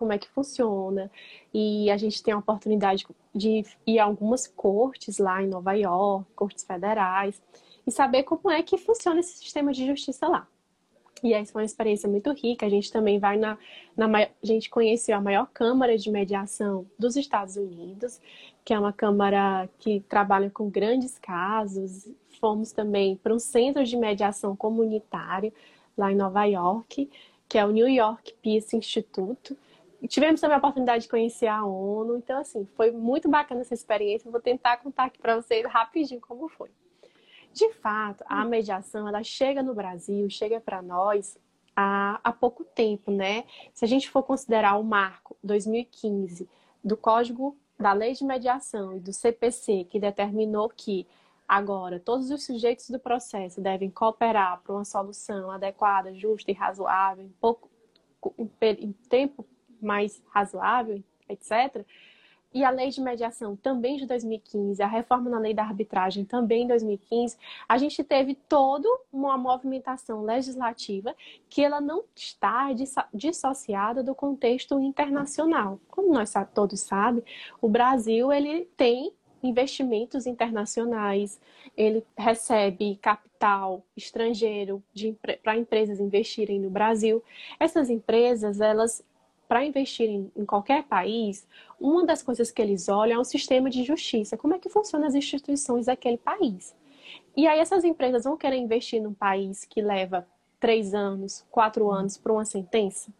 como 0.00 0.14
é 0.14 0.18
que 0.18 0.30
funciona. 0.30 1.10
E 1.52 1.90
a 1.90 1.96
gente 1.98 2.22
tem 2.22 2.32
a 2.32 2.38
oportunidade 2.38 3.06
de 3.34 3.62
ir 3.86 3.98
a 3.98 4.04
algumas 4.04 4.46
cortes 4.46 5.18
lá 5.18 5.42
em 5.42 5.46
Nova 5.46 5.74
York, 5.74 6.26
cortes 6.34 6.64
federais, 6.64 7.40
e 7.86 7.92
saber 7.92 8.22
como 8.22 8.50
é 8.50 8.62
que 8.62 8.78
funciona 8.78 9.20
esse 9.20 9.36
sistema 9.36 9.72
de 9.74 9.86
justiça 9.86 10.26
lá. 10.26 10.48
E 11.22 11.34
essa 11.34 11.52
foi 11.52 11.60
uma 11.60 11.66
experiência 11.66 12.08
muito 12.08 12.32
rica. 12.32 12.64
A 12.64 12.70
gente 12.70 12.90
também 12.90 13.18
vai 13.18 13.36
na, 13.36 13.58
na. 13.94 14.06
A 14.06 14.28
gente 14.42 14.70
conheceu 14.70 15.14
a 15.14 15.20
maior 15.20 15.46
Câmara 15.52 15.98
de 15.98 16.10
Mediação 16.10 16.86
dos 16.98 17.14
Estados 17.14 17.56
Unidos, 17.56 18.18
que 18.64 18.72
é 18.72 18.78
uma 18.78 18.94
Câmara 18.94 19.68
que 19.78 20.00
trabalha 20.08 20.48
com 20.48 20.70
grandes 20.70 21.18
casos. 21.18 22.08
Fomos 22.40 22.72
também 22.72 23.16
para 23.16 23.34
um 23.34 23.38
centro 23.38 23.84
de 23.84 23.98
mediação 23.98 24.56
comunitária 24.56 25.52
lá 25.94 26.10
em 26.10 26.16
Nova 26.16 26.46
York, 26.46 27.10
que 27.46 27.58
é 27.58 27.66
o 27.66 27.70
New 27.70 27.86
York 27.86 28.32
Peace 28.42 28.74
Institute 28.74 29.54
tivemos 30.08 30.40
também 30.40 30.54
a 30.54 30.58
oportunidade 30.58 31.04
de 31.04 31.08
conhecer 31.08 31.46
a 31.46 31.64
ONU. 31.64 32.16
Então, 32.16 32.40
assim, 32.40 32.66
foi 32.74 32.90
muito 32.90 33.28
bacana 33.28 33.60
essa 33.60 33.74
experiência. 33.74 34.30
Vou 34.30 34.40
tentar 34.40 34.78
contar 34.78 35.04
aqui 35.04 35.18
para 35.18 35.36
vocês 35.36 35.66
rapidinho 35.66 36.20
como 36.20 36.48
foi. 36.48 36.70
De 37.52 37.72
fato, 37.74 38.24
a 38.26 38.44
mediação 38.44 39.08
ela 39.08 39.22
chega 39.22 39.62
no 39.62 39.74
Brasil, 39.74 40.28
chega 40.30 40.60
para 40.60 40.80
nós 40.80 41.36
há, 41.74 42.20
há 42.22 42.32
pouco 42.32 42.64
tempo, 42.64 43.10
né? 43.10 43.44
Se 43.74 43.84
a 43.84 43.88
gente 43.88 44.08
for 44.08 44.22
considerar 44.22 44.76
o 44.76 44.84
marco 44.84 45.36
2015 45.42 46.48
do 46.82 46.96
Código 46.96 47.56
da 47.78 47.92
Lei 47.92 48.12
de 48.12 48.24
Mediação 48.24 48.96
e 48.96 49.00
do 49.00 49.12
CPC, 49.12 49.86
que 49.90 49.98
determinou 49.98 50.68
que 50.68 51.06
agora 51.48 51.98
todos 51.98 52.30
os 52.30 52.44
sujeitos 52.44 52.88
do 52.90 52.98
processo 53.00 53.60
devem 53.60 53.90
cooperar 53.90 54.60
para 54.62 54.72
uma 54.72 54.84
solução 54.84 55.50
adequada, 55.50 56.14
justa 56.14 56.50
e 56.50 56.54
razoável 56.54 57.24
em 57.24 57.34
pouco 57.40 57.68
em 58.60 58.92
tempo 59.08 59.46
mais 59.80 60.22
razoável, 60.32 61.02
etc. 61.28 61.84
E 62.52 62.64
a 62.64 62.70
lei 62.70 62.88
de 62.88 63.00
mediação 63.00 63.54
também 63.54 63.96
de 63.96 64.06
2015, 64.06 64.82
a 64.82 64.86
reforma 64.86 65.30
na 65.30 65.38
lei 65.38 65.54
da 65.54 65.62
arbitragem 65.62 66.24
também 66.24 66.64
em 66.64 66.66
2015, 66.66 67.36
a 67.68 67.78
gente 67.78 68.02
teve 68.02 68.34
toda 68.48 68.88
uma 69.12 69.38
movimentação 69.38 70.22
legislativa 70.22 71.14
que 71.48 71.62
ela 71.62 71.80
não 71.80 72.02
está 72.14 72.70
dissociada 73.14 74.02
do 74.02 74.16
contexto 74.16 74.80
internacional. 74.80 75.78
Como 75.88 76.12
nós 76.12 76.34
todos 76.52 76.80
sabem, 76.80 77.22
o 77.60 77.68
Brasil 77.68 78.32
ele 78.32 78.64
tem 78.76 79.12
investimentos 79.42 80.26
internacionais, 80.26 81.40
ele 81.76 82.04
recebe 82.18 82.96
capital 82.96 83.82
estrangeiro 83.96 84.82
para 85.40 85.56
empresas 85.56 86.00
investirem 86.00 86.58
no 86.58 86.68
Brasil. 86.68 87.22
Essas 87.60 87.88
empresas, 87.88 88.60
elas 88.60 89.04
para 89.50 89.64
investir 89.64 90.08
em, 90.08 90.30
em, 90.36 90.44
qualquer 90.46 90.84
país, 90.84 91.44
uma 91.80 92.06
das 92.06 92.22
coisas 92.22 92.52
que 92.52 92.62
eles 92.62 92.88
olham 92.88 93.16
é 93.16 93.18
o 93.18 93.24
sistema 93.24 93.68
de 93.68 93.82
justiça, 93.82 94.36
como 94.36 94.54
é 94.54 94.60
que 94.60 94.68
funcionam 94.68 95.08
as 95.08 95.14
instituições 95.16 95.86
daquele 95.86 96.18
país. 96.18 96.72
E 97.36 97.48
aí 97.48 97.58
essas 97.58 97.82
empresas 97.82 98.22
vão 98.22 98.36
querer 98.36 98.58
investir 98.58 99.02
num 99.02 99.12
país 99.12 99.64
que 99.64 99.82
leva 99.82 100.24
três 100.60 100.94
anos, 100.94 101.44
quatro 101.50 101.90
anos 101.90 102.16
para 102.16 102.32
uma 102.32 102.44
sentença? 102.44 103.12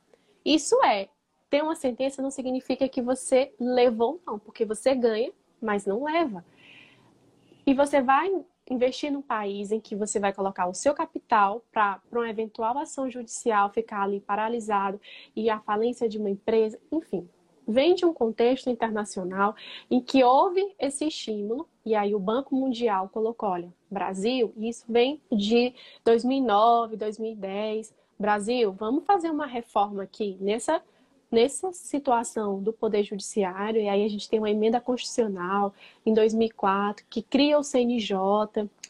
Isso 0.44 0.80
é, 0.84 1.08
ter 1.50 1.64
uma 1.64 1.74
sentença 1.74 2.22
não 2.22 2.30
significa 2.30 2.88
que 2.88 3.02
você 3.02 3.52
levou, 3.58 4.22
não, 4.24 4.38
porque 4.38 4.64
você 4.64 4.94
ganha, 4.94 5.32
mas 5.60 5.84
não 5.84 6.04
leva. 6.04 6.44
E 7.66 7.74
você 7.74 8.00
vai 8.00 8.30
investir 8.70 9.11
num 9.11 9.20
país 9.20 9.72
em 9.72 9.80
que 9.80 9.96
você 9.96 10.20
vai 10.20 10.33
colocar 10.33 10.68
o 10.68 10.74
seu 10.74 10.94
capital 10.94 11.62
para 11.72 12.00
uma 12.12 12.30
eventual 12.30 12.78
ação 12.78 13.11
judicial 13.11 13.70
ficar 13.70 14.02
ali 14.02 14.20
paralisado 14.20 15.00
e 15.35 15.50
a 15.50 15.59
falência 15.61 16.09
de 16.09 16.18
uma 16.18 16.30
empresa, 16.30 16.78
enfim, 16.90 17.28
vem 17.66 17.94
de 17.94 18.06
um 18.06 18.14
contexto 18.14 18.70
internacional 18.70 19.54
em 19.90 20.00
que 20.00 20.22
houve 20.24 20.74
esse 20.78 21.06
estímulo 21.06 21.68
E 21.85 21.94
aí 21.94 22.14
o 22.14 22.20
Banco 22.20 22.54
Mundial 22.54 23.09
colocou, 23.09 23.48
olha, 23.48 23.72
Brasil, 23.90 24.52
isso 24.56 24.85
vem 24.88 25.20
de 25.30 25.74
2009, 26.04 26.96
2010. 26.96 27.94
Brasil, 28.18 28.72
vamos 28.72 29.04
fazer 29.04 29.30
uma 29.30 29.46
reforma 29.46 30.02
aqui 30.02 30.37
nessa 30.40 30.83
nessa 31.30 31.72
situação 31.72 32.60
do 32.60 32.72
Poder 32.72 33.04
Judiciário, 33.04 33.80
e 33.80 33.88
aí 33.88 34.04
a 34.04 34.08
gente 34.08 34.28
tem 34.28 34.38
uma 34.38 34.50
emenda 34.50 34.80
constitucional 34.80 35.72
em 36.04 36.12
2004 36.12 37.04
que 37.08 37.22
cria 37.22 37.58
o 37.58 37.62
CNJ. 37.62 38.16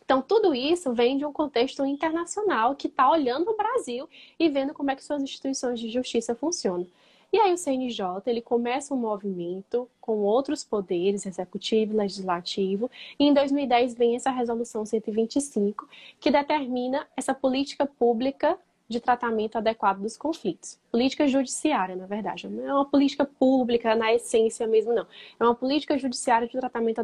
Então, 0.05 0.23
tudo 0.23 0.55
isso 0.55 0.93
vem 0.93 1.19
de 1.19 1.25
um 1.25 1.33
contexto 1.33 1.85
internacional 1.85 2.75
que 2.75 2.89
está 2.89 3.11
olhando 3.11 3.51
o 3.51 3.57
Brasil 3.57 4.09
e 4.39 4.49
vendo 4.49 4.73
como 4.73 4.91
é 4.91 4.97
que 4.97 5.05
suas 5.05 5.23
instituições 5.23 5.79
de 5.79 5.91
justiça 5.91 6.35
funcionam. 6.35 6.87
E 7.33 7.39
aí 7.39 7.53
o 7.53 7.57
CNJ, 7.57 8.23
ele 8.27 8.41
começa 8.41 8.93
um 8.93 8.97
movimento 8.97 9.89
com 10.01 10.19
outros 10.19 10.65
poderes, 10.65 11.27
executivo 11.27 11.93
e 11.93 11.97
legislativo, 11.97 12.91
e 13.17 13.25
em 13.25 13.33
2010 13.33 13.95
vem 13.95 14.17
essa 14.17 14.31
resolução 14.31 14.85
125, 14.85 15.89
que 16.19 16.29
determina 16.29 17.07
essa 17.17 17.33
política 17.33 17.87
pública 17.87 18.59
de 18.91 18.99
tratamento 18.99 19.57
adequado 19.57 20.01
dos 20.01 20.17
conflitos. 20.17 20.77
Política 20.91 21.29
judiciária, 21.29 21.95
na 21.95 22.07
verdade. 22.07 22.49
Não 22.49 22.69
é 22.69 22.75
uma 22.75 22.85
política 22.85 23.25
pública 23.25 23.95
na 23.95 24.13
essência 24.13 24.67
mesmo, 24.67 24.93
não. 24.93 25.07
É 25.39 25.45
uma 25.45 25.55
política 25.55 25.97
judiciária 25.97 26.49
de 26.49 26.59
tratamento 26.59 27.01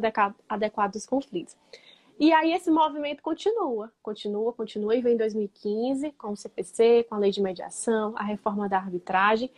adequado 0.48 0.92
dos 0.92 1.06
conflitos. 1.06 1.56
E 2.18 2.32
aí 2.32 2.52
esse 2.52 2.72
movimento 2.72 3.22
continua, 3.22 3.92
continua, 4.02 4.52
continua, 4.52 4.96
e 4.96 5.00
vem 5.00 5.14
em 5.14 5.16
2015 5.16 6.10
com 6.12 6.32
o 6.32 6.36
CPC, 6.36 7.06
com 7.08 7.14
a 7.14 7.18
lei 7.18 7.30
de 7.30 7.40
mediação, 7.40 8.14
a 8.16 8.24
reforma 8.24 8.68
da 8.68 8.78
arbitragem. 8.78 9.48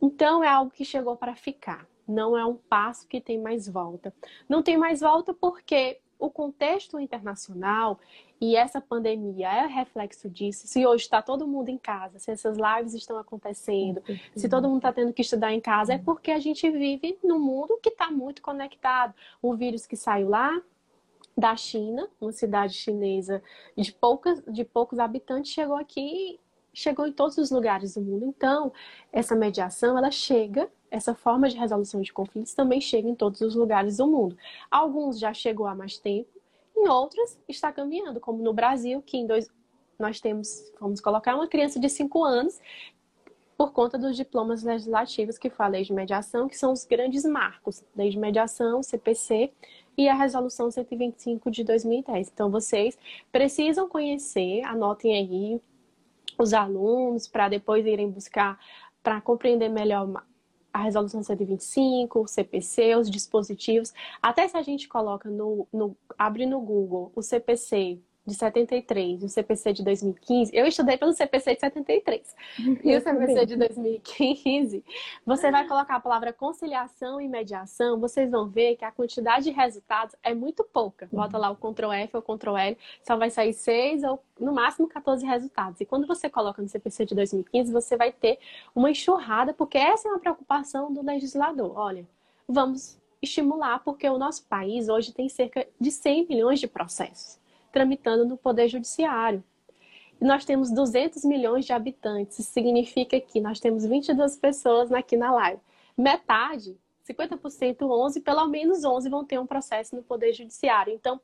Então 0.00 0.44
é 0.44 0.48
algo 0.48 0.70
que 0.70 0.84
chegou 0.84 1.16
para 1.16 1.34
ficar. 1.34 1.84
Não 2.06 2.38
é 2.38 2.44
um 2.46 2.54
passo 2.54 3.08
que 3.08 3.20
tem 3.20 3.40
mais 3.40 3.68
volta. 3.68 4.14
Não 4.48 4.62
tem 4.62 4.76
mais 4.76 5.00
volta 5.00 5.34
porque 5.34 5.98
o 6.18 6.30
contexto 6.30 6.98
internacional 6.98 7.98
e 8.40 8.56
essa 8.56 8.80
pandemia 8.80 9.48
é 9.48 9.66
reflexo 9.66 10.28
disso. 10.28 10.66
Se 10.66 10.86
hoje 10.86 11.04
está 11.04 11.22
todo 11.22 11.46
mundo 11.46 11.68
em 11.68 11.78
casa, 11.78 12.18
se 12.18 12.30
essas 12.30 12.56
lives 12.56 12.94
estão 12.94 13.18
acontecendo, 13.18 14.02
se 14.34 14.48
todo 14.48 14.68
mundo 14.68 14.78
está 14.78 14.92
tendo 14.92 15.12
que 15.12 15.22
estudar 15.22 15.52
em 15.52 15.60
casa, 15.60 15.94
é 15.94 15.98
porque 15.98 16.30
a 16.30 16.38
gente 16.38 16.70
vive 16.70 17.18
num 17.22 17.38
mundo 17.38 17.78
que 17.82 17.90
está 17.90 18.10
muito 18.10 18.42
conectado. 18.42 19.14
O 19.40 19.54
vírus 19.54 19.86
que 19.86 19.96
saiu 19.96 20.28
lá 20.28 20.60
da 21.36 21.54
China, 21.54 22.08
uma 22.20 22.32
cidade 22.32 22.72
chinesa 22.72 23.42
de, 23.76 23.92
poucas, 23.92 24.42
de 24.46 24.64
poucos 24.64 24.98
habitantes, 24.98 25.52
chegou 25.52 25.76
aqui 25.76 26.40
chegou 26.76 27.06
em 27.06 27.12
todos 27.12 27.38
os 27.38 27.50
lugares 27.50 27.94
do 27.94 28.02
mundo. 28.02 28.26
Então, 28.26 28.70
essa 29.10 29.34
mediação, 29.34 29.96
ela 29.96 30.10
chega, 30.10 30.70
essa 30.90 31.14
forma 31.14 31.48
de 31.48 31.56
resolução 31.56 32.02
de 32.02 32.12
conflitos 32.12 32.52
também 32.52 32.82
chega 32.82 33.08
em 33.08 33.14
todos 33.14 33.40
os 33.40 33.54
lugares 33.54 33.96
do 33.96 34.06
mundo. 34.06 34.36
Alguns 34.70 35.18
já 35.18 35.32
chegou 35.32 35.66
há 35.66 35.74
mais 35.74 35.96
tempo, 35.96 36.28
em 36.76 36.86
outros 36.86 37.38
está 37.48 37.72
caminhando, 37.72 38.20
como 38.20 38.42
no 38.42 38.52
Brasil, 38.52 39.00
que 39.00 39.16
em 39.16 39.26
dois, 39.26 39.48
nós 39.98 40.20
temos, 40.20 40.70
vamos 40.78 41.00
colocar, 41.00 41.34
uma 41.34 41.48
criança 41.48 41.80
de 41.80 41.88
5 41.88 42.22
anos 42.22 42.60
por 43.56 43.72
conta 43.72 43.96
dos 43.96 44.14
diplomas 44.14 44.62
legislativos 44.62 45.38
que 45.38 45.48
foi 45.48 45.64
a 45.64 45.70
lei 45.70 45.82
de 45.82 45.94
mediação, 45.94 46.46
que 46.46 46.58
são 46.58 46.72
os 46.72 46.84
grandes 46.84 47.24
marcos, 47.24 47.82
lei 47.96 48.10
de 48.10 48.18
mediação, 48.18 48.82
CPC 48.82 49.50
e 49.96 50.10
a 50.10 50.14
resolução 50.14 50.70
125 50.70 51.50
de 51.50 51.64
2010. 51.64 52.30
Então 52.34 52.50
vocês 52.50 52.98
precisam 53.32 53.88
conhecer, 53.88 54.62
anotem 54.64 55.14
aí 55.14 55.60
os 56.38 56.52
alunos 56.52 57.26
para 57.26 57.48
depois 57.48 57.86
irem 57.86 58.10
buscar 58.10 58.58
para 59.02 59.20
compreender 59.20 59.68
melhor 59.68 60.10
a 60.72 60.82
resolução 60.82 61.22
125, 61.22 62.20
o 62.20 62.26
CPC, 62.26 62.96
os 62.96 63.10
dispositivos. 63.10 63.94
Até 64.20 64.46
se 64.46 64.56
a 64.56 64.62
gente 64.62 64.88
coloca 64.88 65.30
no, 65.30 65.66
no 65.72 65.96
abre 66.18 66.44
no 66.44 66.60
Google 66.60 67.10
o 67.14 67.22
CPC 67.22 67.98
de 68.26 68.34
73 68.34 69.22
e 69.22 69.26
o 69.26 69.28
CPC 69.28 69.72
de 69.72 69.84
2015, 69.84 70.50
eu 70.54 70.66
estudei 70.66 70.96
pelo 70.98 71.12
CPC 71.12 71.54
de 71.54 71.60
73 71.60 72.36
e 72.82 72.96
o 72.96 73.00
CPC 73.00 73.46
de 73.46 73.56
2015, 73.56 74.84
você 75.24 75.50
vai 75.50 75.66
colocar 75.66 75.96
a 75.96 76.00
palavra 76.00 76.32
conciliação 76.32 77.20
e 77.20 77.28
mediação, 77.28 78.00
vocês 78.00 78.30
vão 78.30 78.48
ver 78.48 78.76
que 78.76 78.84
a 78.84 78.90
quantidade 78.90 79.44
de 79.44 79.50
resultados 79.50 80.16
é 80.22 80.34
muito 80.34 80.64
pouca. 80.64 81.08
Bota 81.12 81.38
lá 81.38 81.50
o 81.50 81.56
Ctrl 81.56 81.92
F 81.92 82.16
ou 82.16 82.22
Ctrl 82.22 82.56
L, 82.56 82.78
só 83.02 83.16
vai 83.16 83.30
sair 83.30 83.52
6 83.52 84.02
ou 84.02 84.22
no 84.40 84.52
máximo 84.52 84.88
14 84.88 85.24
resultados. 85.24 85.80
E 85.80 85.84
quando 85.84 86.06
você 86.06 86.28
coloca 86.28 86.60
no 86.60 86.68
CPC 86.68 87.06
de 87.06 87.14
2015, 87.14 87.72
você 87.72 87.96
vai 87.96 88.12
ter 88.12 88.38
uma 88.74 88.90
enxurrada, 88.90 89.54
porque 89.54 89.78
essa 89.78 90.08
é 90.08 90.10
uma 90.10 90.20
preocupação 90.20 90.92
do 90.92 91.02
legislador. 91.02 91.72
Olha, 91.76 92.06
vamos 92.48 92.98
estimular, 93.22 93.78
porque 93.80 94.08
o 94.08 94.18
nosso 94.18 94.44
país 94.46 94.88
hoje 94.88 95.12
tem 95.12 95.28
cerca 95.28 95.66
de 95.80 95.90
100 95.90 96.26
milhões 96.28 96.60
de 96.60 96.66
processos 96.66 97.38
tramitando 97.76 98.24
no 98.24 98.38
Poder 98.38 98.68
Judiciário. 98.68 99.44
E 100.18 100.24
nós 100.24 100.46
temos 100.46 100.70
200 100.70 101.26
milhões 101.26 101.66
de 101.66 101.74
habitantes, 101.74 102.38
isso 102.38 102.50
significa 102.50 103.20
que 103.20 103.38
nós 103.38 103.60
temos 103.60 103.84
22 103.84 104.34
pessoas 104.38 104.90
aqui 104.90 105.14
na 105.14 105.30
live. 105.30 105.60
Metade, 105.94 106.74
50%, 107.06 107.82
11, 107.82 108.20
pelo 108.22 108.48
menos 108.48 108.82
11 108.82 109.10
vão 109.10 109.26
ter 109.26 109.38
um 109.38 109.46
processo 109.46 109.94
no 109.94 110.02
Poder 110.02 110.32
Judiciário. 110.32 110.94
Então, 110.94 111.20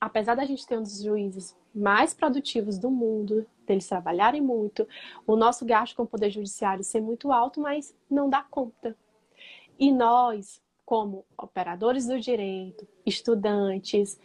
apesar 0.00 0.34
da 0.34 0.44
gente 0.44 0.66
ter 0.66 0.76
um 0.76 0.82
dos 0.82 1.00
juízes 1.00 1.56
mais 1.72 2.12
produtivos 2.12 2.76
do 2.76 2.90
mundo, 2.90 3.46
deles 3.64 3.86
trabalharem 3.86 4.40
muito, 4.40 4.84
o 5.24 5.36
nosso 5.36 5.64
gasto 5.64 5.94
com 5.94 6.02
o 6.02 6.08
Poder 6.08 6.30
Judiciário 6.30 6.82
ser 6.82 7.00
muito 7.00 7.30
alto, 7.30 7.60
mas 7.60 7.94
não 8.10 8.28
dá 8.28 8.42
conta. 8.42 8.96
E 9.78 9.92
nós, 9.92 10.60
como 10.84 11.24
operadores 11.36 12.08
do 12.08 12.18
direito, 12.18 12.84
estudantes, 13.06 14.18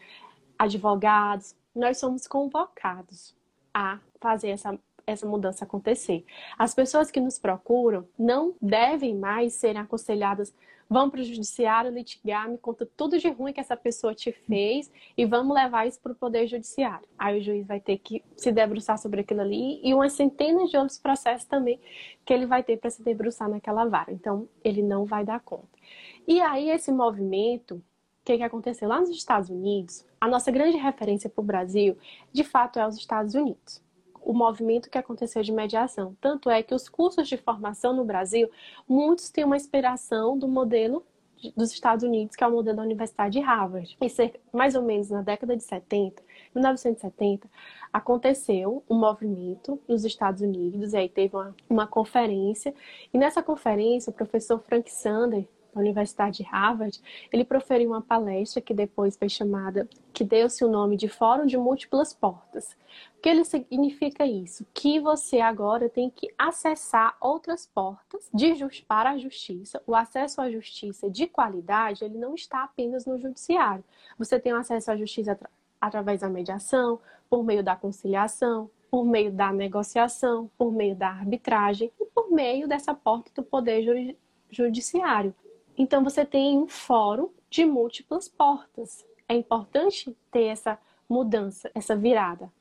advogados, 0.63 1.55
nós 1.75 1.97
somos 1.97 2.27
convocados 2.27 3.35
a 3.73 3.99
fazer 4.19 4.49
essa, 4.49 4.77
essa 5.05 5.25
mudança 5.25 5.65
acontecer. 5.65 6.25
As 6.57 6.73
pessoas 6.73 7.11
que 7.11 7.19
nos 7.19 7.39
procuram 7.39 8.07
não 8.17 8.55
devem 8.61 9.15
mais 9.15 9.53
serem 9.53 9.81
aconselhadas 9.81 10.53
vão 10.89 11.09
para 11.09 11.21
o 11.21 11.23
judiciário 11.23 11.89
litigar, 11.89 12.47
me 12.47 12.57
conta 12.57 12.87
tudo 12.95 13.17
de 13.17 13.27
ruim 13.27 13.51
que 13.51 13.59
essa 13.59 13.75
pessoa 13.75 14.13
te 14.13 14.31
fez 14.31 14.91
e 15.17 15.25
vamos 15.25 15.55
levar 15.55 15.87
isso 15.87 15.99
para 15.99 16.11
o 16.11 16.15
poder 16.15 16.45
judiciário. 16.45 17.07
Aí 17.17 17.39
o 17.39 17.43
juiz 17.43 17.65
vai 17.65 17.79
ter 17.79 17.97
que 17.97 18.23
se 18.37 18.51
debruçar 18.51 18.99
sobre 18.99 19.21
aquilo 19.21 19.41
ali 19.41 19.79
e 19.83 19.93
umas 19.93 20.13
centenas 20.13 20.69
de 20.69 20.77
outros 20.77 20.99
processos 20.99 21.47
também 21.47 21.79
que 22.23 22.31
ele 22.31 22.45
vai 22.45 22.61
ter 22.61 22.77
para 22.77 22.91
se 22.91 23.01
debruçar 23.01 23.49
naquela 23.49 23.85
vara. 23.85 24.11
Então, 24.11 24.47
ele 24.63 24.83
não 24.83 25.03
vai 25.03 25.25
dar 25.25 25.39
conta. 25.39 25.67
E 26.27 26.39
aí 26.39 26.69
esse 26.69 26.91
movimento 26.91 27.81
que, 28.23 28.37
que 28.37 28.43
aconteceu? 28.43 28.87
Lá 28.87 28.99
nos 28.99 29.09
Estados 29.09 29.49
Unidos, 29.49 30.05
a 30.19 30.27
nossa 30.27 30.51
grande 30.51 30.77
referência 30.77 31.29
para 31.29 31.41
o 31.41 31.45
Brasil, 31.45 31.97
de 32.31 32.43
fato, 32.43 32.79
é 32.79 32.87
os 32.87 32.95
Estados 32.95 33.35
Unidos. 33.35 33.81
O 34.21 34.33
movimento 34.33 34.89
que 34.89 34.97
aconteceu 34.97 35.43
de 35.43 35.51
mediação. 35.51 36.15
Tanto 36.21 36.49
é 36.49 36.63
que 36.63 36.73
os 36.73 36.87
cursos 36.87 37.27
de 37.27 37.35
formação 37.35 37.93
no 37.93 38.05
Brasil, 38.05 38.49
muitos 38.87 39.29
têm 39.29 39.43
uma 39.43 39.57
inspiração 39.57 40.37
do 40.37 40.47
modelo 40.47 41.05
dos 41.57 41.73
Estados 41.73 42.05
Unidos, 42.05 42.37
que 42.37 42.43
é 42.43 42.47
o 42.47 42.51
modelo 42.51 42.77
da 42.77 42.83
Universidade 42.83 43.33
de 43.33 43.39
Harvard. 43.41 43.97
E 43.99 44.09
ser, 44.09 44.39
mais 44.53 44.75
ou 44.75 44.81
menos 44.81 45.09
na 45.09 45.21
década 45.21 45.57
de 45.57 45.63
70, 45.63 46.23
1970, 46.55 47.49
aconteceu 47.91 48.81
um 48.89 48.95
movimento 48.95 49.77
nos 49.85 50.05
Estados 50.05 50.41
Unidos, 50.41 50.93
e 50.93 50.97
aí 50.97 51.09
teve 51.09 51.35
uma, 51.35 51.53
uma 51.69 51.85
conferência, 51.85 52.73
e 53.13 53.17
nessa 53.17 53.43
conferência 53.43 54.09
o 54.09 54.13
professor 54.13 54.59
Frank 54.59 54.89
Sander, 54.89 55.45
da 55.73 55.81
Universidade 55.81 56.37
de 56.37 56.43
Harvard, 56.43 57.01
ele 57.31 57.43
proferiu 57.43 57.89
uma 57.89 58.01
palestra 58.01 58.61
que 58.61 58.73
depois 58.73 59.17
foi 59.17 59.29
chamada, 59.29 59.87
que 60.13 60.23
deu-se 60.23 60.63
o 60.63 60.69
nome 60.69 60.95
de 60.95 61.07
Fórum 61.07 61.45
de 61.45 61.57
Múltiplas 61.57 62.13
Portas. 62.13 62.75
O 63.17 63.21
que 63.21 63.29
ele 63.29 63.43
significa 63.43 64.25
isso? 64.25 64.65
Que 64.73 64.99
você 64.99 65.39
agora 65.39 65.89
tem 65.89 66.09
que 66.09 66.33
acessar 66.37 67.17
outras 67.19 67.65
portas 67.65 68.29
de 68.33 68.53
para 68.87 69.11
a 69.11 69.17
justiça. 69.17 69.81
O 69.87 69.95
acesso 69.95 70.41
à 70.41 70.49
justiça 70.49 71.09
de 71.09 71.27
qualidade, 71.27 72.03
ele 72.03 72.17
não 72.17 72.35
está 72.35 72.63
apenas 72.63 73.05
no 73.05 73.17
judiciário. 73.17 73.83
Você 74.17 74.39
tem 74.39 74.51
acesso 74.51 74.91
à 74.91 74.97
justiça 74.97 75.31
atra 75.31 75.49
através 75.81 76.21
da 76.21 76.29
mediação, 76.29 76.97
por 77.29 77.43
meio 77.43 77.61
da 77.61 77.75
conciliação, 77.75 78.69
por 78.89 79.03
meio 79.03 79.33
da 79.33 79.51
negociação, 79.51 80.49
por 80.57 80.71
meio 80.71 80.95
da 80.95 81.09
arbitragem 81.09 81.91
e 81.99 82.05
por 82.05 82.31
meio 82.31 82.67
dessa 82.67 82.93
porta 82.93 83.31
do 83.35 83.43
poder 83.43 84.15
judiciário. 84.49 85.35
Então 85.77 86.03
você 86.03 86.25
tem 86.25 86.57
um 86.57 86.67
fórum 86.67 87.29
de 87.49 87.65
múltiplas 87.65 88.27
portas. 88.27 89.05
É 89.27 89.35
importante 89.35 90.15
ter 90.31 90.45
essa 90.45 90.77
mudança, 91.09 91.71
essa 91.73 91.95
virada. 91.95 92.51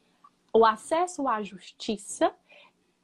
O 0.53 0.65
acesso 0.65 1.27
à 1.29 1.43
justiça 1.43 2.35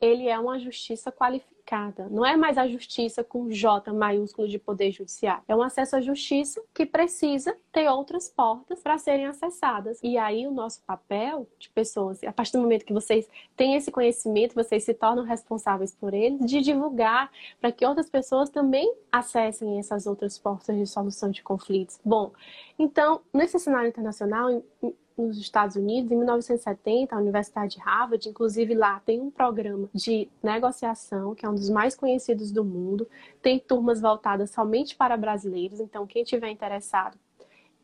ele 0.01 0.29
é 0.29 0.39
uma 0.39 0.59
justiça 0.59 1.11
qualificada. 1.11 2.09
Não 2.09 2.25
é 2.25 2.37
mais 2.37 2.57
a 2.57 2.67
justiça 2.67 3.23
com 3.23 3.51
J 3.51 3.93
maiúsculo 3.93 4.49
de 4.49 4.59
poder 4.59 4.91
judiciário. 4.91 5.43
É 5.47 5.55
um 5.55 5.63
acesso 5.63 5.97
à 5.97 6.01
justiça 6.01 6.63
que 6.73 6.87
precisa 6.87 7.55
ter 7.71 7.89
outras 7.89 8.31
portas 8.31 8.81
para 8.81 8.97
serem 8.97 9.27
acessadas. 9.27 9.99
E 10.03 10.17
aí 10.17 10.47
o 10.47 10.51
nosso 10.51 10.83
papel 10.87 11.47
de 11.59 11.69
pessoas, 11.69 12.23
a 12.25 12.33
partir 12.33 12.53
do 12.53 12.61
momento 12.61 12.87
que 12.87 12.93
vocês 12.93 13.29
têm 13.55 13.75
esse 13.75 13.91
conhecimento, 13.91 14.55
vocês 14.55 14.85
se 14.85 14.95
tornam 14.95 15.25
responsáveis 15.25 15.95
por 15.95 16.15
ele, 16.15 16.39
de 16.39 16.63
divulgar 16.63 17.31
para 17.61 17.71
que 17.71 17.85
outras 17.85 18.09
pessoas 18.09 18.49
também 18.49 18.95
acessem 19.13 19.79
essas 19.79 20.07
outras 20.07 20.39
portas 20.39 20.75
de 20.75 20.87
solução 20.87 21.31
de 21.31 21.43
conflitos. 21.43 22.01
Bom, 22.03 22.33
então, 22.79 23.21
nesse 23.33 23.59
cenário 23.59 23.89
internacional, 23.89 24.63
nos 25.23 25.39
Estados 25.39 25.77
Unidos, 25.77 26.11
em 26.11 26.17
1970, 26.17 27.15
a 27.15 27.19
Universidade 27.19 27.77
de 27.77 27.81
Harvard, 27.81 28.29
inclusive 28.29 28.75
lá 28.75 29.01
tem 29.01 29.21
um 29.21 29.31
programa 29.31 29.89
de 29.95 30.29
negociação, 30.43 31.35
que 31.35 31.45
é 31.45 31.49
um 31.49 31.55
dos 31.55 31.71
mais 31.71 31.95
conhecidos 31.95 32.53
do 32.53 32.65
mundo, 32.65 33.09
tem 33.43 33.59
turmas 33.59 34.01
voltadas 34.01 34.51
somente 34.51 34.97
para 34.97 35.17
brasileiros, 35.17 35.81
então 35.81 36.07
quem 36.07 36.25
tiver 36.25 36.51
interessado, 36.51 37.19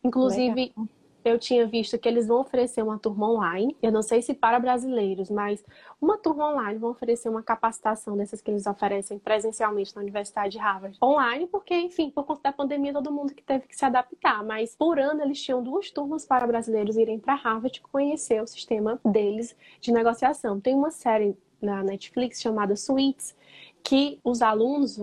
inclusive 0.03 0.73
Legal 0.77 0.89
eu 1.25 1.39
tinha 1.39 1.67
visto 1.67 1.99
que 1.99 2.07
eles 2.07 2.29
vão 2.29 2.41
oferecer 2.41 2.83
uma 2.83 2.99
turma 2.99 3.31
online. 3.31 3.77
Eu 3.83 3.91
não 3.91 4.03
sei 4.03 4.21
se 4.21 4.35
para 4.35 4.61
brasileiros, 4.61 5.31
mas 5.31 5.65
uma 6.01 6.19
turma 6.19 6.53
online 6.53 6.79
vão 6.79 6.91
oferecer 6.91 7.31
uma 7.31 7.43
capacitação 7.43 8.17
dessas 8.17 8.43
que 8.43 8.51
eles 8.51 8.67
oferecem 8.67 9.19
presencialmente 9.19 9.97
na 9.97 10.03
Universidade 10.03 10.51
de 10.51 10.59
Harvard. 10.59 10.99
Online, 11.03 11.47
porque, 11.47 11.75
enfim, 11.75 12.11
por 12.11 12.25
conta 12.25 12.43
da 12.43 12.53
pandemia, 12.53 12.93
todo 12.93 13.11
mundo 13.11 13.35
que 13.35 13.43
teve 13.43 13.67
que 13.67 13.75
se 13.75 13.85
adaptar. 13.85 14.45
Mas 14.45 14.77
por 14.77 14.99
ano 14.99 15.23
eles 15.23 15.41
tinham 15.43 15.63
duas 15.63 15.91
turmas 15.91 16.27
para 16.27 16.47
brasileiros 16.47 16.97
irem 16.97 17.19
para 17.19 17.35
Harvard 17.35 17.81
conhecer 17.81 18.43
o 18.43 18.47
sistema 18.47 19.01
deles 19.05 19.57
de 19.81 19.93
negociação. 19.93 20.61
Tem 20.61 20.75
uma 20.75 20.91
série 20.91 21.37
na 21.61 21.83
Netflix 21.83 22.43
chamada 22.43 22.77
Suites, 22.77 23.35
que 23.83 24.21
os 24.23 24.43
alunos, 24.43 24.99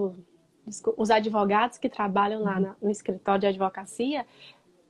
os 0.98 1.10
advogados 1.10 1.80
que 1.80 1.90
trabalham 1.90 2.44
lá 2.44 2.60
no 2.80 2.90
escritório 2.92 3.42
de 3.42 3.48
advocacia 3.48 4.26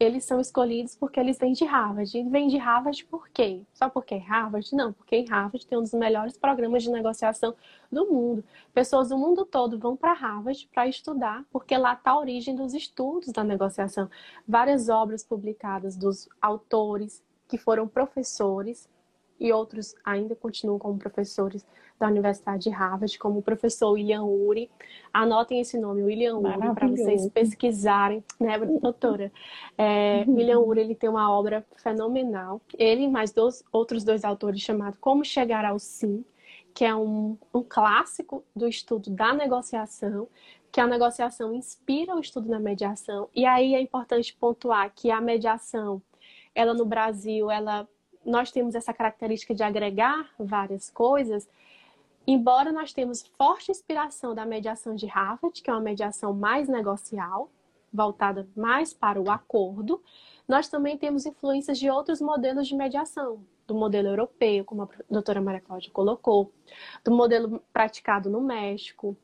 eles 0.04 0.24
são 0.24 0.42
escolhidos 0.42 0.96
porque 0.96 1.20
eles 1.20 1.38
vêm 1.38 1.54
de 1.54 1.64
Harvard. 1.64 2.18
E 2.18 2.24
vêm 2.24 2.48
de 2.48 2.58
Harvard 2.58 3.06
por 3.06 3.30
quê? 3.30 3.62
Só 3.72 3.88
porque 3.88 4.16
é 4.16 4.18
Harvard? 4.18 4.76
Não, 4.76 4.92
porque 4.94 5.16
em 5.16 5.26
Harvard 5.28 5.66
tem 5.68 5.78
um 5.78 5.84
dos 5.84 5.94
melhores 5.94 6.36
programas 6.36 6.82
de 6.82 6.90
negociação 6.90 7.54
do 7.92 8.08
mundo. 8.12 8.44
Pessoas 8.74 9.10
do 9.10 9.18
mundo 9.18 9.46
todo 9.46 9.78
vão 9.78 9.96
para 9.96 10.14
Harvard 10.14 10.68
para 10.74 10.88
estudar, 10.88 11.46
porque 11.52 11.78
lá 11.78 11.94
está 11.94 12.12
a 12.12 12.20
origem 12.20 12.56
dos 12.56 12.74
estudos 12.74 13.32
da 13.32 13.44
negociação. 13.44 14.10
Várias 14.48 14.90
obras 14.90 15.24
publicadas 15.24 15.96
dos 15.96 16.28
autores 16.42 17.24
que 17.48 17.60
foram 17.60 17.88
professores 17.88 18.90
e 19.40 19.54
outros 19.54 19.94
ainda 20.04 20.36
continuam 20.36 20.80
como 20.80 20.98
professores 20.98 21.64
da 22.02 22.08
Universidade 22.08 22.64
de 22.64 22.70
Harvard, 22.70 23.18
como 23.20 23.40
o 23.40 23.42
professor 23.42 23.92
William 23.92 24.24
Uri. 24.24 24.70
Anotem 25.14 25.62
esse 25.62 25.80
nome, 25.80 26.04
William 26.04 26.38
Uri, 26.38 26.74
para 26.74 26.88
vocês 26.88 27.30
pesquisarem, 27.30 28.24
né, 28.40 28.58
doutora? 28.58 29.32
É, 29.78 30.24
uhum. 30.28 30.36
William 30.36 30.60
Uri 30.60 30.82
ele 30.82 30.96
tem 30.96 31.10
uma 31.10 31.32
obra 31.32 31.64
fenomenal. 31.78 32.60
Ele 32.78 33.04
e 33.04 33.08
mais 33.08 33.32
dois, 33.32 33.64
outros 33.72 34.04
dois 34.04 34.26
autores 34.26 34.62
chamado 34.62 34.98
Como 35.00 35.24
Chegar 35.24 35.64
ao 35.64 35.78
Sim, 35.78 36.26
que 36.74 36.84
é 36.84 36.96
um, 36.96 37.38
um 37.54 37.64
clássico 37.64 38.44
do 38.56 38.68
estudo 38.68 39.12
da 39.12 39.32
negociação, 39.34 40.28
que 40.72 40.82
a 40.82 40.88
negociação 40.88 41.54
inspira 41.54 42.16
o 42.16 42.20
estudo 42.20 42.50
na 42.50 42.60
mediação. 42.60 43.30
E 43.36 43.46
aí 43.46 43.76
é 43.76 43.82
importante 43.82 44.36
pontuar 44.36 44.92
que 44.96 45.12
a 45.12 45.22
mediação, 45.22 46.02
ela 46.56 46.74
no 46.74 46.86
Brasil, 46.86 47.52
ela 47.52 47.88
nós 48.26 48.52
temos 48.52 48.76
essa 48.76 48.94
característica 48.94 49.54
de 49.54 49.64
agregar 49.64 50.30
várias 50.38 50.90
coisas, 50.90 51.50
embora 52.26 52.72
nós 52.72 52.94
temos 52.94 53.26
forte 53.38 53.72
inspiração 53.72 54.34
da 54.34 54.46
mediação 54.46 54.96
de 54.96 55.06
Harvard, 55.06 55.62
que 55.62 55.70
é 55.70 55.74
uma 55.74 55.82
mediação 55.82 56.34
mais 56.34 56.68
negocial, 56.68 57.50
voltada 57.92 58.48
mais 58.56 58.94
para 58.94 59.22
o 59.22 59.30
acordo, 59.30 60.02
nós 60.48 60.68
também 60.70 60.98
temos 60.98 61.26
influências 61.26 61.78
de 61.78 61.90
outros 61.90 62.22
modelos 62.22 62.68
de 62.68 62.76
mediação, 62.76 63.44
do 63.68 63.76
modelo 63.76 64.10
europeu, 64.10 64.66
como 64.66 64.84
a 64.84 64.90
doutora 65.10 65.42
Maria 65.42 65.62
Cláudia 65.62 65.92
colocou, 65.92 66.52
do 67.04 67.12
modelo 67.12 67.62
praticado 67.72 68.30
no 68.30 68.42
México, 68.42 69.16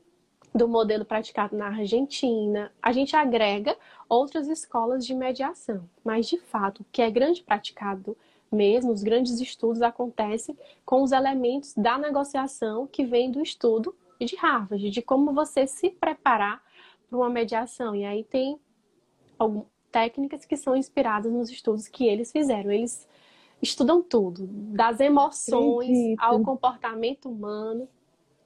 do 0.54 0.68
modelo 0.68 1.06
praticado 1.06 1.56
na 1.56 1.68
Argentina. 1.68 2.72
A 2.82 2.92
gente 2.92 3.16
agrega 3.16 3.78
outras 4.10 4.48
escolas 4.48 5.06
de 5.06 5.14
mediação, 5.14 5.90
mas 6.04 6.28
de 6.28 6.38
fato, 6.38 6.82
o 6.82 6.86
que 6.92 7.02
é 7.02 7.12
grande 7.12 7.44
praticado 7.44 8.18
mesmo, 8.52 8.92
os 8.92 9.04
grandes 9.04 9.40
estudos 9.40 9.82
acontecem 9.82 10.58
com 10.86 11.04
os 11.04 11.12
elementos 11.12 11.74
da 11.76 11.98
negociação 11.98 12.88
que 12.88 13.06
vem 13.06 13.32
do 13.32 13.42
estudo 13.42 13.96
de 14.20 14.36
Harvard, 14.36 14.90
de 14.90 15.02
como 15.02 15.34
você 15.34 15.68
se 15.68 15.90
preparar 15.90 16.62
para 17.10 17.18
uma 17.18 17.30
mediação. 17.30 17.96
E 17.96 18.06
aí 18.06 18.24
tem 18.24 18.60
algumas 19.38 19.68
técnicas 19.92 20.46
que 20.46 20.58
são 20.58 20.76
inspiradas 20.76 21.32
nos 21.32 21.50
estudos 21.50 21.88
que 21.88 22.06
eles 22.06 22.32
fizeram. 22.32 22.72
Eles 22.72 23.08
estudam 23.62 24.02
tudo, 24.02 24.48
das 24.48 25.00
emoções 25.00 25.90
Acredito. 25.90 26.22
ao 26.22 26.42
comportamento 26.42 27.30
humano. 27.30 27.88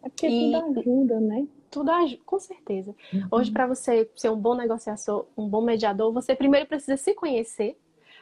É 0.01 0.09
porque 0.09 0.27
e... 0.27 0.51
tudo 0.51 0.79
ajuda, 0.79 1.19
né? 1.19 1.47
Tudo 1.69 1.91
ajuda, 1.91 2.21
com 2.25 2.39
certeza. 2.39 2.95
Uhum. 3.13 3.27
Hoje, 3.31 3.51
para 3.51 3.67
você 3.67 4.09
ser 4.15 4.29
um 4.29 4.37
bom 4.37 4.55
negociador, 4.55 5.25
um 5.37 5.47
bom 5.47 5.61
mediador, 5.61 6.11
você 6.11 6.35
primeiro 6.35 6.67
precisa 6.67 6.97
se 6.97 7.13
conhecer, 7.13 7.77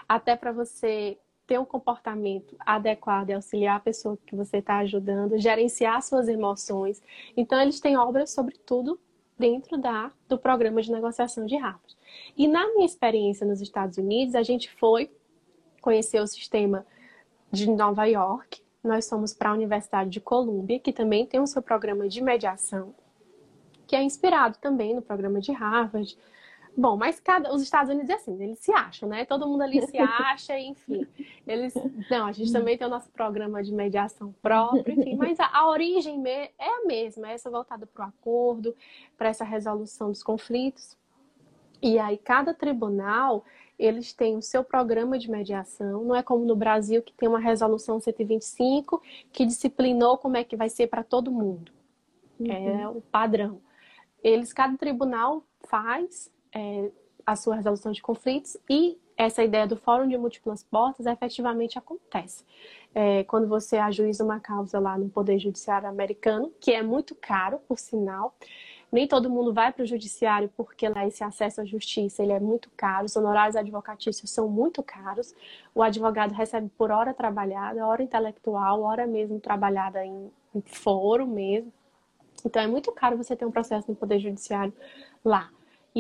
até 0.08 0.36
para 0.36 0.52
você 0.52 1.18
ter 1.50 1.60
um 1.60 1.66
comportamento 1.66 2.56
adequado 2.60 3.32
e 3.32 3.34
auxiliar 3.34 3.78
a 3.78 3.80
pessoa 3.80 4.16
que 4.24 4.36
você 4.36 4.58
está 4.58 4.78
ajudando, 4.78 5.40
gerenciar 5.40 6.00
suas 6.04 6.28
emoções. 6.28 7.02
Então, 7.36 7.60
eles 7.60 7.80
têm 7.80 7.98
obras 7.98 8.30
sobre 8.30 8.56
tudo 8.60 9.00
dentro 9.36 9.76
da, 9.76 10.12
do 10.28 10.38
programa 10.38 10.80
de 10.80 10.92
negociação 10.92 11.48
de 11.48 11.58
Harvard. 11.58 11.98
E 12.38 12.48
na 12.48 12.68
minha 12.68 12.86
experiência 12.86 13.48
nos 13.48 13.62
Estados 13.62 13.98
Unidos, 13.98 14.36
a 14.36 14.44
gente 14.44 14.70
foi 14.76 15.10
conhecer 15.82 16.22
o 16.22 16.28
sistema 16.28 16.86
de 17.52 17.68
Nova 17.68 18.06
York. 18.06 18.62
Nós 18.84 19.10
fomos 19.10 19.34
para 19.34 19.50
a 19.50 19.54
Universidade 19.54 20.12
de 20.12 20.22
Columbia, 20.22 20.80
que 20.80 20.94
também 20.94 21.26
tem 21.26 21.40
o 21.40 21.48
seu 21.48 21.64
programa 21.64 22.08
de 22.08 22.22
mediação, 22.22 22.94
que 23.88 23.96
é 23.96 24.04
inspirado 24.04 24.60
também 24.60 24.94
no 24.94 25.02
programa 25.02 25.42
de 25.42 25.52
Harvard. 25.52 26.16
Bom, 26.80 26.96
mas 26.96 27.20
cada, 27.20 27.54
os 27.54 27.62
Estados 27.62 27.92
Unidos 27.92 28.10
é 28.10 28.14
assim, 28.14 28.42
eles 28.42 28.60
se 28.60 28.72
acham, 28.72 29.10
né? 29.10 29.26
Todo 29.26 29.46
mundo 29.46 29.62
ali 29.64 29.86
se 29.86 29.98
acha, 29.98 30.58
enfim. 30.58 31.06
Eles, 31.46 31.74
não, 32.10 32.26
a 32.26 32.32
gente 32.32 32.54
também 32.54 32.78
tem 32.78 32.88
o 32.88 32.90
nosso 32.90 33.10
programa 33.12 33.62
de 33.62 33.74
mediação 33.74 34.34
próprio, 34.42 34.98
enfim, 34.98 35.16
mas 35.18 35.38
a, 35.42 35.50
a 35.52 35.70
origem 35.70 36.24
é 36.26 36.52
a 36.58 36.86
mesma, 36.86 37.30
é 37.30 37.34
essa 37.34 37.50
voltada 37.50 37.86
para 37.86 38.06
o 38.06 38.08
acordo, 38.08 38.74
para 39.18 39.28
essa 39.28 39.44
resolução 39.44 40.08
dos 40.10 40.24
conflitos. 40.24 40.98
E 41.82 42.00
aí 42.00 42.18
cada 42.18 42.54
tribunal, 42.54 43.44
eles 43.78 44.14
têm 44.14 44.38
o 44.38 44.42
seu 44.42 44.64
programa 44.64 45.20
de 45.20 45.30
mediação, 45.30 46.06
não 46.06 46.16
é 46.16 46.24
como 46.24 46.46
no 46.46 46.56
Brasil 46.56 47.02
que 47.02 47.12
tem 47.12 47.28
uma 47.28 47.40
resolução 47.40 48.00
125 48.00 49.02
que 49.34 49.46
disciplinou 49.46 50.18
como 50.18 50.38
é 50.38 50.46
que 50.46 50.56
vai 50.56 50.70
ser 50.70 50.88
para 50.88 51.04
todo 51.04 51.30
mundo. 51.30 51.74
É 52.42 52.58
uhum. 52.58 52.80
É 52.80 52.88
o 52.88 53.02
padrão. 53.02 53.60
Eles, 54.24 54.54
cada 54.54 54.78
tribunal 54.78 55.44
faz 55.68 56.32
é, 56.54 56.92
a 57.26 57.36
sua 57.36 57.56
resolução 57.56 57.92
de 57.92 58.02
conflitos 58.02 58.58
e 58.70 58.98
essa 59.16 59.44
ideia 59.44 59.68
do 59.68 59.76
fórum 59.76 60.08
de 60.08 60.18
múltiplas 60.18 60.64
portas 60.64 61.06
efetivamente 61.06 61.78
acontece. 61.78 62.46
É, 62.96 63.24
quando 63.26 63.48
você 63.48 63.78
ajuiza 63.78 64.24
uma 64.24 64.40
causa 64.40 64.80
lá 64.80 64.98
no 64.98 65.10
Poder 65.10 65.38
Judiciário 65.38 65.90
americano, 65.90 66.52
que 66.60 66.72
é 66.72 66.82
muito 66.82 67.14
caro, 67.14 67.60
por 67.68 67.78
sinal, 67.78 68.34
nem 68.92 69.08
todo 69.08 69.30
mundo 69.30 69.54
vai 69.54 69.72
para 69.72 69.84
o 69.84 69.86
judiciário 69.86 70.50
porque 70.58 70.88
lá 70.90 71.06
esse 71.06 71.24
acesso 71.24 71.62
à 71.62 71.66
justiça 71.66 72.24
ele 72.24 72.32
é 72.32 72.40
muito 72.40 72.72
caro, 72.76 73.06
os 73.06 73.16
honorários 73.16 73.56
advocatícios 73.56 74.32
são 74.32 74.48
muito 74.48 74.82
caros, 74.82 75.36
o 75.76 75.84
advogado 75.84 76.34
recebe 76.34 76.70
por 76.78 76.90
hora 76.90 77.14
trabalhada, 77.14 77.86
hora 77.86 78.02
intelectual, 78.02 78.82
hora 78.82 79.06
mesmo 79.06 79.40
trabalhada 79.40 80.04
em, 80.04 80.32
em 80.56 80.62
foro 80.62 81.28
mesmo. 81.28 81.72
Então 82.44 82.62
é 82.62 82.68
muito 82.68 82.92
caro 82.92 83.18
você 83.18 83.36
ter 83.36 83.46
um 83.46 83.52
processo 83.52 83.92
no 83.92 83.96
Poder 83.96 84.18
Judiciário 84.20 84.74
lá. 85.24 85.50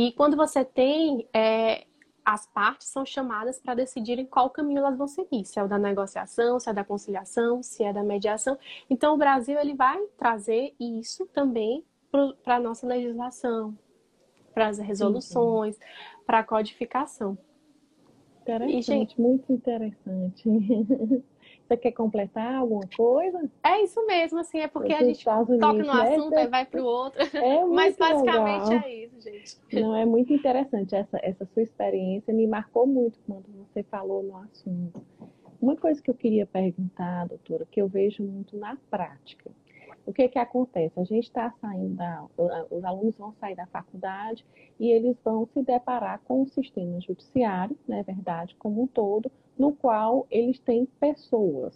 E 0.02 0.14
quando 0.14 0.38
você 0.38 0.64
tem, 0.64 1.28
é, 1.34 1.86
as 2.24 2.48
partes 2.48 2.88
são 2.88 3.06
chamadas 3.06 3.60
para 3.60 3.74
decidirem 3.74 4.26
qual 4.26 4.50
caminho 4.50 4.78
elas 4.78 4.98
vão 4.98 5.10
seguir, 5.10 5.44
se 5.44 5.60
é 5.60 5.64
o 5.64 5.68
da 5.68 5.78
negociação, 5.78 6.58
se 6.58 6.70
é 6.70 6.74
da 6.74 6.86
conciliação, 6.86 7.62
se 7.62 7.84
é 7.84 7.92
da 7.92 8.02
mediação. 8.02 8.58
Então 8.90 9.14
o 9.14 9.18
Brasil 9.18 9.60
ele 9.60 9.74
vai 9.74 10.00
trazer 10.18 10.74
isso 10.80 11.26
também 11.34 11.84
para 12.46 12.56
a 12.56 12.60
nossa 12.62 12.88
legislação, 12.88 13.78
para 14.54 14.70
as 14.70 14.78
resoluções, 14.78 15.78
para 16.26 16.40
a 16.40 16.44
codificação. 16.46 17.38
Interessante, 18.44 18.78
e, 18.78 18.82
gente, 18.82 19.20
muito 19.20 19.52
interessante. 19.52 20.48
Você 21.70 21.78
quer 21.78 21.92
completar 21.92 22.56
alguma 22.56 22.88
coisa? 22.98 23.48
É 23.64 23.84
isso 23.84 24.04
mesmo, 24.08 24.40
assim, 24.40 24.58
é 24.58 24.68
porque 24.68 24.92
a 24.92 25.04
gente 25.04 25.24
toca 25.24 25.54
no 25.54 25.76
né? 25.76 26.16
assunto 26.16 26.34
e 26.34 26.48
vai 26.48 26.66
para 26.66 26.82
o 26.82 26.84
outro. 26.84 27.22
É 27.22 27.64
Mas 27.70 27.96
basicamente 27.96 28.70
legal. 28.70 28.84
é 28.84 28.96
isso, 28.96 29.22
gente. 29.22 29.58
Não, 29.74 29.96
é 29.96 30.04
muito 30.04 30.34
interessante. 30.34 30.96
Essa, 30.96 31.20
essa 31.22 31.46
sua 31.46 31.62
experiência 31.62 32.34
me 32.34 32.48
marcou 32.48 32.88
muito 32.88 33.20
quando 33.28 33.46
você 33.54 33.84
falou 33.84 34.24
no 34.24 34.38
assunto. 34.38 35.00
Uma 35.62 35.76
coisa 35.76 36.02
que 36.02 36.10
eu 36.10 36.16
queria 36.16 36.48
perguntar, 36.48 37.28
doutora, 37.28 37.68
que 37.70 37.80
eu 37.80 37.88
vejo 37.88 38.24
muito 38.24 38.58
na 38.58 38.76
prática. 38.90 39.52
O 40.08 40.14
que 40.14 40.28
que 40.28 40.40
acontece? 40.40 41.00
A 41.00 41.04
gente 41.04 41.26
está 41.26 41.54
saindo 41.62 41.94
da, 41.94 42.26
os 42.72 42.84
alunos 42.84 43.16
vão 43.16 43.32
sair 43.34 43.56
da 43.56 43.68
faculdade 43.68 44.44
e 44.80 44.90
eles 44.90 45.16
vão 45.24 45.46
se 45.54 45.62
deparar 45.62 46.20
com 46.26 46.42
o 46.42 46.48
sistema 46.48 47.00
judiciário, 47.00 47.78
não 47.88 47.96
é 47.96 48.02
verdade, 48.02 48.56
como 48.56 48.82
um 48.82 48.88
todo, 48.88 49.32
no 49.60 49.74
qual 49.74 50.26
eles 50.32 50.58
têm 50.60 50.86
pessoas, 51.00 51.76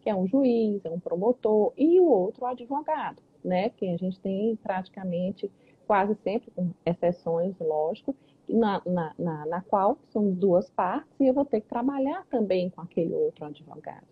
que 0.00 0.08
é 0.08 0.14
um 0.14 0.26
juiz, 0.26 0.84
é 0.84 0.90
um 0.90 1.00
promotor 1.00 1.72
e 1.76 1.98
o 1.98 2.04
outro 2.04 2.46
advogado, 2.46 3.20
né? 3.44 3.70
Que 3.70 3.88
a 3.88 3.96
gente 3.96 4.20
tem 4.20 4.54
praticamente 4.56 5.50
quase 5.86 6.14
sempre, 6.22 6.50
com 6.52 6.70
exceções, 6.86 7.58
lógico, 7.58 8.14
na, 8.48 8.80
na, 8.86 9.14
na, 9.18 9.46
na 9.46 9.60
qual 9.62 9.98
são 10.10 10.30
duas 10.30 10.70
partes 10.70 11.10
e 11.18 11.26
eu 11.26 11.34
vou 11.34 11.44
ter 11.44 11.60
que 11.60 11.68
trabalhar 11.68 12.24
também 12.30 12.70
com 12.70 12.80
aquele 12.80 13.12
outro 13.12 13.44
advogado. 13.44 14.06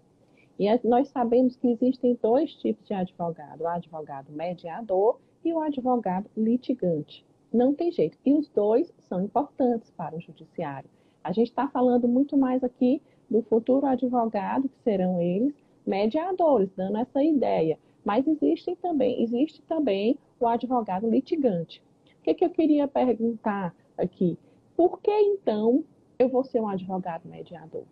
E 0.59 0.67
nós 0.87 1.09
sabemos 1.09 1.57
que 1.57 1.69
existem 1.69 2.19
dois 2.21 2.53
tipos 2.57 2.87
de 2.87 2.95
advogado: 2.95 3.61
o 3.61 3.69
advogado 3.69 4.33
mediador 4.33 5.19
e 5.45 5.53
o 5.53 5.61
advogado 5.61 6.29
litigante. 6.37 7.25
Não 7.53 7.75
tem 7.75 7.93
jeito. 7.93 8.19
E 8.25 8.33
os 8.33 8.49
dois 8.49 8.93
são 9.09 9.23
importantes 9.23 9.91
para 9.91 10.17
o 10.17 10.21
judiciário. 10.21 10.89
A 11.23 11.33
gente 11.33 11.49
está 11.49 11.69
falando 11.69 12.09
muito 12.09 12.37
mais 12.37 12.65
aqui 12.65 13.01
do 13.33 13.43
futuro 13.43 13.87
advogado, 13.87 14.69
que 14.69 14.83
serão 14.85 15.21
eles 15.21 15.55
mediadores, 15.87 16.71
dando 16.77 16.99
essa 16.99 17.23
ideia. 17.25 17.79
Mas 18.05 18.27
existem 18.27 18.77
também, 18.77 19.23
existe 19.23 19.63
também 19.63 20.19
o 20.39 20.47
advogado 20.47 21.09
litigante. 21.09 21.83
O 22.21 22.23
que, 22.23 22.35
que 22.35 22.45
eu 22.45 22.51
queria 22.51 22.87
perguntar 22.87 23.75
aqui? 23.97 24.39
Por 24.77 25.01
que 25.01 25.11
então 25.11 25.85
eu 26.19 26.29
vou 26.29 26.45
ser 26.45 26.61
um 26.61 26.69
advogado 26.69 27.29
mediador? 27.29 27.85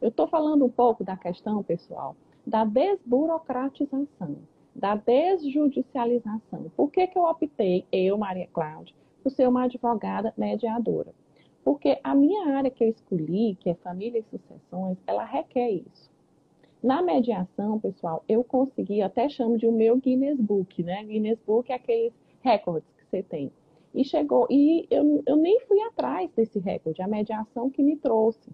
Eu 0.00 0.08
estou 0.08 0.26
falando 0.26 0.64
um 0.64 0.70
pouco 0.70 1.02
da 1.02 1.16
questão, 1.16 1.62
pessoal, 1.62 2.14
da 2.46 2.64
desburocratização, 2.64 4.36
da 4.74 4.96
desjudicialização. 4.96 6.70
Por 6.76 6.90
que, 6.90 7.06
que 7.06 7.16
eu 7.16 7.24
optei, 7.24 7.86
eu, 7.90 8.18
Maria 8.18 8.48
Cláudia, 8.52 8.94
por 9.22 9.30
ser 9.30 9.48
uma 9.48 9.64
advogada 9.64 10.34
mediadora? 10.36 11.14
Porque 11.64 11.98
a 12.04 12.14
minha 12.14 12.54
área 12.56 12.70
que 12.70 12.84
eu 12.84 12.88
escolhi, 12.88 13.56
que 13.60 13.70
é 13.70 13.74
família 13.74 14.18
e 14.18 14.24
sucessões, 14.24 14.98
ela 15.06 15.24
requer 15.24 15.70
isso. 15.70 16.10
Na 16.82 17.00
mediação, 17.00 17.80
pessoal, 17.80 18.22
eu 18.28 18.44
consegui, 18.44 19.00
até 19.00 19.28
chamo 19.28 19.56
de 19.56 19.66
o 19.66 19.72
meu 19.72 19.96
Guinness 19.96 20.38
Book, 20.38 20.82
né? 20.82 21.02
Guinness 21.04 21.40
Book 21.46 21.72
é 21.72 21.76
aqueles 21.76 22.12
recordes 22.42 22.88
que 22.98 23.04
você 23.06 23.22
tem. 23.22 23.50
E 23.94 24.04
chegou, 24.04 24.46
e 24.50 24.86
eu, 24.90 25.22
eu 25.26 25.36
nem 25.36 25.60
fui 25.60 25.80
atrás 25.80 26.30
desse 26.32 26.58
recorde, 26.58 27.00
a 27.00 27.08
mediação 27.08 27.70
que 27.70 27.82
me 27.82 27.96
trouxe 27.96 28.50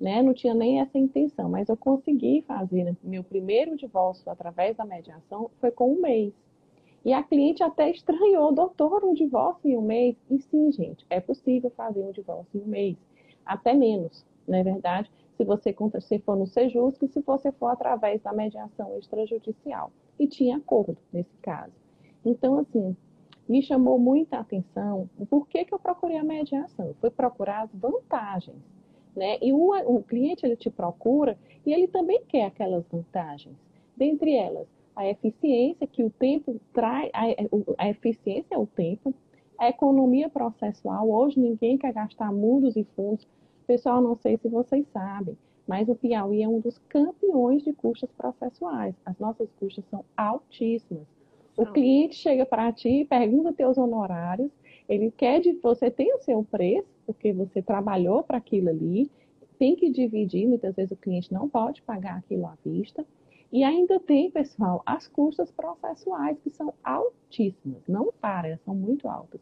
né? 0.00 0.22
Não 0.22 0.32
tinha 0.32 0.54
nem 0.54 0.80
essa 0.80 0.98
intenção, 0.98 1.48
mas 1.48 1.68
eu 1.68 1.76
consegui 1.76 2.42
fazer 2.42 2.84
né? 2.84 2.96
meu 3.02 3.24
primeiro 3.24 3.76
divórcio 3.76 4.30
através 4.30 4.76
da 4.76 4.84
mediação 4.84 5.50
foi 5.60 5.70
com 5.70 5.92
um 5.92 6.00
mês. 6.00 6.32
E 7.08 7.12
a 7.14 7.22
cliente 7.22 7.62
até 7.62 7.90
estranhou, 7.90 8.52
doutor, 8.52 9.02
um 9.02 9.14
divórcio 9.14 9.70
em 9.70 9.78
um 9.78 9.80
mês? 9.80 10.14
E 10.30 10.38
sim, 10.38 10.70
gente, 10.70 11.06
é 11.08 11.18
possível 11.18 11.70
fazer 11.70 12.02
um 12.02 12.12
divórcio 12.12 12.60
em 12.60 12.62
um 12.62 12.66
mês, 12.66 12.98
até 13.46 13.72
menos, 13.72 14.26
não 14.46 14.58
é 14.58 14.62
verdade? 14.62 15.10
Se 15.38 15.42
você 15.42 15.74
se 16.02 16.18
for 16.18 16.36
no 16.36 16.46
Sejusc 16.46 17.02
e 17.02 17.08
se 17.08 17.22
você 17.22 17.50
for 17.52 17.68
através 17.68 18.20
da 18.20 18.34
mediação 18.34 18.98
extrajudicial. 18.98 19.90
E 20.18 20.26
tinha 20.26 20.58
acordo 20.58 20.98
nesse 21.10 21.34
caso. 21.40 21.72
Então, 22.22 22.58
assim, 22.58 22.94
me 23.48 23.62
chamou 23.62 23.98
muita 23.98 24.36
atenção 24.36 25.08
por 25.30 25.48
que, 25.48 25.64
que 25.64 25.72
eu 25.72 25.78
procurei 25.78 26.18
a 26.18 26.22
mediação. 26.22 26.88
Eu 26.88 26.94
fui 27.00 27.08
procurar 27.08 27.62
as 27.62 27.70
vantagens 27.72 28.62
né? 29.18 29.38
E 29.42 29.50
o, 29.52 29.72
o 29.96 30.02
cliente 30.02 30.46
ele 30.46 30.56
te 30.56 30.70
procura 30.70 31.38
e 31.66 31.72
ele 31.72 31.88
também 31.88 32.22
quer 32.28 32.44
aquelas 32.44 32.86
vantagens. 32.86 33.56
Dentre 33.96 34.36
elas, 34.36 34.68
a 34.98 35.08
eficiência 35.08 35.86
que 35.86 36.02
o 36.02 36.10
tempo 36.10 36.60
traz, 36.72 37.08
a, 37.14 37.22
a 37.78 37.88
eficiência 37.88 38.56
é 38.56 38.58
o 38.58 38.66
tempo, 38.66 39.14
a 39.56 39.68
economia 39.68 40.28
processual. 40.28 41.08
Hoje 41.08 41.38
ninguém 41.38 41.78
quer 41.78 41.92
gastar 41.92 42.32
mundos 42.32 42.74
e 42.74 42.82
fundos. 42.96 43.24
Pessoal, 43.64 44.02
não 44.02 44.16
sei 44.16 44.36
se 44.38 44.48
vocês 44.48 44.84
sabem, 44.88 45.38
mas 45.68 45.88
o 45.88 45.94
Piauí 45.94 46.42
é 46.42 46.48
um 46.48 46.58
dos 46.58 46.78
campeões 46.88 47.62
de 47.62 47.72
custas 47.72 48.10
processuais. 48.10 48.92
As 49.06 49.16
nossas 49.20 49.48
custas 49.60 49.84
são 49.88 50.04
altíssimas. 50.16 51.06
O 51.56 51.66
cliente 51.66 52.16
chega 52.16 52.44
para 52.44 52.72
ti, 52.72 53.06
pergunta 53.08 53.52
teus 53.52 53.78
honorários, 53.78 54.50
ele 54.88 55.12
quer 55.12 55.40
de 55.40 55.52
você 55.62 55.92
tem 55.92 56.12
o 56.12 56.20
seu 56.20 56.42
preço, 56.42 56.88
porque 57.06 57.32
você 57.32 57.62
trabalhou 57.62 58.24
para 58.24 58.38
aquilo 58.38 58.68
ali, 58.68 59.08
tem 59.60 59.76
que 59.76 59.90
dividir, 59.90 60.48
muitas 60.48 60.74
vezes 60.74 60.90
o 60.90 60.96
cliente 60.96 61.32
não 61.32 61.48
pode 61.48 61.82
pagar 61.82 62.16
aquilo 62.16 62.46
à 62.46 62.56
vista. 62.64 63.06
E 63.50 63.64
ainda 63.64 63.98
tem, 63.98 64.30
pessoal, 64.30 64.82
as 64.84 65.08
custas 65.08 65.50
processuais, 65.50 66.38
que 66.40 66.50
são 66.50 66.74
altíssimas, 66.84 67.82
não 67.88 68.12
para, 68.20 68.58
são 68.64 68.74
muito 68.74 69.08
altas. 69.08 69.40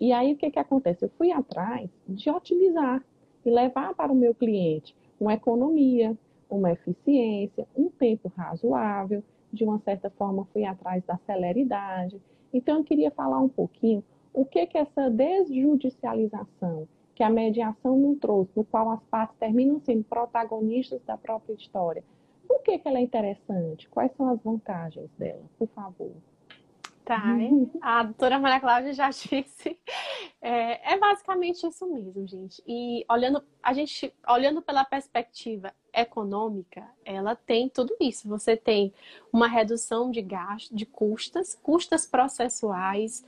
E 0.00 0.10
aí 0.12 0.32
o 0.32 0.36
que, 0.36 0.50
que 0.50 0.58
acontece? 0.58 1.04
Eu 1.04 1.10
fui 1.18 1.30
atrás 1.30 1.90
de 2.08 2.30
otimizar 2.30 3.04
e 3.44 3.50
levar 3.50 3.94
para 3.94 4.10
o 4.10 4.16
meu 4.16 4.34
cliente 4.34 4.96
uma 5.20 5.34
economia, 5.34 6.16
uma 6.48 6.72
eficiência, 6.72 7.68
um 7.76 7.88
tempo 7.88 8.32
razoável, 8.36 9.22
de 9.52 9.64
uma 9.64 9.78
certa 9.80 10.08
forma 10.10 10.46
fui 10.52 10.64
atrás 10.64 11.04
da 11.04 11.18
celeridade. 11.26 12.20
Então 12.52 12.78
eu 12.78 12.84
queria 12.84 13.10
falar 13.10 13.38
um 13.38 13.48
pouquinho 13.48 14.02
o 14.32 14.44
que 14.46 14.66
que 14.66 14.78
essa 14.78 15.10
desjudicialização 15.10 16.88
que 17.14 17.22
a 17.22 17.28
mediação 17.28 17.98
não 17.98 18.14
trouxe, 18.16 18.50
no 18.56 18.64
qual 18.64 18.90
as 18.90 19.02
partes 19.04 19.36
terminam 19.38 19.78
sendo 19.80 20.02
protagonistas 20.04 21.02
da 21.04 21.16
própria 21.18 21.52
história. 21.52 22.02
Por 22.46 22.62
que, 22.62 22.78
que 22.78 22.88
ela 22.88 22.98
é 22.98 23.02
interessante? 23.02 23.88
Quais 23.88 24.12
são 24.16 24.28
as 24.28 24.42
vantagens 24.42 25.10
dela? 25.18 25.42
Por 25.58 25.68
favor. 25.68 26.12
Tá, 27.04 27.20
a 27.80 28.04
doutora 28.04 28.38
Maria 28.38 28.60
Cláudia 28.60 28.92
já 28.92 29.10
disse. 29.10 29.76
É, 30.40 30.94
é, 30.94 30.98
basicamente 30.98 31.66
isso 31.66 31.86
mesmo, 31.92 32.26
gente. 32.28 32.62
E 32.66 33.04
olhando, 33.10 33.42
a 33.60 33.72
gente, 33.72 34.14
olhando 34.28 34.62
pela 34.62 34.84
perspectiva 34.84 35.74
econômica, 35.92 36.88
ela 37.04 37.34
tem 37.34 37.68
tudo 37.68 37.96
isso. 38.00 38.28
Você 38.28 38.56
tem 38.56 38.94
uma 39.32 39.48
redução 39.48 40.12
de 40.12 40.22
gastos, 40.22 40.76
de 40.76 40.86
custas, 40.86 41.58
custas 41.60 42.06
processuais, 42.06 43.24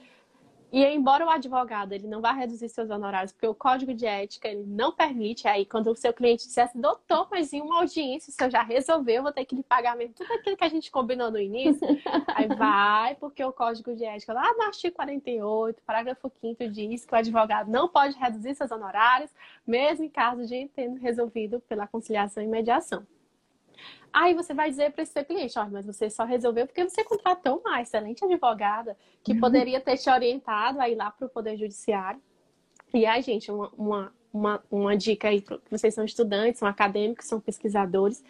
e 0.74 0.84
embora 0.84 1.24
o 1.24 1.30
advogado 1.30 1.92
ele 1.92 2.08
não 2.08 2.20
vá 2.20 2.32
reduzir 2.32 2.68
seus 2.68 2.90
honorários, 2.90 3.32
porque 3.32 3.46
o 3.46 3.54
código 3.54 3.94
de 3.94 4.06
ética 4.06 4.48
ele 4.48 4.64
não 4.66 4.90
permite, 4.90 5.46
aí 5.46 5.64
quando 5.64 5.88
o 5.88 5.94
seu 5.94 6.12
cliente 6.12 6.46
dissesse, 6.46 6.76
doutor, 6.76 7.28
mas 7.30 7.52
em 7.52 7.62
uma 7.62 7.78
audiência, 7.78 8.32
se 8.32 8.44
eu 8.44 8.50
já 8.50 8.60
resolveu, 8.60 9.22
vou 9.22 9.32
ter 9.32 9.44
que 9.44 9.54
lhe 9.54 9.62
pagar 9.62 9.96
mesmo 9.96 10.14
tudo 10.14 10.32
aquilo 10.32 10.56
que 10.56 10.64
a 10.64 10.68
gente 10.68 10.90
combinou 10.90 11.30
no 11.30 11.38
início, 11.38 11.86
aí 12.34 12.48
vai, 12.48 13.14
porque 13.14 13.44
o 13.44 13.52
código 13.52 13.94
de 13.94 14.04
ética, 14.04 14.32
lá 14.32 14.52
no 14.54 14.62
artigo 14.64 14.96
48, 14.96 15.80
parágrafo 15.86 16.28
5 16.40 16.68
diz 16.68 17.04
que 17.04 17.14
o 17.14 17.16
advogado 17.16 17.70
não 17.70 17.88
pode 17.88 18.18
reduzir 18.18 18.56
seus 18.56 18.72
honorários, 18.72 19.30
mesmo 19.64 20.04
em 20.04 20.10
caso 20.10 20.44
de 20.44 20.68
tendo 20.74 20.98
resolvido 20.98 21.60
pela 21.60 21.86
conciliação 21.86 22.42
e 22.42 22.48
mediação. 22.48 23.06
Aí 24.12 24.32
você 24.34 24.54
vai 24.54 24.70
dizer 24.70 24.92
para 24.92 25.02
esse 25.02 25.12
seu 25.12 25.24
cliente, 25.24 25.58
olha, 25.58 25.70
mas 25.70 25.86
você 25.86 26.08
só 26.08 26.24
resolveu 26.24 26.66
porque 26.66 26.84
você 26.84 27.02
contratou 27.02 27.60
uma 27.64 27.82
excelente 27.82 28.24
advogada 28.24 28.96
que 29.22 29.32
uhum. 29.32 29.40
poderia 29.40 29.80
ter 29.80 29.96
te 29.96 30.08
orientado 30.08 30.80
a 30.80 30.88
ir 30.88 30.94
lá 30.94 31.10
para 31.10 31.26
o 31.26 31.30
Poder 31.30 31.56
Judiciário. 31.56 32.20
E 32.92 33.04
aí, 33.06 33.22
gente, 33.22 33.50
uma, 33.50 33.70
uma, 33.76 34.12
uma, 34.32 34.64
uma 34.70 34.96
dica 34.96 35.28
aí, 35.28 35.44
vocês 35.68 35.92
são 35.94 36.04
estudantes, 36.04 36.60
são 36.60 36.68
acadêmicos, 36.68 37.26
são 37.26 37.40
pesquisadores, 37.40 38.22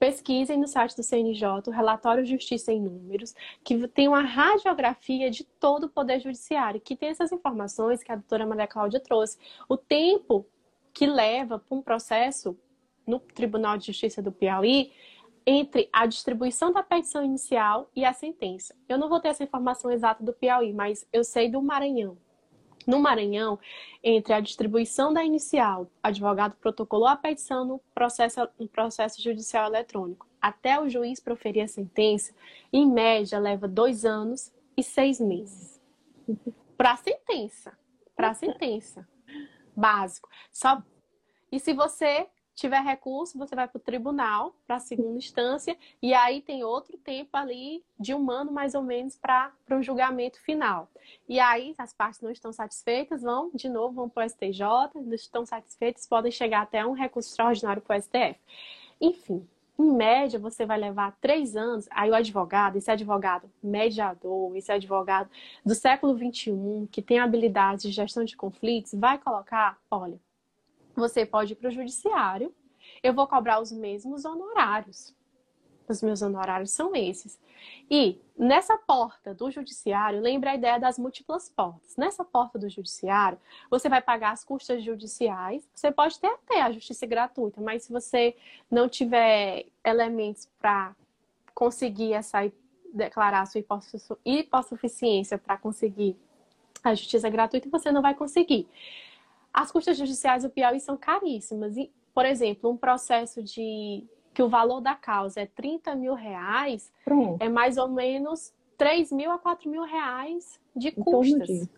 pesquisem 0.00 0.58
no 0.58 0.66
site 0.66 0.96
do 0.96 1.02
CNJ 1.02 1.68
o 1.68 1.70
relatório 1.70 2.24
Justiça 2.24 2.72
em 2.72 2.80
Números, 2.80 3.34
que 3.62 3.86
tem 3.86 4.08
uma 4.08 4.22
radiografia 4.22 5.30
de 5.30 5.44
todo 5.44 5.84
o 5.84 5.88
Poder 5.90 6.18
Judiciário, 6.18 6.80
que 6.80 6.96
tem 6.96 7.10
essas 7.10 7.30
informações 7.30 8.02
que 8.02 8.10
a 8.10 8.16
doutora 8.16 8.46
Maria 8.46 8.66
Cláudia 8.66 8.98
trouxe. 8.98 9.38
O 9.68 9.76
tempo 9.76 10.46
que 10.92 11.06
leva 11.06 11.58
para 11.58 11.76
um 11.76 11.82
processo 11.82 12.58
no 13.06 13.18
Tribunal 13.20 13.76
de 13.76 13.86
Justiça 13.86 14.22
do 14.22 14.32
Piauí 14.32 14.92
entre 15.46 15.88
a 15.92 16.06
distribuição 16.06 16.72
da 16.72 16.82
petição 16.82 17.24
inicial 17.24 17.90
e 17.94 18.04
a 18.04 18.12
sentença. 18.12 18.74
Eu 18.88 18.98
não 18.98 19.08
vou 19.08 19.20
ter 19.20 19.28
essa 19.28 19.42
informação 19.42 19.90
exata 19.90 20.22
do 20.22 20.32
Piauí, 20.32 20.72
mas 20.72 21.06
eu 21.12 21.24
sei 21.24 21.50
do 21.50 21.62
Maranhão. 21.62 22.16
No 22.86 22.98
Maranhão, 22.98 23.58
entre 24.02 24.32
a 24.32 24.40
distribuição 24.40 25.12
da 25.12 25.24
inicial, 25.24 25.82
o 25.82 25.88
advogado 26.02 26.56
protocolou 26.56 27.06
a 27.06 27.16
petição 27.16 27.64
no 27.64 27.78
processo, 27.94 28.48
no 28.58 28.68
processo 28.68 29.22
judicial 29.22 29.66
eletrônico, 29.66 30.26
até 30.40 30.80
o 30.80 30.88
juiz 30.88 31.20
proferir 31.20 31.62
a 31.62 31.68
sentença, 31.68 32.34
em 32.72 32.90
média 32.90 33.38
leva 33.38 33.68
dois 33.68 34.04
anos 34.04 34.52
e 34.76 34.82
seis 34.82 35.20
meses. 35.20 35.80
Para 36.76 36.92
a 36.92 36.96
sentença. 36.96 37.78
Para 38.16 38.30
a 38.30 38.34
sentença. 38.34 39.06
Básico. 39.76 40.28
Só... 40.52 40.82
E 41.52 41.58
se 41.58 41.74
você 41.74 42.28
tiver 42.60 42.82
recurso, 42.82 43.38
você 43.38 43.54
vai 43.54 43.66
para 43.66 43.78
o 43.78 43.80
tribunal, 43.80 44.54
para 44.66 44.76
a 44.76 44.80
segunda 44.80 45.16
instância, 45.16 45.76
e 46.02 46.12
aí 46.12 46.42
tem 46.42 46.62
outro 46.62 46.98
tempo 46.98 47.36
ali 47.36 47.82
de 47.98 48.14
um 48.14 48.30
ano 48.30 48.52
mais 48.52 48.74
ou 48.74 48.82
menos 48.82 49.16
para 49.16 49.52
o 49.70 49.82
julgamento 49.82 50.38
final. 50.40 50.88
E 51.28 51.40
aí, 51.40 51.74
as 51.78 51.92
partes 51.92 52.20
não 52.20 52.30
estão 52.30 52.52
satisfeitas, 52.52 53.22
vão 53.22 53.50
de 53.54 53.68
novo 53.68 53.94
vão 53.94 54.08
para 54.08 54.26
o 54.26 54.28
STJ, 54.28 54.60
não 54.94 55.14
estão 55.14 55.46
satisfeitas, 55.46 56.06
podem 56.06 56.30
chegar 56.30 56.62
até 56.62 56.84
um 56.84 56.92
recurso 56.92 57.30
extraordinário 57.30 57.82
para 57.82 57.96
o 57.96 58.02
STF. 58.02 58.38
Enfim, 59.00 59.46
em 59.78 59.92
média, 59.94 60.38
você 60.38 60.66
vai 60.66 60.78
levar 60.78 61.16
três 61.22 61.56
anos. 61.56 61.88
Aí 61.90 62.10
o 62.10 62.14
advogado, 62.14 62.76
esse 62.76 62.90
advogado 62.90 63.50
mediador, 63.62 64.54
esse 64.54 64.70
advogado 64.70 65.30
do 65.64 65.74
século 65.74 66.14
XXI, 66.14 66.86
que 66.92 67.00
tem 67.00 67.18
habilidades 67.18 67.84
de 67.84 67.90
gestão 67.90 68.22
de 68.22 68.36
conflitos, 68.36 68.92
vai 68.92 69.16
colocar: 69.16 69.78
olha, 69.90 70.20
você 71.00 71.26
pode 71.26 71.54
ir 71.54 71.56
para 71.56 71.68
o 71.68 71.72
judiciário, 71.72 72.54
eu 73.02 73.12
vou 73.12 73.26
cobrar 73.26 73.60
os 73.60 73.72
mesmos 73.72 74.24
honorários. 74.24 75.14
Os 75.88 76.02
meus 76.02 76.22
honorários 76.22 76.70
são 76.70 76.94
esses. 76.94 77.40
E 77.90 78.20
nessa 78.38 78.76
porta 78.78 79.34
do 79.34 79.50
judiciário, 79.50 80.20
lembra 80.20 80.52
a 80.52 80.54
ideia 80.54 80.78
das 80.78 80.98
múltiplas 80.98 81.48
portas. 81.48 81.96
Nessa 81.96 82.24
porta 82.24 82.58
do 82.58 82.68
judiciário, 82.68 83.38
você 83.68 83.88
vai 83.88 84.00
pagar 84.00 84.30
as 84.30 84.44
custas 84.44 84.84
judiciais. 84.84 85.68
Você 85.74 85.90
pode 85.90 86.20
ter 86.20 86.28
até 86.28 86.62
a 86.62 86.70
justiça 86.70 87.06
gratuita, 87.06 87.60
mas 87.60 87.82
se 87.84 87.92
você 87.92 88.36
não 88.70 88.88
tiver 88.88 89.66
elementos 89.84 90.48
para 90.60 90.94
conseguir 91.52 92.12
essa 92.12 92.38
declarar 92.92 93.42
a 93.42 93.46
sua 93.46 93.62
hipossuficiência 94.24 95.38
para 95.38 95.56
conseguir 95.56 96.16
a 96.82 96.94
justiça 96.94 97.28
gratuita, 97.28 97.68
você 97.68 97.92
não 97.92 98.02
vai 98.02 98.14
conseguir. 98.14 98.68
As 99.52 99.70
custas 99.70 99.96
judiciais 99.96 100.42
do 100.42 100.50
Piauí 100.50 100.80
são 100.80 100.96
caríssimas. 100.96 101.76
E, 101.76 101.92
por 102.14 102.24
exemplo, 102.24 102.70
um 102.70 102.76
processo 102.76 103.42
de 103.42 104.06
que 104.32 104.42
o 104.42 104.48
valor 104.48 104.80
da 104.80 104.94
causa 104.94 105.40
é 105.40 105.46
30 105.46 105.94
mil 105.94 106.14
reais, 106.14 106.92
Pronto. 107.04 107.42
é 107.42 107.48
mais 107.48 107.76
ou 107.76 107.88
menos 107.88 108.52
3 108.78 109.12
mil 109.12 109.30
a 109.30 109.38
4 109.38 109.68
mil 109.68 109.82
reais 109.82 110.58
de 110.74 110.92
custas. 110.92 111.68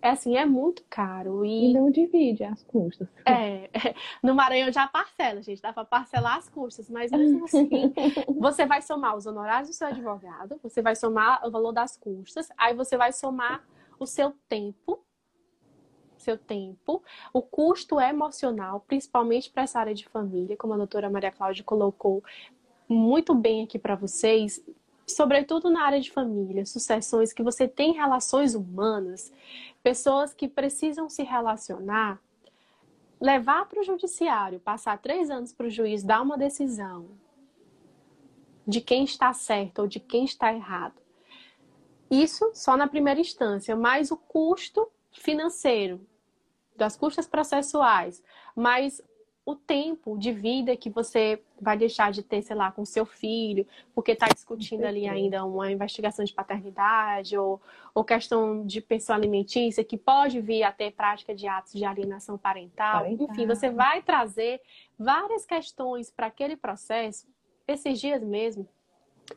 É 0.00 0.10
assim, 0.10 0.36
é 0.36 0.46
muito 0.46 0.84
caro. 0.88 1.44
E... 1.44 1.70
e, 1.70 1.74
não 1.74 1.90
divide 1.90 2.44
as 2.44 2.62
custas. 2.62 3.08
É, 3.26 3.68
no 4.22 4.34
Maranhão 4.34 4.70
já 4.72 4.86
parcela, 4.86 5.42
gente, 5.42 5.60
dá 5.60 5.72
para 5.72 5.84
parcelar 5.84 6.38
as 6.38 6.48
custas, 6.48 6.88
mas 6.88 7.10
mesmo 7.10 7.44
assim, 7.44 7.68
você 8.38 8.64
vai 8.64 8.80
somar 8.80 9.16
os 9.16 9.26
honorários 9.26 9.68
do 9.68 9.74
seu 9.74 9.88
advogado, 9.88 10.58
você 10.62 10.80
vai 10.80 10.94
somar 10.94 11.46
o 11.46 11.50
valor 11.50 11.72
das 11.72 11.96
custas, 11.96 12.48
aí 12.56 12.74
você 12.74 12.96
vai 12.96 13.12
somar 13.12 13.66
o 13.98 14.06
seu 14.06 14.32
tempo 14.48 15.03
seu 16.24 16.38
tempo, 16.38 17.02
o 17.32 17.40
custo 17.40 18.00
emocional, 18.00 18.84
principalmente 18.86 19.50
para 19.50 19.62
essa 19.62 19.78
área 19.78 19.94
de 19.94 20.08
família, 20.08 20.56
como 20.56 20.74
a 20.74 20.76
doutora 20.76 21.10
Maria 21.10 21.30
Cláudia 21.30 21.62
colocou 21.62 22.22
muito 22.88 23.34
bem 23.34 23.62
aqui 23.62 23.78
para 23.78 23.94
vocês, 23.94 24.62
sobretudo 25.06 25.70
na 25.70 25.84
área 25.84 26.00
de 26.00 26.10
família, 26.10 26.64
sucessões 26.66 27.32
que 27.32 27.42
você 27.42 27.68
tem 27.68 27.92
relações 27.92 28.54
humanas, 28.54 29.32
pessoas 29.82 30.32
que 30.32 30.48
precisam 30.48 31.08
se 31.08 31.22
relacionar, 31.22 32.18
levar 33.20 33.66
para 33.66 33.80
o 33.80 33.84
judiciário, 33.84 34.60
passar 34.60 34.98
três 34.98 35.30
anos 35.30 35.52
para 35.52 35.66
o 35.66 35.70
juiz 35.70 36.02
dar 36.02 36.22
uma 36.22 36.36
decisão 36.36 37.06
de 38.66 38.80
quem 38.80 39.04
está 39.04 39.32
certo 39.32 39.80
ou 39.80 39.86
de 39.86 40.00
quem 40.00 40.24
está 40.24 40.52
errado. 40.52 41.04
Isso 42.10 42.50
só 42.54 42.76
na 42.76 42.86
primeira 42.86 43.20
instância, 43.20 43.74
mas 43.76 44.10
o 44.10 44.16
custo 44.16 44.88
financeiro 45.12 46.00
das 46.76 46.96
custas 46.96 47.26
processuais, 47.26 48.22
mas 48.54 49.02
o 49.46 49.54
tempo 49.54 50.16
de 50.16 50.32
vida 50.32 50.74
que 50.74 50.88
você 50.88 51.42
vai 51.60 51.76
deixar 51.76 52.10
de 52.10 52.22
ter, 52.22 52.40
sei 52.40 52.56
lá, 52.56 52.72
com 52.72 52.84
seu 52.84 53.04
filho, 53.04 53.66
porque 53.94 54.12
está 54.12 54.26
discutindo 54.26 54.84
ali 54.84 55.06
ainda 55.06 55.44
uma 55.44 55.70
investigação 55.70 56.24
de 56.24 56.32
paternidade 56.32 57.36
ou, 57.36 57.60
ou 57.94 58.02
questão 58.02 58.64
de 58.66 58.80
pessoa 58.80 59.16
alimentícia, 59.16 59.84
que 59.84 59.98
pode 59.98 60.40
vir 60.40 60.62
a 60.62 60.72
ter 60.72 60.92
prática 60.92 61.34
de 61.34 61.46
atos 61.46 61.74
de 61.74 61.84
alienação 61.84 62.38
parental. 62.38 63.02
parental. 63.02 63.28
Enfim, 63.30 63.46
você 63.46 63.70
vai 63.70 64.00
trazer 64.00 64.62
várias 64.98 65.44
questões 65.44 66.10
para 66.10 66.26
aquele 66.26 66.56
processo. 66.56 67.28
Esses 67.68 68.00
dias 68.00 68.22
mesmo, 68.22 68.66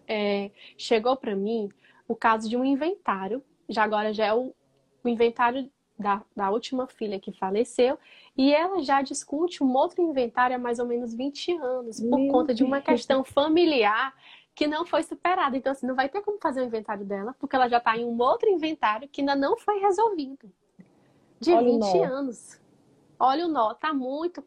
é, 0.07 0.51
chegou 0.77 1.17
para 1.17 1.35
mim 1.35 1.69
o 2.07 2.15
caso 2.15 2.49
de 2.49 2.55
um 2.55 2.63
inventário, 2.63 3.43
já 3.67 3.83
agora 3.83 4.13
já 4.13 4.27
é 4.27 4.33
o, 4.33 4.55
o 5.03 5.09
inventário 5.09 5.69
da, 5.97 6.21
da 6.35 6.49
última 6.49 6.87
filha 6.87 7.19
que 7.19 7.31
faleceu, 7.31 7.97
e 8.37 8.53
ela 8.53 8.81
já 8.81 9.01
discute 9.01 9.63
um 9.63 9.73
outro 9.73 10.01
inventário 10.01 10.55
há 10.55 10.59
mais 10.59 10.79
ou 10.79 10.85
menos 10.85 11.13
20 11.13 11.57
anos, 11.57 11.99
por 11.99 12.19
Meu 12.19 12.31
conta 12.31 12.53
de 12.53 12.63
uma 12.63 12.81
questão 12.81 13.23
familiar 13.23 14.13
que 14.53 14.67
não 14.67 14.85
foi 14.85 15.03
superada. 15.03 15.55
Então, 15.55 15.71
assim, 15.71 15.85
não 15.85 15.95
vai 15.95 16.09
ter 16.09 16.21
como 16.21 16.39
fazer 16.39 16.61
o 16.61 16.65
inventário 16.65 17.05
dela, 17.05 17.35
porque 17.39 17.55
ela 17.55 17.67
já 17.67 17.77
está 17.77 17.97
em 17.97 18.05
um 18.05 18.19
outro 18.19 18.49
inventário 18.49 19.07
que 19.07 19.21
ainda 19.21 19.35
não 19.35 19.57
foi 19.57 19.79
resolvido. 19.79 20.51
De 21.39 21.53
Olha 21.53 21.79
20 21.79 21.99
anos. 22.03 22.59
Olha 23.19 23.45
o 23.45 23.49
nó, 23.49 23.73
tá 23.73 23.93
muito. 23.93 24.43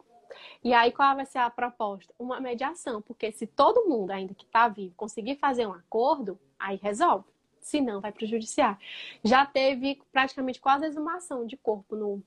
E 0.62 0.72
aí, 0.72 0.92
qual 0.92 1.14
vai 1.14 1.26
ser 1.26 1.38
a 1.38 1.51
proposta? 1.51 2.12
Uma 2.18 2.40
mediação, 2.40 3.03
porque 3.03 3.30
se 3.32 3.46
todo 3.46 3.88
mundo, 3.88 4.11
ainda 4.11 4.34
que 4.34 4.44
está 4.44 4.68
vivo, 4.68 4.94
conseguir 4.96 5.36
fazer 5.36 5.66
um 5.66 5.72
acordo, 5.72 6.38
aí 6.59 6.76
resolve 6.76 7.24
se 7.70 7.80
não, 7.80 8.00
vai 8.00 8.10
para 8.10 8.24
o 8.24 8.28
judiciário. 8.28 8.76
Já 9.24 9.46
teve 9.46 10.00
praticamente 10.12 10.60
quase 10.60 10.86
exumação 10.86 11.46
de 11.46 11.56
corpo 11.56 11.94
no, 11.94 12.22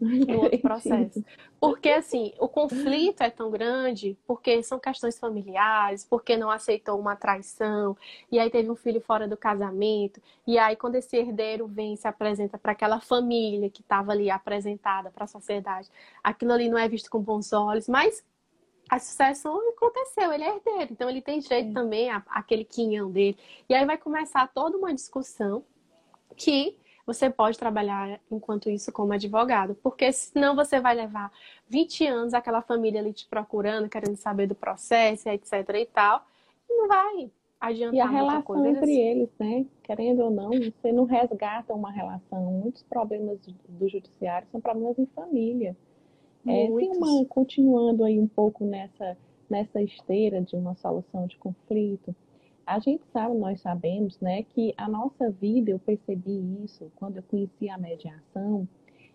no 0.00 0.40
outro 0.42 0.58
processo. 0.58 1.24
Porque, 1.60 1.88
assim, 1.90 2.32
o 2.40 2.48
conflito 2.48 3.22
é 3.22 3.30
tão 3.30 3.48
grande, 3.50 4.18
porque 4.26 4.60
são 4.64 4.80
questões 4.80 5.16
familiares, 5.18 6.04
porque 6.04 6.36
não 6.36 6.50
aceitou 6.50 6.98
uma 6.98 7.14
traição, 7.14 7.96
e 8.30 8.40
aí 8.40 8.50
teve 8.50 8.68
um 8.68 8.74
filho 8.74 9.00
fora 9.00 9.28
do 9.28 9.36
casamento, 9.36 10.20
e 10.44 10.58
aí 10.58 10.74
quando 10.74 10.96
esse 10.96 11.16
herdeiro 11.16 11.68
vem 11.68 11.94
e 11.94 11.96
se 11.96 12.08
apresenta 12.08 12.58
para 12.58 12.72
aquela 12.72 13.00
família 13.00 13.70
que 13.70 13.82
estava 13.82 14.10
ali 14.10 14.28
apresentada 14.28 15.10
para 15.10 15.24
a 15.24 15.28
sociedade, 15.28 15.88
aquilo 16.24 16.52
ali 16.52 16.68
não 16.68 16.76
é 16.78 16.88
visto 16.88 17.08
com 17.08 17.20
bons 17.20 17.52
olhos, 17.52 17.88
mas 17.88 18.24
a 18.88 18.98
sucessão 18.98 19.70
aconteceu, 19.70 20.32
ele 20.32 20.44
é 20.44 20.54
herdeiro, 20.54 20.92
então 20.92 21.08
ele 21.08 21.22
tem 21.22 21.38
direito 21.38 21.68
Sim. 21.68 21.74
também 21.74 22.10
a, 22.10 22.22
àquele 22.28 22.64
quinhão 22.64 23.10
dele. 23.10 23.38
E 23.68 23.74
aí 23.74 23.84
vai 23.86 23.96
começar 23.96 24.46
toda 24.48 24.76
uma 24.76 24.92
discussão 24.92 25.64
que 26.36 26.76
você 27.06 27.28
pode 27.28 27.58
trabalhar 27.58 28.20
enquanto 28.30 28.70
isso 28.70 28.92
como 28.92 29.12
advogado, 29.12 29.74
porque 29.82 30.12
senão 30.12 30.54
você 30.54 30.78
vai 30.80 30.94
levar 30.94 31.32
20 31.68 32.06
anos 32.06 32.34
aquela 32.34 32.62
família 32.62 33.00
ali 33.00 33.12
te 33.12 33.26
procurando, 33.26 33.88
querendo 33.88 34.16
saber 34.16 34.46
do 34.46 34.54
processo, 34.54 35.28
etc 35.28 35.52
e 35.74 35.86
tal, 35.86 36.24
e 36.68 36.76
não 36.76 36.88
vai 36.88 37.30
adiantar 37.60 37.94
E 37.94 38.00
a 38.00 38.08
relação 38.08 38.42
coisa. 38.42 38.68
entre 38.68 38.98
eles, 38.98 39.30
né? 39.38 39.66
Querendo 39.82 40.24
ou 40.24 40.30
não, 40.30 40.50
você 40.50 40.92
não 40.92 41.04
resgata 41.04 41.72
uma 41.74 41.90
relação. 41.90 42.44
Muitos 42.44 42.82
problemas 42.82 43.38
do 43.68 43.88
judiciário 43.88 44.46
são 44.50 44.60
problemas 44.60 44.98
em 44.98 45.06
família. 45.06 45.76
É, 46.46 46.66
tem 46.66 46.90
uma, 46.96 47.24
continuando 47.26 48.04
aí 48.04 48.18
um 48.18 48.26
pouco 48.26 48.64
nessa, 48.64 49.16
nessa 49.48 49.80
esteira 49.80 50.40
de 50.40 50.56
uma 50.56 50.74
solução 50.74 51.26
de 51.26 51.36
conflito, 51.36 52.14
a 52.66 52.78
gente 52.78 53.04
sabe, 53.12 53.36
nós 53.36 53.60
sabemos, 53.60 54.18
né, 54.20 54.42
que 54.42 54.72
a 54.76 54.88
nossa 54.88 55.30
vida, 55.30 55.70
eu 55.70 55.78
percebi 55.78 56.64
isso 56.64 56.90
quando 56.96 57.16
eu 57.16 57.22
conheci 57.24 57.68
a 57.68 57.78
mediação, 57.78 58.66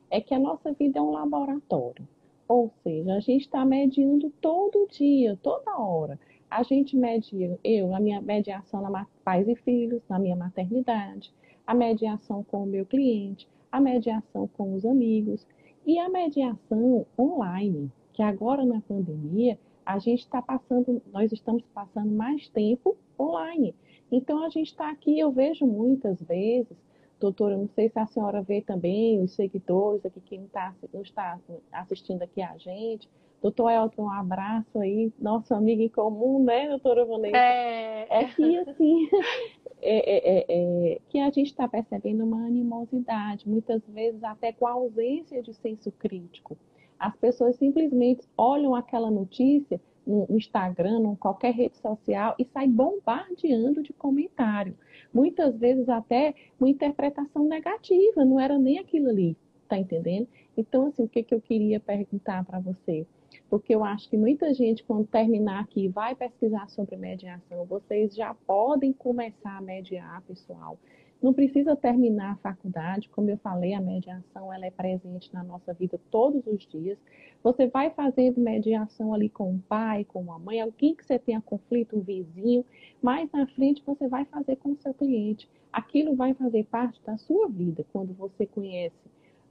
é 0.09 0.21
que 0.21 0.33
a 0.33 0.39
nossa 0.39 0.71
vida 0.73 0.99
é 0.99 1.01
um 1.01 1.11
laboratório. 1.11 2.07
Ou 2.47 2.71
seja, 2.81 3.13
a 3.13 3.19
gente 3.19 3.41
está 3.41 3.65
mediando 3.65 4.31
todo 4.41 4.87
dia, 4.89 5.37
toda 5.43 5.77
hora. 5.77 6.17
A 6.49 6.63
gente 6.63 6.95
media, 6.95 7.59
eu, 7.61 7.93
a 7.93 7.99
minha 7.99 8.21
mediação 8.21 8.81
na 8.81 9.05
pais 9.23 9.47
e 9.49 9.55
filhos, 9.55 10.01
na 10.07 10.17
minha 10.17 10.35
maternidade, 10.35 11.33
a 11.65 11.73
mediação 11.73 12.43
com 12.43 12.63
o 12.63 12.65
meu 12.65 12.85
cliente, 12.85 13.49
a 13.69 13.81
mediação 13.81 14.47
com 14.55 14.73
os 14.73 14.85
amigos. 14.85 15.45
E 15.87 15.97
a 15.99 16.09
mediação 16.09 17.05
online, 17.17 17.89
que 18.11 18.21
agora 18.21 18.65
na 18.65 18.81
pandemia 18.81 19.57
a 19.85 19.97
gente 19.99 20.19
está 20.19 20.41
passando, 20.41 21.01
nós 21.13 21.31
estamos 21.31 21.63
passando 21.73 22.11
mais 22.11 22.49
tempo 22.49 22.97
online. 23.17 23.73
Então 24.11 24.43
a 24.43 24.49
gente 24.49 24.67
está 24.67 24.91
aqui, 24.91 25.17
eu 25.17 25.31
vejo 25.31 25.65
muitas 25.65 26.21
vezes, 26.21 26.75
doutora, 27.21 27.55
não 27.55 27.69
sei 27.69 27.87
se 27.87 27.97
a 27.97 28.05
senhora 28.05 28.41
vê 28.41 28.61
também, 28.61 29.23
os 29.23 29.31
seguidores 29.31 30.05
aqui, 30.05 30.19
quem 30.19 30.45
tá, 30.47 30.75
está 30.93 31.39
assistindo 31.71 32.21
aqui 32.21 32.41
a 32.41 32.57
gente. 32.57 33.09
Doutor 33.41 33.69
Elton, 33.69 34.03
um 34.03 34.11
abraço 34.11 34.79
aí, 34.79 35.11
nosso 35.19 35.53
amigo 35.53 35.81
em 35.81 35.89
comum, 35.89 36.43
né, 36.43 36.67
doutora 36.69 37.05
Vanessa? 37.05 37.37
É, 37.37 38.07
é 38.09 38.25
que 38.25 38.57
assim, 38.57 39.07
é, 39.81 40.17
é, 40.17 40.39
é, 40.39 40.45
é, 40.49 41.01
que 41.07 41.19
a 41.19 41.25
gente 41.25 41.47
está 41.47 41.67
percebendo 41.67 42.23
uma 42.23 42.47
animosidade, 42.47 43.47
muitas 43.47 43.81
vezes 43.87 44.23
até 44.23 44.51
com 44.51 44.65
a 44.65 44.71
ausência 44.71 45.41
de 45.43 45.53
senso 45.53 45.91
crítico. 45.91 46.57
As 46.99 47.15
pessoas 47.15 47.55
simplesmente 47.57 48.27
olham 48.35 48.73
aquela 48.73 49.11
notícia 49.11 49.79
no 50.05 50.25
Instagram, 50.29 51.01
em 51.11 51.15
qualquer 51.15 51.53
rede 51.53 51.77
social 51.77 52.33
e 52.39 52.45
saem 52.45 52.71
bombardeando 52.71 53.83
de 53.83 53.93
comentário. 53.93 54.75
Muitas 55.13 55.55
vezes 55.57 55.87
até 55.89 56.33
uma 56.59 56.69
interpretação 56.69 57.43
negativa, 57.43 58.25
não 58.25 58.39
era 58.39 58.57
nem 58.57 58.79
aquilo 58.79 59.09
ali, 59.09 59.37
tá 59.67 59.77
entendendo? 59.77 60.27
Então, 60.55 60.87
assim, 60.87 61.03
o 61.03 61.09
que, 61.09 61.21
que 61.21 61.35
eu 61.35 61.41
queria 61.41 61.79
perguntar 61.79 62.43
para 62.45 62.59
você? 62.59 63.05
Porque 63.49 63.73
eu 63.73 63.83
acho 63.83 64.09
que 64.09 64.17
muita 64.17 64.53
gente, 64.53 64.83
quando 64.83 65.07
terminar 65.07 65.61
aqui, 65.61 65.87
vai 65.87 66.15
pesquisar 66.15 66.69
sobre 66.69 66.97
mediação. 66.97 67.65
Vocês 67.65 68.13
já 68.15 68.33
podem 68.33 68.91
começar 68.91 69.57
a 69.57 69.61
mediar, 69.61 70.21
pessoal. 70.23 70.77
Não 71.21 71.33
precisa 71.33 71.75
terminar 71.75 72.33
a 72.33 72.35
faculdade, 72.37 73.09
como 73.09 73.29
eu 73.31 73.37
falei, 73.37 73.73
a 73.73 73.81
mediação 73.81 74.53
ela 74.53 74.67
é 74.67 74.71
presente 74.71 75.33
na 75.33 75.43
nossa 75.43 75.73
vida 75.73 75.99
todos 76.11 76.45
os 76.45 76.67
dias. 76.67 76.97
Você 77.41 77.67
vai 77.67 77.89
fazendo 77.89 78.39
mediação 78.39 79.13
ali 79.13 79.27
com 79.27 79.55
o 79.55 79.59
pai, 79.67 80.03
com 80.03 80.31
a 80.31 80.37
mãe, 80.37 80.61
alguém 80.61 80.93
que 80.93 81.03
você 81.03 81.17
tenha 81.17 81.41
conflito, 81.41 81.97
um 81.97 82.01
vizinho. 82.01 82.63
Mais 83.01 83.31
na 83.31 83.47
frente 83.47 83.81
você 83.83 84.07
vai 84.07 84.25
fazer 84.25 84.57
com 84.57 84.73
o 84.73 84.77
seu 84.77 84.93
cliente. 84.93 85.49
Aquilo 85.73 86.15
vai 86.15 86.35
fazer 86.35 86.65
parte 86.65 87.01
da 87.03 87.17
sua 87.17 87.47
vida 87.47 87.83
quando 87.91 88.13
você 88.13 88.45
conhece 88.45 88.95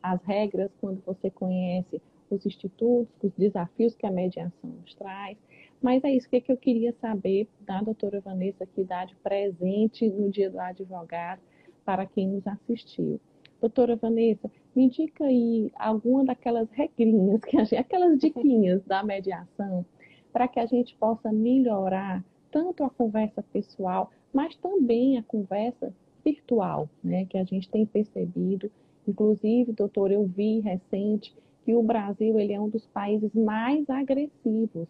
as 0.01 0.23
regras, 0.23 0.71
quando 0.81 1.03
você 1.05 1.31
conhece 1.31 2.01
os 2.31 2.45
institutos, 2.45 3.15
os 3.23 3.33
desafios 3.33 3.95
que 3.95 4.07
a 4.07 4.11
mediação 4.11 4.71
nos 4.71 4.95
traz. 4.95 5.39
Mas 5.81 6.03
é 6.05 6.11
isso 6.11 6.29
que, 6.29 6.43
eu 6.51 6.57
queria 6.57 6.93
saber 7.01 7.49
da 7.61 7.81
doutora 7.83 8.21
Vanessa 8.21 8.67
dar 8.85 9.07
de 9.07 9.15
presente 9.17 10.09
no 10.09 10.31
dia 10.31 10.51
do 10.51 10.59
advogado 10.59 11.41
para 11.85 12.07
quem 12.07 12.29
nos 12.29 12.47
assistiu. 12.47 13.21
Doutora 13.61 13.97
Vanessa, 13.97 14.51
me 14.75 14.85
indica 14.85 15.25
aí 15.25 15.71
alguma 15.77 16.25
daquelas 16.25 16.71
regrinhas, 16.71 17.41
que 17.41 17.57
gente, 17.65 17.77
aquelas 17.77 18.19
diquinhas 18.19 18.83
da 18.85 19.03
mediação, 19.03 19.85
para 20.33 20.47
que 20.47 20.61
a 20.61 20.67
gente 20.67 20.95
possa 20.97 21.33
melhorar 21.33 22.25
tanto 22.51 22.85
a 22.85 22.91
conversa 22.91 23.43
pessoal, 23.53 24.11
mas 24.33 24.55
também 24.57 25.19
a 25.19 25.23
conversa 25.23 25.95
virtual, 26.25 26.89
né, 27.03 27.25
que 27.27 27.39
a 27.39 27.45
gente 27.45 27.71
tem 27.71 27.87
percebido. 27.87 28.71
Inclusive, 29.07 29.73
doutor, 29.73 30.11
eu 30.11 30.27
vi 30.27 30.61
recente 30.61 31.35
que 31.67 31.75
o 31.75 31.83
Brasil 31.83 32.39
ele 32.39 32.53
é 32.53 32.61
um 32.61 32.69
dos 32.69 32.87
países 32.87 33.35
mais 33.35 33.91
agressivos 33.91 34.87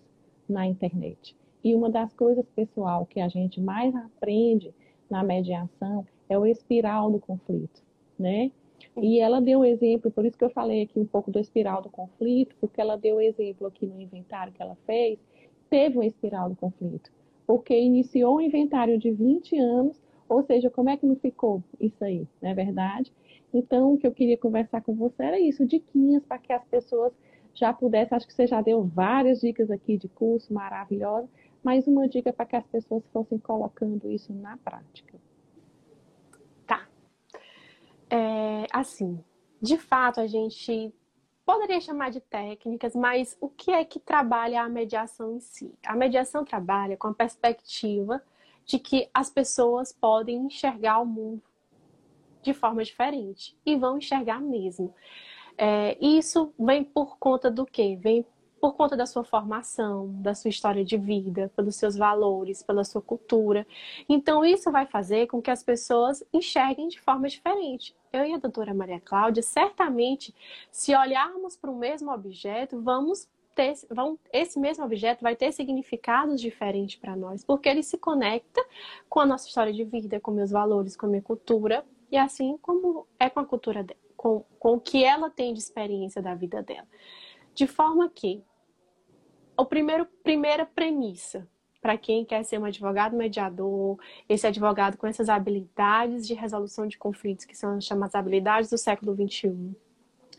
na 0.47 0.67
internet. 0.67 1.35
E 1.65 1.75
uma 1.75 1.89
das 1.89 2.13
coisas, 2.13 2.45
pessoal, 2.55 3.07
que 3.07 3.19
a 3.19 3.29
gente 3.29 3.63
mais 3.63 3.97
aprende 3.97 4.75
na 5.09 5.23
mediação 5.23 6.07
é 6.29 6.39
o 6.39 6.45
espiral 6.45 7.11
do 7.11 7.19
conflito, 7.19 7.83
né? 8.19 8.53
E 8.95 9.19
ela 9.21 9.41
deu 9.41 9.65
exemplo, 9.65 10.11
por 10.11 10.27
isso 10.27 10.37
que 10.37 10.45
eu 10.45 10.51
falei 10.51 10.83
aqui 10.83 10.99
um 11.01 11.07
pouco 11.07 11.31
do 11.31 11.39
espiral 11.39 11.81
do 11.81 11.89
conflito, 11.89 12.55
porque 12.61 12.79
ela 12.79 12.97
deu 12.99 13.23
exemplo 13.23 13.67
aqui 13.67 13.87
no 13.87 13.99
inventário 13.99 14.53
que 14.53 14.61
ela 14.61 14.77
fez, 14.85 15.19
teve 15.71 15.97
uma 15.97 16.05
espiral 16.05 16.51
do 16.51 16.57
conflito. 16.57 17.11
Porque 17.47 17.75
iniciou 17.75 18.37
um 18.37 18.41
inventário 18.43 18.99
de 18.99 19.11
20 19.11 19.57
anos, 19.57 19.99
ou 20.29 20.43
seja, 20.43 20.69
como 20.69 20.91
é 20.91 20.97
que 20.99 21.07
não 21.07 21.17
ficou 21.17 21.65
isso 21.81 22.05
aí, 22.05 22.29
não 22.43 22.51
é 22.51 22.55
verdade? 22.55 23.11
Então, 23.53 23.95
o 23.95 23.99
que 23.99 24.07
eu 24.07 24.13
queria 24.13 24.37
conversar 24.37 24.83
com 24.83 24.95
você 24.95 25.23
era 25.23 25.41
isso, 25.41 25.67
diquinhas 25.67 26.25
para 26.25 26.39
que 26.39 26.53
as 26.53 26.65
pessoas 26.65 27.13
já 27.55 27.73
pudessem, 27.73 28.15
acho 28.17 28.27
que 28.27 28.35
você 28.35 28.47
já 28.47 28.61
deu 28.61 28.85
várias 28.85 29.41
dicas 29.41 29.71
aqui 29.71 29.97
de 29.97 30.09
curso 30.09 30.53
maravilhosa, 30.53 31.29
mas 31.63 31.87
uma 31.87 32.07
dica 32.07 32.33
para 32.33 32.47
que 32.47 32.57
as 32.57 32.67
pessoas 32.67 33.03
fossem 33.13 33.39
colocando 33.39 34.11
isso 34.11 34.33
na 34.33 34.57
prática. 34.59 35.19
Tá. 36.67 36.87
É, 38.11 38.67
assim, 38.71 39.19
de 39.61 39.79
fato, 39.79 40.21
a 40.21 40.27
gente 40.27 40.93
poderia 41.47 41.81
chamar 41.81 42.11
de 42.11 42.21
técnicas, 42.21 42.95
mas 42.95 43.37
o 43.41 43.49
que 43.49 43.71
é 43.71 43.85
que 43.85 43.99
trabalha 43.99 44.63
a 44.63 44.69
mediação 44.69 45.37
em 45.37 45.41
si? 45.41 45.73
A 45.87 45.97
mediação 45.97 46.45
trabalha 46.45 46.97
com 46.97 47.09
a 47.09 47.15
perspectiva 47.15 48.23
de 48.67 48.79
que 48.79 49.09
as 49.15 49.31
pessoas 49.31 49.93
podem 49.93 50.47
enxergar 50.47 51.01
o 51.01 51.07
mundo 51.07 51.43
de 52.47 52.55
forma 52.55 52.85
diferente 52.85 53.57
e 53.67 53.77
vão 53.77 53.99
enxergar 53.99 54.41
mesmo. 54.41 54.95
É, 55.59 55.97
isso 56.01 56.53
vem 56.59 56.85
por 56.85 57.19
conta 57.19 57.51
do 57.51 57.67
quê? 57.67 57.99
Vem 58.01 58.25
por 58.61 58.75
conta 58.75 58.97
da 58.97 59.05
sua 59.05 59.23
formação, 59.23 60.11
da 60.23 60.35
sua 60.35 60.49
história 60.49 60.85
de 60.85 60.97
vida, 60.97 61.53
pelos 61.55 61.77
seus 61.77 61.97
valores, 61.97 62.63
pela 62.63 62.85
sua 62.85 63.03
cultura. 63.03 63.67
Então, 64.09 64.45
isso 64.45 64.71
vai 64.71 64.87
fazer 64.87 65.27
com 65.27 65.43
que 65.43 65.51
as 65.51 65.63
pessoas 65.63 66.25
enxerguem 66.33 66.89
de 66.89 67.01
forma 67.01 67.29
diferente. 67.29 67.95
Eu 68.13 68.25
e 68.25 68.33
a 68.33 68.39
doutora 68.39 68.73
Maria 68.73 69.01
Cláudia, 69.01 69.43
certamente, 69.43 70.35
se 70.71 70.97
olharmos 70.97 71.57
para 71.57 71.71
o 71.71 71.77
mesmo 71.77 72.11
objeto, 72.11 72.81
vamos 72.81 73.29
ter, 73.55 73.75
vão, 73.91 74.19
esse 74.33 74.61
mesmo 74.61 74.85
objeto 74.85 75.23
vai 75.23 75.35
ter 75.35 75.51
significados 75.51 76.41
diferentes 76.41 76.97
para 76.97 77.17
nós, 77.17 77.43
porque 77.43 77.69
ele 77.69 77.83
se 77.83 77.97
conecta 77.97 78.65
com 79.09 79.19
a 79.19 79.27
nossa 79.27 79.49
história 79.49 79.73
de 79.73 79.83
vida, 79.83 80.21
com 80.21 80.31
meus 80.31 80.51
valores, 80.51 80.97
com 80.97 81.07
a 81.07 81.09
minha 81.09 81.23
cultura, 81.23 81.85
e 82.11 82.17
assim 82.17 82.57
como 82.59 83.07
é 83.19 83.29
com 83.29 83.41
a 83.41 83.45
cultura 83.45 83.83
dela, 83.83 84.01
com, 84.17 84.45
com 84.59 84.75
o 84.75 84.81
que 84.81 85.05
ela 85.05 85.31
tem 85.31 85.53
de 85.53 85.61
experiência 85.61 86.23
da 86.23 86.35
vida 86.35 86.63
dela. 86.63 86.87
De 87.55 87.67
forma 87.67 88.09
que 88.09 88.43
primeiro 89.69 90.07
primeira 90.23 90.67
premissa 90.67 91.49
para 91.81 91.97
quem 91.97 92.25
quer 92.25 92.45
ser 92.45 92.59
um 92.59 92.65
advogado 92.65 93.17
mediador, 93.17 93.97
esse 94.29 94.45
advogado 94.45 94.97
com 94.97 95.07
essas 95.07 95.29
habilidades 95.29 96.27
de 96.27 96.35
resolução 96.35 96.87
de 96.87 96.99
conflitos, 96.99 97.45
que 97.45 97.57
são 97.57 97.81
chamadas 97.81 98.17
habilidades 98.17 98.71
do 98.71 98.77
século 98.77 99.15
XXI, 99.15 99.77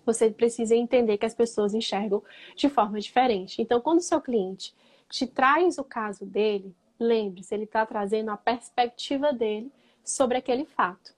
você 0.06 0.30
precisa 0.30 0.76
entender 0.76 1.18
que 1.18 1.26
as 1.26 1.34
pessoas 1.34 1.74
enxergam 1.74 2.22
de 2.56 2.68
forma 2.68 3.00
diferente. 3.00 3.62
Então, 3.62 3.80
quando 3.80 4.00
o 4.00 4.04
seu 4.04 4.20
cliente 4.20 4.76
te 5.10 5.26
traz 5.26 5.78
o 5.78 5.86
caso 5.86 6.26
dele, 6.26 6.76
lembre-se, 7.00 7.54
ele 7.54 7.64
está 7.64 7.86
trazendo 7.86 8.30
a 8.30 8.38
perspectiva 8.38 9.32
dele 9.32 9.72
sobre 10.04 10.38
aquele 10.38 10.66
fato 10.66 11.17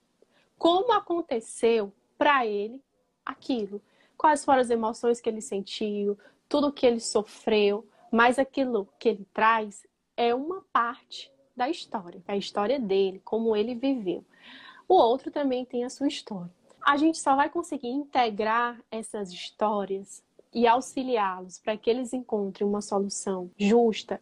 como 0.60 0.92
aconteceu 0.92 1.90
para 2.18 2.44
ele 2.44 2.82
aquilo. 3.24 3.80
Quais 4.14 4.44
foram 4.44 4.60
as 4.60 4.68
emoções 4.68 5.18
que 5.18 5.30
ele 5.30 5.40
sentiu, 5.40 6.18
tudo 6.46 6.70
que 6.70 6.84
ele 6.84 7.00
sofreu, 7.00 7.88
mas 8.12 8.38
aquilo 8.38 8.86
que 8.98 9.08
ele 9.08 9.26
traz 9.32 9.86
é 10.14 10.34
uma 10.34 10.62
parte 10.70 11.32
da 11.56 11.70
história, 11.70 12.22
é 12.28 12.32
a 12.32 12.36
história 12.36 12.78
dele, 12.78 13.22
como 13.24 13.56
ele 13.56 13.74
viveu. 13.74 14.22
O 14.86 14.96
outro 14.96 15.30
também 15.30 15.64
tem 15.64 15.82
a 15.82 15.88
sua 15.88 16.08
história. 16.08 16.52
A 16.82 16.98
gente 16.98 17.18
só 17.18 17.34
vai 17.34 17.48
conseguir 17.48 17.88
integrar 17.88 18.78
essas 18.90 19.32
histórias 19.32 20.22
e 20.52 20.66
auxiliá-los 20.66 21.58
para 21.58 21.78
que 21.78 21.88
eles 21.88 22.12
encontrem 22.12 22.68
uma 22.68 22.82
solução 22.82 23.50
justa 23.56 24.20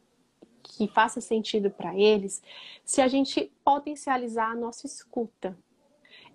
que 0.62 0.86
faça 0.86 1.20
sentido 1.20 1.68
para 1.68 1.98
eles, 1.98 2.40
se 2.84 3.00
a 3.00 3.08
gente 3.08 3.50
potencializar 3.64 4.52
a 4.52 4.54
nossa 4.54 4.86
escuta, 4.86 5.56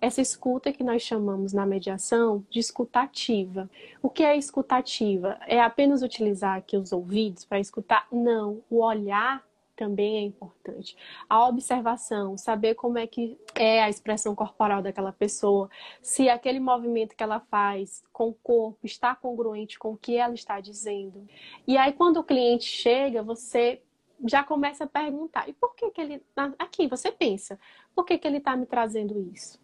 essa 0.04 0.20
escuta 0.20 0.70
que 0.70 0.84
nós 0.84 1.00
chamamos 1.00 1.54
na 1.54 1.64
mediação 1.64 2.44
de 2.50 2.60
escutativa. 2.60 3.70
O 4.02 4.10
que 4.10 4.22
é 4.22 4.36
escutativa? 4.36 5.40
É 5.46 5.60
apenas 5.62 6.02
utilizar 6.02 6.58
aqui 6.58 6.76
os 6.76 6.92
ouvidos 6.92 7.46
para 7.46 7.58
escutar? 7.58 8.06
Não, 8.12 8.62
o 8.68 8.82
olhar 8.84 9.42
também 9.74 10.18
é 10.18 10.20
importante. 10.20 10.94
A 11.26 11.48
observação, 11.48 12.36
saber 12.36 12.74
como 12.74 12.98
é 12.98 13.06
que 13.06 13.38
é 13.54 13.82
a 13.82 13.88
expressão 13.88 14.34
corporal 14.34 14.82
daquela 14.82 15.10
pessoa, 15.10 15.70
se 16.02 16.28
aquele 16.28 16.60
movimento 16.60 17.16
que 17.16 17.22
ela 17.22 17.40
faz 17.40 18.04
com 18.12 18.28
o 18.28 18.34
corpo 18.34 18.78
está 18.84 19.14
congruente 19.14 19.78
com 19.78 19.92
o 19.92 19.96
que 19.96 20.16
ela 20.16 20.34
está 20.34 20.60
dizendo. 20.60 21.26
E 21.66 21.78
aí 21.78 21.92
quando 21.94 22.18
o 22.18 22.24
cliente 22.24 22.66
chega, 22.66 23.22
você 23.22 23.80
já 24.26 24.44
começa 24.44 24.84
a 24.84 24.86
perguntar: 24.86 25.48
e 25.48 25.54
por 25.54 25.74
que 25.74 25.90
que 25.90 26.00
ele 26.00 26.22
aqui 26.58 26.86
você 26.86 27.10
pensa? 27.10 27.58
Por 27.94 28.04
que 28.04 28.18
que 28.18 28.28
ele 28.28 28.36
está 28.36 28.54
me 28.54 28.66
trazendo 28.66 29.18
isso? 29.32 29.63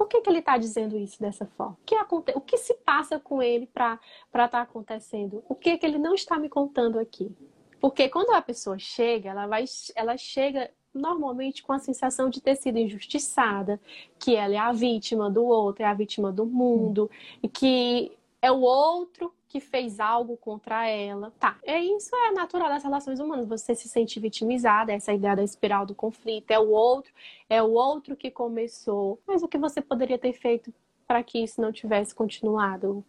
Por 0.00 0.08
que, 0.08 0.22
que 0.22 0.30
ele 0.30 0.38
está 0.38 0.56
dizendo 0.56 0.96
isso 0.96 1.20
dessa 1.20 1.44
forma? 1.44 1.74
O 1.74 1.84
que, 1.84 1.94
aconte... 1.94 2.32
o 2.34 2.40
que 2.40 2.56
se 2.56 2.72
passa 2.72 3.20
com 3.20 3.42
ele 3.42 3.66
para 3.66 4.00
estar 4.28 4.48
tá 4.48 4.62
acontecendo? 4.62 5.44
O 5.46 5.54
que, 5.54 5.76
que 5.76 5.84
ele 5.84 5.98
não 5.98 6.14
está 6.14 6.38
me 6.38 6.48
contando 6.48 6.98
aqui? 6.98 7.30
Porque 7.78 8.08
quando 8.08 8.30
a 8.30 8.40
pessoa 8.40 8.78
chega, 8.78 9.28
ela, 9.28 9.46
vai, 9.46 9.66
ela 9.94 10.16
chega 10.16 10.70
normalmente 10.94 11.62
com 11.62 11.74
a 11.74 11.78
sensação 11.78 12.30
de 12.30 12.40
ter 12.40 12.56
sido 12.56 12.78
injustiçada, 12.78 13.78
que 14.18 14.34
ela 14.34 14.54
é 14.54 14.58
a 14.58 14.72
vítima 14.72 15.30
do 15.30 15.44
outro, 15.44 15.82
é 15.82 15.86
a 15.86 15.92
vítima 15.92 16.32
do 16.32 16.46
mundo, 16.46 17.10
e 17.42 17.46
que 17.46 18.10
é 18.42 18.50
o 18.50 18.60
outro 18.60 19.32
que 19.48 19.60
fez 19.60 19.98
algo 19.98 20.36
contra 20.36 20.86
ela. 20.88 21.32
Tá, 21.38 21.58
é 21.64 21.78
isso 21.80 22.14
é 22.14 22.32
natural 22.32 22.68
das 22.68 22.82
relações 22.82 23.18
humanas. 23.18 23.46
Você 23.48 23.74
se 23.74 23.88
sente 23.88 24.20
vitimizada, 24.20 24.92
essa 24.92 25.12
ideia 25.12 25.36
da 25.36 25.42
espiral 25.42 25.84
do 25.84 25.94
conflito, 25.94 26.50
é 26.50 26.58
o 26.58 26.70
outro, 26.70 27.12
é 27.48 27.62
o 27.62 27.72
outro 27.72 28.16
que 28.16 28.30
começou. 28.30 29.18
Mas 29.26 29.42
o 29.42 29.48
que 29.48 29.58
você 29.58 29.80
poderia 29.80 30.18
ter 30.18 30.32
feito 30.32 30.72
para 31.06 31.22
que 31.22 31.42
isso 31.42 31.60
não 31.60 31.72
tivesse 31.72 32.14
continuado? 32.14 33.04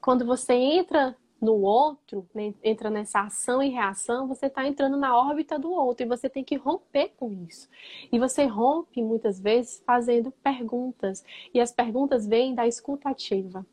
Quando 0.00 0.24
você 0.24 0.52
entra 0.52 1.16
no 1.40 1.60
outro, 1.60 2.26
né, 2.34 2.54
entra 2.62 2.90
nessa 2.90 3.20
ação 3.20 3.62
e 3.62 3.68
reação, 3.68 4.26
você 4.26 4.46
está 4.46 4.66
entrando 4.66 4.96
na 4.96 5.16
órbita 5.16 5.58
do 5.58 5.70
outro 5.70 6.04
e 6.04 6.08
você 6.08 6.28
tem 6.28 6.42
que 6.42 6.56
romper 6.56 7.12
com 7.16 7.30
isso. 7.48 7.68
E 8.10 8.18
você 8.18 8.46
rompe 8.46 9.02
muitas 9.02 9.38
vezes 9.38 9.82
fazendo 9.86 10.30
perguntas, 10.30 11.24
e 11.52 11.60
as 11.60 11.70
perguntas 11.70 12.26
vêm 12.26 12.54
da 12.54 12.66
escutativa. 12.66 13.64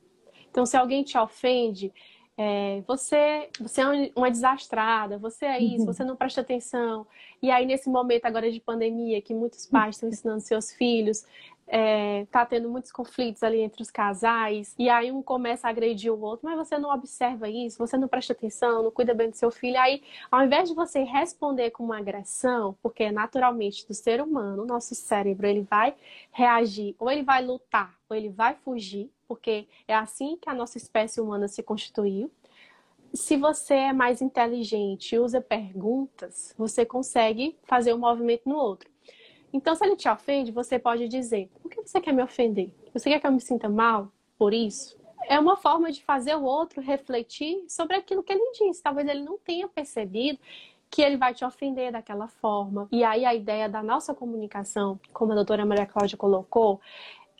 Então, 0.52 0.66
se 0.66 0.78
alguém 0.78 1.04
te 1.04 1.18
ofende, 1.18 1.92
é, 2.38 2.82
você, 2.88 3.50
você 3.60 3.82
é 3.82 4.12
uma 4.16 4.30
desastrada, 4.30 5.18
você 5.18 5.46
é 5.46 5.60
isso, 5.60 5.86
uhum. 5.86 5.94
você 5.94 6.04
não 6.04 6.16
presta 6.16 6.42
atenção. 6.42 7.08
E 7.42 7.50
aí, 7.50 7.66
nesse 7.66 7.90
momento 7.90 8.26
agora 8.26 8.52
de 8.52 8.60
pandemia, 8.60 9.22
que 9.22 9.34
muitos 9.34 9.66
pais 9.66 9.96
estão 9.96 10.10
ensinando 10.10 10.42
seus 10.42 10.72
filhos, 10.72 11.26
é, 11.68 12.26
tá 12.26 12.46
tendo 12.46 12.70
muitos 12.70 12.92
conflitos 12.92 13.44
ali 13.44 13.62
entre 13.62 13.82
os 13.82 13.90
casais, 13.90 14.76
e 14.78 14.90
aí 14.90 15.10
um 15.10 15.24
começa 15.24 15.68
a 15.68 15.70
agredir 15.70 16.12
o 16.12 16.20
outro, 16.20 16.46
mas 16.46 16.58
você 16.58 16.78
não 16.78 16.94
observa 16.94 17.48
isso, 17.48 17.78
você 17.78 17.98
não 17.98 18.10
presta 18.10 18.34
atenção, 18.34 18.84
não 18.84 18.92
cuida 18.92 19.14
bem 19.14 19.30
do 19.30 19.38
seu 19.38 19.50
filho. 19.50 19.80
Aí, 19.80 20.04
ao 20.30 20.44
invés 20.44 20.68
de 20.68 20.76
você 20.76 21.04
responder 21.04 21.72
com 21.72 21.84
uma 21.84 22.00
agressão, 22.00 22.76
porque 22.82 23.10
naturalmente 23.10 23.88
do 23.88 23.94
ser 23.94 24.22
humano, 24.22 24.66
nosso 24.66 24.94
cérebro 24.96 25.48
ele 25.48 25.62
vai 25.62 25.96
reagir, 26.32 26.94
ou 27.00 27.10
ele 27.10 27.24
vai 27.24 27.42
lutar, 27.42 27.96
ou 28.10 28.18
ele 28.18 28.30
vai 28.30 28.54
fugir, 28.56 29.10
porque 29.32 29.66
é 29.88 29.96
assim 29.96 30.36
que 30.36 30.50
a 30.50 30.54
nossa 30.54 30.78
espécie 30.78 31.22
humana 31.22 31.48
se 31.48 31.64
constituiu. 31.64 32.30
Se 33.14 33.38
você 33.38 33.76
é 33.76 33.94
mais 33.94 34.22
inteligente 34.22 35.16
e 35.16 35.20
usa 35.20 35.40
perguntas, 35.40 36.54
você 36.58 36.86
consegue 36.86 37.58
fazer 37.64 37.94
um 37.94 37.98
movimento 37.98 38.50
no 38.50 38.58
outro. 38.58 38.90
Então, 39.54 39.74
se 39.74 39.86
ele 39.86 39.96
te 39.96 40.10
ofende, 40.10 40.52
você 40.52 40.78
pode 40.78 41.08
dizer: 41.08 41.50
por 41.62 41.72
que 41.72 41.82
você 41.82 42.02
quer 42.02 42.12
me 42.12 42.22
ofender? 42.22 42.74
Você 42.94 43.10
quer 43.10 43.22
que 43.22 43.28
eu 43.28 43.32
me 43.32 43.40
sinta 43.40 43.70
mal 43.70 44.12
por 44.38 44.54
isso? 44.54 45.00
É 45.30 45.40
uma 45.40 45.56
forma 45.56 45.94
de 45.94 46.04
fazer 46.04 46.36
o 46.36 46.44
outro 46.44 46.82
refletir 46.82 47.64
sobre 47.70 47.96
aquilo 47.96 48.24
que 48.24 48.34
ele 48.34 48.52
disse. 48.52 48.84
Talvez 48.84 49.08
ele 49.08 49.24
não 49.24 49.38
tenha 49.38 49.66
percebido 49.66 50.40
que 50.90 51.02
ele 51.02 51.16
vai 51.16 51.34
te 51.34 51.46
ofender 51.46 51.90
daquela 51.90 52.28
forma. 52.28 52.90
E 52.92 53.02
aí 53.02 53.24
a 53.24 53.34
ideia 53.34 53.70
da 53.70 53.82
nossa 53.82 54.14
comunicação, 54.14 55.00
como 55.14 55.32
a 55.32 55.36
doutora 55.36 55.66
Maria 55.66 55.86
Cláudia 55.86 56.18
colocou, 56.18 56.82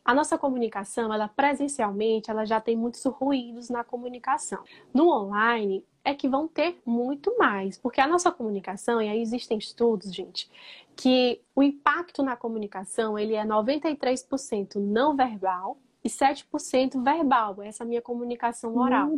a 0.04 0.14
nossa 0.14 0.38
comunicação, 0.38 1.14
ela 1.14 1.28
presencialmente, 1.28 2.32
ela 2.32 2.46
já 2.46 2.60
tem 2.60 2.76
muitos 2.76 3.04
ruídos 3.06 3.70
na 3.70 3.84
comunicação. 3.84 4.64
No 4.94 5.10
online, 5.10 5.86
é 6.04 6.14
que 6.14 6.28
vão 6.28 6.48
ter 6.48 6.82
muito 6.86 7.38
mais, 7.38 7.78
porque 7.78 8.02
a 8.02 8.08
nossa 8.08 8.32
comunicação, 8.32 9.02
e 9.02 9.08
aí 9.08 9.22
existem 9.22 9.58
estudos, 9.58 10.14
gente, 10.14 10.50
que 10.96 11.42
o 11.56 11.62
impacto 11.62 12.24
na 12.24 12.36
comunicação 12.36 13.18
ele 13.18 13.36
é 13.36 13.46
93% 13.46 14.76
não 14.76 15.16
verbal 15.16 15.78
e 16.04 16.10
7% 16.10 17.04
verbal, 17.04 17.62
essa 17.62 17.84
é 17.84 17.86
a 17.86 17.88
minha 17.88 18.02
comunicação 18.02 18.76
oral. 18.76 19.12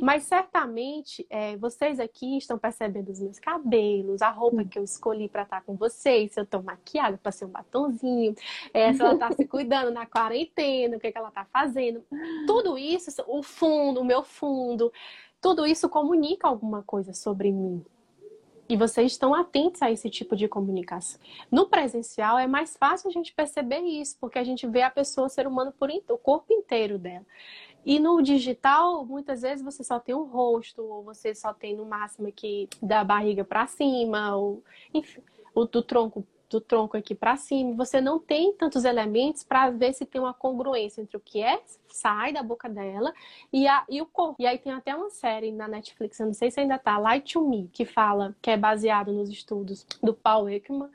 Mas 0.00 0.24
certamente 0.24 1.26
é, 1.28 1.56
vocês 1.58 2.00
aqui 2.00 2.38
estão 2.38 2.58
percebendo 2.58 3.10
os 3.10 3.20
meus 3.20 3.38
cabelos, 3.38 4.22
a 4.22 4.30
roupa 4.30 4.64
que 4.64 4.78
eu 4.78 4.84
escolhi 4.84 5.28
para 5.28 5.42
estar 5.42 5.62
com 5.62 5.76
vocês, 5.76 6.32
se 6.32 6.40
eu 6.40 6.44
estou 6.44 6.62
maquiada 6.62 7.18
para 7.18 7.32
ser 7.32 7.44
um 7.44 7.50
batonzinho, 7.50 8.34
é, 8.72 8.92
se 8.92 9.02
ela 9.02 9.14
está 9.14 9.30
se 9.32 9.44
cuidando 9.46 9.90
na 9.90 10.06
quarentena, 10.06 10.96
o 10.96 11.00
que, 11.00 11.08
é 11.08 11.12
que 11.12 11.18
ela 11.18 11.28
está 11.28 11.44
fazendo. 11.44 12.02
Tudo 12.46 12.78
isso, 12.78 13.10
o 13.26 13.42
fundo, 13.42 14.00
o 14.00 14.04
meu 14.04 14.22
fundo, 14.22 14.90
tudo 15.40 15.66
isso 15.66 15.88
comunica 15.88 16.48
alguma 16.48 16.82
coisa 16.82 17.12
sobre 17.12 17.52
mim. 17.52 17.84
E 18.72 18.76
vocês 18.76 19.12
estão 19.12 19.34
atentos 19.34 19.82
a 19.82 19.90
esse 19.90 20.08
tipo 20.08 20.34
de 20.34 20.48
comunicação. 20.48 21.20
No 21.50 21.66
presencial 21.66 22.38
é 22.38 22.46
mais 22.46 22.74
fácil 22.74 23.10
a 23.10 23.12
gente 23.12 23.30
perceber 23.34 23.80
isso, 23.80 24.16
porque 24.18 24.38
a 24.38 24.44
gente 24.44 24.66
vê 24.66 24.80
a 24.80 24.88
pessoa, 24.88 25.26
o 25.26 25.28
ser 25.28 25.46
humano, 25.46 25.74
por 25.78 25.90
o 25.90 26.16
corpo 26.16 26.54
inteiro 26.54 26.98
dela. 26.98 27.26
E 27.84 27.98
no 27.98 28.22
digital, 28.22 29.04
muitas 29.04 29.42
vezes 29.42 29.62
você 29.62 29.84
só 29.84 30.00
tem 30.00 30.14
o 30.14 30.22
rosto, 30.22 30.82
ou 30.82 31.02
você 31.02 31.34
só 31.34 31.52
tem 31.52 31.76
no 31.76 31.84
máximo 31.84 32.28
aqui 32.28 32.66
da 32.80 33.04
barriga 33.04 33.44
para 33.44 33.66
cima, 33.66 34.34
ou 34.34 34.64
enfim, 34.94 35.20
o 35.54 35.66
do 35.66 35.82
tronco 35.82 36.26
do 36.52 36.60
tronco 36.60 36.96
aqui 36.96 37.14
para 37.14 37.36
cima, 37.36 37.74
você 37.74 38.00
não 38.00 38.18
tem 38.18 38.52
tantos 38.52 38.84
elementos 38.84 39.42
para 39.42 39.70
ver 39.70 39.92
se 39.92 40.04
tem 40.04 40.20
uma 40.20 40.34
congruência 40.34 41.00
entre 41.00 41.16
o 41.16 41.20
que 41.20 41.42
é 41.42 41.60
sai 41.88 42.32
da 42.32 42.42
boca 42.42 42.68
dela 42.68 43.12
e, 43.52 43.66
a, 43.66 43.84
e 43.88 44.00
o 44.00 44.06
corpo. 44.06 44.36
E 44.38 44.46
aí 44.46 44.58
tem 44.58 44.72
até 44.72 44.94
uma 44.94 45.10
série 45.10 45.52
na 45.52 45.68
Netflix, 45.68 46.18
eu 46.18 46.26
não 46.26 46.34
sei 46.34 46.50
se 46.50 46.60
ainda 46.60 46.78
tá, 46.78 46.98
Light 46.98 47.32
to 47.32 47.46
Me, 47.46 47.68
que 47.72 47.84
fala, 47.84 48.34
que 48.40 48.50
é 48.50 48.56
baseado 48.56 49.12
nos 49.12 49.28
estudos 49.28 49.86
do 50.02 50.14
Paul 50.14 50.48
Ekman, 50.48 50.88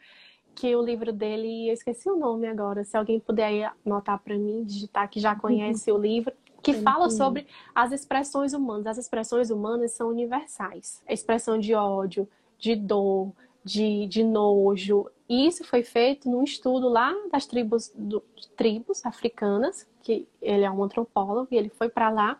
que 0.55 0.75
o 0.75 0.81
livro 0.81 1.13
dele, 1.13 1.69
eu 1.69 1.73
esqueci 1.73 2.09
o 2.09 2.17
nome 2.17 2.47
agora, 2.47 2.83
se 2.83 2.97
alguém 2.97 3.19
puder 3.19 3.71
anotar 3.85 4.19
para 4.19 4.35
mim, 4.35 4.63
digitar 4.63 5.07
que 5.07 5.19
já 5.19 5.35
conhece 5.35 5.91
o 5.91 5.97
livro, 5.97 6.33
que 6.63 6.73
fala 6.73 7.09
sobre 7.09 7.47
as 7.73 7.91
expressões 7.91 8.53
humanas. 8.53 8.87
As 8.87 8.97
expressões 8.97 9.49
humanas 9.49 9.91
são 9.91 10.09
universais. 10.09 11.01
A 11.07 11.13
expressão 11.13 11.57
de 11.57 11.73
ódio, 11.73 12.27
de 12.57 12.75
dor, 12.75 13.31
de, 13.63 14.07
de 14.07 14.23
nojo, 14.23 15.09
e 15.29 15.45
isso 15.45 15.63
foi 15.63 15.83
feito 15.83 16.29
num 16.29 16.43
estudo 16.43 16.87
lá 16.87 17.13
das 17.31 17.45
tribos, 17.45 17.91
do, 17.93 18.21
tribos 18.55 19.05
africanas, 19.05 19.85
que 20.01 20.27
ele 20.41 20.63
é 20.63 20.71
um 20.71 20.81
antropólogo 20.81 21.49
e 21.51 21.57
ele 21.57 21.69
foi 21.69 21.89
para 21.89 22.09
lá. 22.09 22.39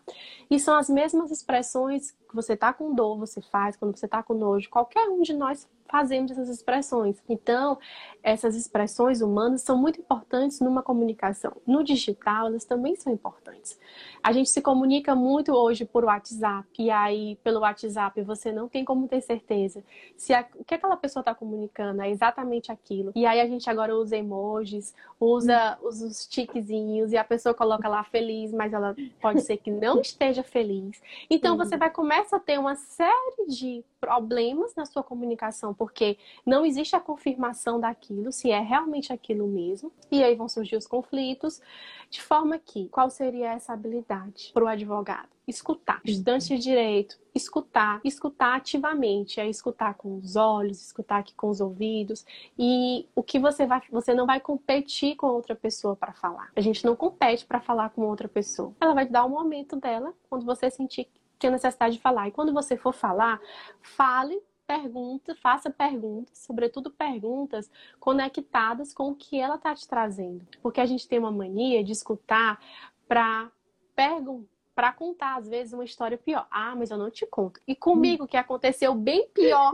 E 0.50 0.58
são 0.58 0.76
as 0.76 0.90
mesmas 0.90 1.30
expressões 1.30 2.12
que 2.12 2.36
você 2.36 2.56
tá 2.56 2.72
com 2.72 2.96
dor, 2.96 3.18
você 3.18 3.42
faz, 3.42 3.76
quando 3.76 3.98
você 3.98 4.08
tá 4.08 4.24
com 4.24 4.34
nojo, 4.34 4.70
qualquer 4.70 5.10
um 5.10 5.22
de 5.22 5.34
nós 5.34 5.68
fazemos 5.90 6.32
essas 6.32 6.50
expressões. 6.50 7.22
Então, 7.28 7.78
essas 8.22 8.56
expressões 8.56 9.22
humanas 9.22 9.62
são 9.62 9.78
muito 9.78 10.00
importantes 10.00 10.60
numa 10.60 10.84
comunicação. 10.84 11.54
No 11.66 11.84
digital, 11.84 12.48
elas 12.48 12.66
também 12.66 12.96
são 12.96 13.12
importantes. 13.14 13.80
A 14.22 14.32
gente 14.32 14.50
se 14.50 14.62
comunica 14.62 15.16
muito 15.16 15.54
hoje 15.54 15.86
por 15.86 16.04
WhatsApp, 16.04 16.68
e 16.78 16.90
aí, 16.90 17.38
pelo 17.44 17.62
WhatsApp, 17.62 18.22
você 18.22 18.52
não 18.52 18.68
tem 18.68 18.84
como 18.84 19.08
ter 19.08 19.22
certeza 19.22 19.84
se 20.16 20.34
a, 20.34 20.46
o 20.56 20.64
que 20.64 20.76
aquela 20.76 20.98
pessoa 20.98 21.22
está 21.22 21.34
comunicando 21.34 22.02
é 22.02 22.10
exatamente 22.10 22.72
aquilo. 22.72 23.12
E 23.16 23.26
aí, 23.26 23.40
a 23.40 23.48
gente 23.48 23.70
agora 23.70 23.96
usa 23.96 24.18
emojis, 24.18 24.94
usa, 25.20 25.78
usa 25.82 26.08
os 26.08 26.28
tiquezinhos, 26.28 27.12
e 27.12 27.18
a 27.18 27.24
pessoa 27.24 27.54
coloca 27.54 27.88
lá 27.88 28.04
feliz, 28.04 28.52
mas 28.52 28.74
ela 28.74 28.96
pode 29.22 29.42
ser 29.42 29.58
que 29.58 29.72
não 29.72 30.02
esteja 30.02 30.44
feliz. 30.44 31.02
Então, 31.30 31.54
uhum. 31.54 31.64
você 31.64 31.78
vai 31.78 31.90
começar 31.90 32.38
a 32.38 32.40
ter 32.40 32.60
uma 32.60 32.76
série 32.76 33.48
de 33.48 33.84
problemas 34.00 34.76
na 34.76 34.86
sua 34.86 35.04
comunicação, 35.04 35.74
porque 35.74 36.18
não 36.46 36.66
existe 36.66 36.96
a 36.96 37.00
confirmação 37.00 37.80
daquilo, 37.80 38.32
se 38.32 38.52
é 38.52 38.60
realmente 38.60 39.12
aquilo 39.12 39.48
mesmo, 39.48 39.92
e 40.12 40.24
aí 40.24 40.36
vão 40.36 40.48
surgir 40.48 40.76
os 40.76 40.88
conflitos, 40.88 41.62
de 42.10 42.22
forma 42.22 42.58
que, 42.58 42.88
qual 42.90 43.10
seria 43.10 43.54
essa 43.54 43.74
habilidade 43.74 44.52
para 44.54 44.64
o 44.64 44.68
advogado? 44.68 45.30
Escutar. 45.48 46.02
Estudante 46.04 46.50
de 46.50 46.62
direito, 46.62 47.18
escutar, 47.34 48.02
escutar 48.04 48.58
ativamente, 48.58 49.40
é 49.40 49.50
escutar 49.50 49.94
com 49.94 50.18
os 50.18 50.36
olhos, 50.36 50.82
escutar 50.82 51.20
aqui 51.20 51.34
com 51.36 51.50
os 51.50 51.62
ouvidos, 51.62 52.26
e 52.58 53.08
o 53.16 53.24
que 53.24 53.40
você 53.40 53.66
vai, 53.66 53.82
você 53.90 54.14
não 54.14 54.26
vai 54.26 54.40
competir 54.40 55.16
com 55.16 55.28
outra 55.28 55.56
pessoa 55.56 55.96
para 55.96 56.14
falar. 56.14 56.52
A 56.56 56.62
gente 56.62 56.86
não 56.86 56.96
compete 56.96 57.46
para 57.46 57.62
falar 57.62 57.90
com 57.92 58.02
outra 58.02 58.28
pessoa. 58.28 58.74
Ela 58.80 58.94
vai 58.94 59.08
dar 59.08 59.26
o 59.26 59.30
momento 59.30 59.78
dela 59.78 60.14
quando 60.30 60.46
você 60.46 60.70
sentir 60.70 61.08
tem 61.38 61.52
necessidade 61.52 61.96
de 61.96 62.02
falar. 62.02 62.28
E 62.28 62.32
quando 62.32 62.54
você 62.54 62.78
for 62.78 62.94
falar, 62.94 63.40
fale, 63.82 64.42
pergunta, 64.66 65.34
faça 65.36 65.70
perguntas, 65.70 66.38
sobretudo 66.40 66.92
perguntas 66.92 67.72
conectadas 68.00 68.94
com 68.94 69.12
o 69.12 69.16
que 69.16 69.40
ela 69.40 69.56
está 69.56 69.74
te 69.74 69.88
trazendo. 69.88 70.46
Porque 70.62 70.82
a 70.82 70.86
gente 70.86 71.08
tem 71.08 71.20
uma 71.20 71.32
mania 71.32 71.84
de 71.84 71.92
escutar 71.92 72.62
para 73.08 73.50
perguntar 73.96 74.58
para 74.78 74.94
contar, 74.94 75.38
às 75.38 75.50
vezes, 75.50 75.74
uma 75.74 75.84
história 75.84 76.20
pior. 76.20 76.46
Ah, 76.52 76.76
mas 76.76 76.92
eu 76.92 77.00
não 77.00 77.10
te 77.10 77.26
conto. 77.26 77.60
E 77.68 77.76
comigo, 77.76 78.28
que 78.28 78.38
aconteceu 78.38 78.94
bem 78.94 79.28
pior. 79.30 79.74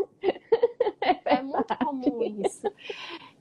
É 1.26 1.42
muito 1.42 1.78
comum 1.78 2.22
isso. 2.44 2.68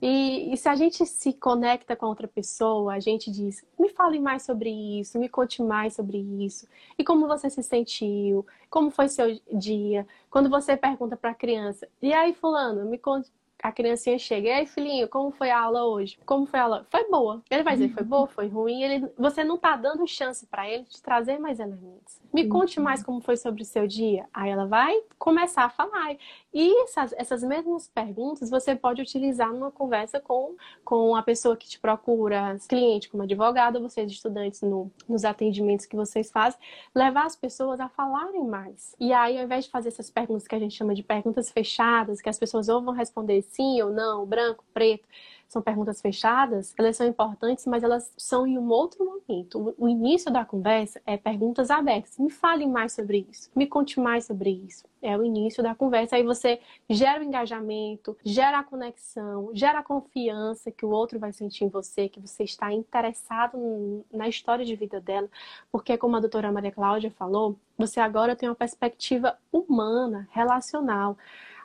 E, 0.01 0.53
e, 0.53 0.57
se 0.57 0.67
a 0.67 0.75
gente 0.75 1.05
se 1.05 1.33
conecta 1.33 1.95
com 1.95 2.07
outra 2.07 2.27
pessoa, 2.27 2.93
a 2.93 2.99
gente 2.99 3.31
diz: 3.31 3.63
me 3.79 3.89
fale 3.89 4.19
mais 4.19 4.43
sobre 4.43 4.69
isso, 4.69 5.17
me 5.17 5.29
conte 5.29 5.61
mais 5.61 5.93
sobre 5.93 6.17
isso. 6.17 6.67
E 6.97 7.03
como 7.03 7.27
você 7.27 7.49
se 7.49 7.63
sentiu? 7.63 8.45
Como 8.69 8.91
foi 8.91 9.07
seu 9.07 9.39
dia? 9.51 10.05
Quando 10.29 10.49
você 10.49 10.75
pergunta 10.75 11.15
para 11.15 11.31
a 11.31 11.35
criança: 11.35 11.87
e 12.01 12.11
aí, 12.13 12.33
Fulano, 12.33 12.85
me 12.85 12.97
conte 12.97 13.31
a 13.63 13.71
criancinha 13.71 14.19
chega, 14.19 14.49
e 14.49 14.51
aí, 14.51 14.65
filhinho, 14.65 15.07
como 15.07 15.31
foi 15.31 15.49
a 15.49 15.57
aula 15.57 15.85
hoje? 15.85 16.19
Como 16.25 16.45
foi 16.45 16.59
a 16.59 16.63
aula? 16.63 16.87
Foi 16.91 17.09
boa. 17.09 17.41
Ele 17.49 17.63
vai 17.63 17.75
dizer, 17.75 17.93
foi 17.93 18.03
boa, 18.03 18.27
foi 18.27 18.49
ruim. 18.49 18.83
Ele, 18.83 19.09
você 19.17 19.41
não 19.41 19.57
tá 19.57 19.77
dando 19.77 20.05
chance 20.05 20.45
para 20.45 20.69
ele 20.69 20.83
de 20.83 21.01
trazer 21.01 21.39
mais 21.39 21.61
elementos. 21.61 22.19
Me 22.33 22.45
conte 22.49 22.77
mais 22.81 23.01
como 23.01 23.21
foi 23.21 23.37
sobre 23.37 23.61
o 23.61 23.65
seu 23.65 23.87
dia. 23.87 24.27
Aí 24.33 24.49
ela 24.49 24.65
vai 24.65 24.93
começar 25.17 25.63
a 25.63 25.69
falar. 25.69 26.17
E 26.53 26.83
essas, 26.83 27.13
essas 27.13 27.41
mesmas 27.41 27.87
perguntas 27.87 28.49
você 28.49 28.75
pode 28.75 29.01
utilizar 29.01 29.53
numa 29.53 29.71
conversa 29.71 30.19
com, 30.19 30.55
com 30.83 31.15
a 31.15 31.23
pessoa 31.23 31.55
que 31.55 31.67
te 31.67 31.79
procura, 31.79 32.57
cliente 32.67 33.09
como 33.09 33.23
advogado, 33.23 33.79
vocês 33.79 34.11
estudantes 34.11 34.61
no, 34.61 34.91
nos 35.07 35.23
atendimentos 35.23 35.85
que 35.85 35.95
vocês 35.95 36.29
fazem, 36.29 36.59
levar 36.93 37.25
as 37.25 37.37
pessoas 37.37 37.79
a 37.79 37.87
falarem 37.87 38.43
mais. 38.43 38.93
E 38.99 39.13
aí, 39.13 39.37
ao 39.37 39.45
invés 39.45 39.65
de 39.65 39.71
fazer 39.71 39.87
essas 39.87 40.09
perguntas 40.09 40.45
que 40.45 40.55
a 40.55 40.59
gente 40.59 40.75
chama 40.75 40.93
de 40.93 41.01
perguntas 41.01 41.49
fechadas, 41.49 42.21
que 42.21 42.29
as 42.29 42.37
pessoas 42.37 42.67
ou 42.67 42.81
vão 42.81 42.93
responder 42.93 43.37
sim 43.53 43.81
ou 43.81 43.91
não, 43.91 44.25
branco, 44.25 44.63
preto, 44.73 45.07
são 45.53 45.61
perguntas 45.61 46.01
fechadas, 46.01 46.73
elas 46.77 46.97
são 46.97 47.05
importantes, 47.07 47.67
mas 47.67 47.83
elas 47.83 48.11
são 48.17 48.47
em 48.47 48.57
um 48.57 48.69
outro 48.69 49.05
momento. 49.05 49.75
O 49.77 49.87
início 49.87 50.31
da 50.33 50.43
conversa 50.43 50.99
é 51.05 51.15
perguntas 51.15 51.69
abertas. 51.69 52.17
Me 52.17 52.31
fale 52.31 52.65
mais 52.65 52.93
sobre 52.93 53.27
isso. 53.29 53.51
Me 53.55 53.67
conte 53.67 53.99
mais 53.99 54.25
sobre 54.25 54.49
isso. 54.49 54.83
É 54.99 55.15
o 55.15 55.23
início 55.23 55.61
da 55.61 55.75
conversa. 55.75 56.15
Aí 56.15 56.23
você 56.23 56.59
gera 56.89 57.21
o 57.21 57.23
engajamento, 57.23 58.17
gera 58.25 58.59
a 58.59 58.63
conexão, 58.63 59.51
gera 59.53 59.79
a 59.79 59.83
confiança 59.83 60.71
que 60.71 60.85
o 60.85 60.89
outro 60.89 61.19
vai 61.19 61.31
sentir 61.31 61.65
em 61.65 61.69
você, 61.69 62.09
que 62.09 62.19
você 62.19 62.43
está 62.43 62.73
interessado 62.73 64.03
na 64.11 64.27
história 64.27 64.65
de 64.65 64.75
vida 64.75 64.99
dela. 64.99 65.29
Porque, 65.71 65.95
como 65.97 66.15
a 66.15 66.19
doutora 66.19 66.51
Maria 66.51 66.71
Cláudia 66.71 67.11
falou, 67.11 67.55
você 67.77 67.99
agora 67.99 68.35
tem 68.35 68.49
uma 68.49 68.55
perspectiva 68.55 69.37
humana, 69.51 70.27
relacional. 70.31 71.15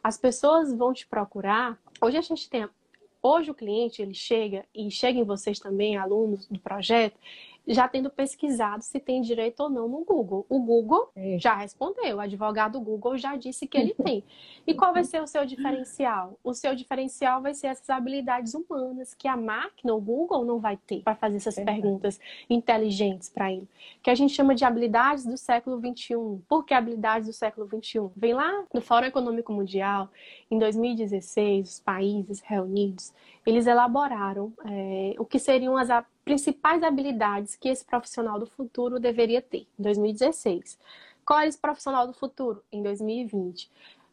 As 0.02 0.16
pessoas 0.16 0.72
vão 0.72 0.92
te 0.92 1.06
procurar. 1.06 1.78
Hoje 2.00 2.16
a 2.16 2.22
gente 2.22 2.48
tem 2.48 2.68
Hoje 3.20 3.50
o 3.50 3.54
cliente 3.54 4.00
ele 4.00 4.14
chega 4.14 4.64
e 4.72 4.90
chega 4.90 5.18
em 5.18 5.24
vocês 5.24 5.58
também, 5.58 5.96
alunos 5.96 6.46
do 6.46 6.58
projeto, 6.58 7.18
já 7.68 7.86
tendo 7.86 8.10
pesquisado 8.10 8.82
se 8.82 8.98
tem 8.98 9.20
direito 9.20 9.60
ou 9.60 9.68
não 9.68 9.86
no 9.88 10.04
Google. 10.04 10.46
O 10.48 10.58
Google 10.60 11.10
é. 11.14 11.38
já 11.38 11.54
respondeu, 11.54 12.16
o 12.16 12.20
advogado 12.20 12.80
Google 12.80 13.16
já 13.18 13.36
disse 13.36 13.66
que 13.66 13.76
ele 13.76 13.94
tem. 14.02 14.24
E 14.66 14.74
qual 14.74 14.92
vai 14.92 15.04
ser 15.04 15.22
o 15.22 15.26
seu 15.26 15.44
diferencial? 15.44 16.38
O 16.42 16.54
seu 16.54 16.74
diferencial 16.74 17.42
vai 17.42 17.54
ser 17.54 17.68
essas 17.68 17.90
habilidades 17.90 18.54
humanas 18.54 19.14
que 19.14 19.28
a 19.28 19.36
máquina, 19.36 19.94
o 19.94 20.00
Google, 20.00 20.44
não 20.44 20.58
vai 20.58 20.76
ter 20.76 21.02
para 21.02 21.14
fazer 21.14 21.36
essas 21.36 21.58
é. 21.58 21.64
perguntas 21.64 22.18
inteligentes 22.48 23.28
para 23.28 23.52
ele. 23.52 23.68
Que 24.02 24.10
a 24.10 24.14
gente 24.14 24.32
chama 24.32 24.54
de 24.54 24.64
habilidades 24.64 25.26
do 25.26 25.36
século 25.36 25.78
XXI. 25.78 26.14
Por 26.48 26.64
que 26.64 26.72
habilidades 26.72 27.28
do 27.28 27.32
século 27.32 27.68
XXI? 27.68 28.10
Vem 28.16 28.32
lá 28.32 28.64
no 28.72 28.80
Fórum 28.80 29.06
Econômico 29.06 29.52
Mundial, 29.52 30.08
em 30.50 30.58
2016, 30.58 31.68
os 31.68 31.80
países 31.80 32.40
reunidos, 32.40 33.12
eles 33.44 33.66
elaboraram 33.66 34.52
é, 34.64 35.14
o 35.18 35.24
que 35.24 35.38
seriam 35.38 35.76
as 35.76 35.90
principais 36.28 36.82
habilidades 36.82 37.56
que 37.56 37.70
esse 37.70 37.82
profissional 37.82 38.38
do 38.38 38.44
futuro 38.44 39.00
deveria 39.00 39.40
ter 39.40 39.66
em 39.78 39.82
2016. 39.82 40.78
Qual 41.24 41.38
era 41.38 41.48
esse 41.48 41.56
profissional 41.56 42.06
do 42.06 42.12
futuro 42.12 42.62
em 42.70 42.82
2020? 42.82 43.70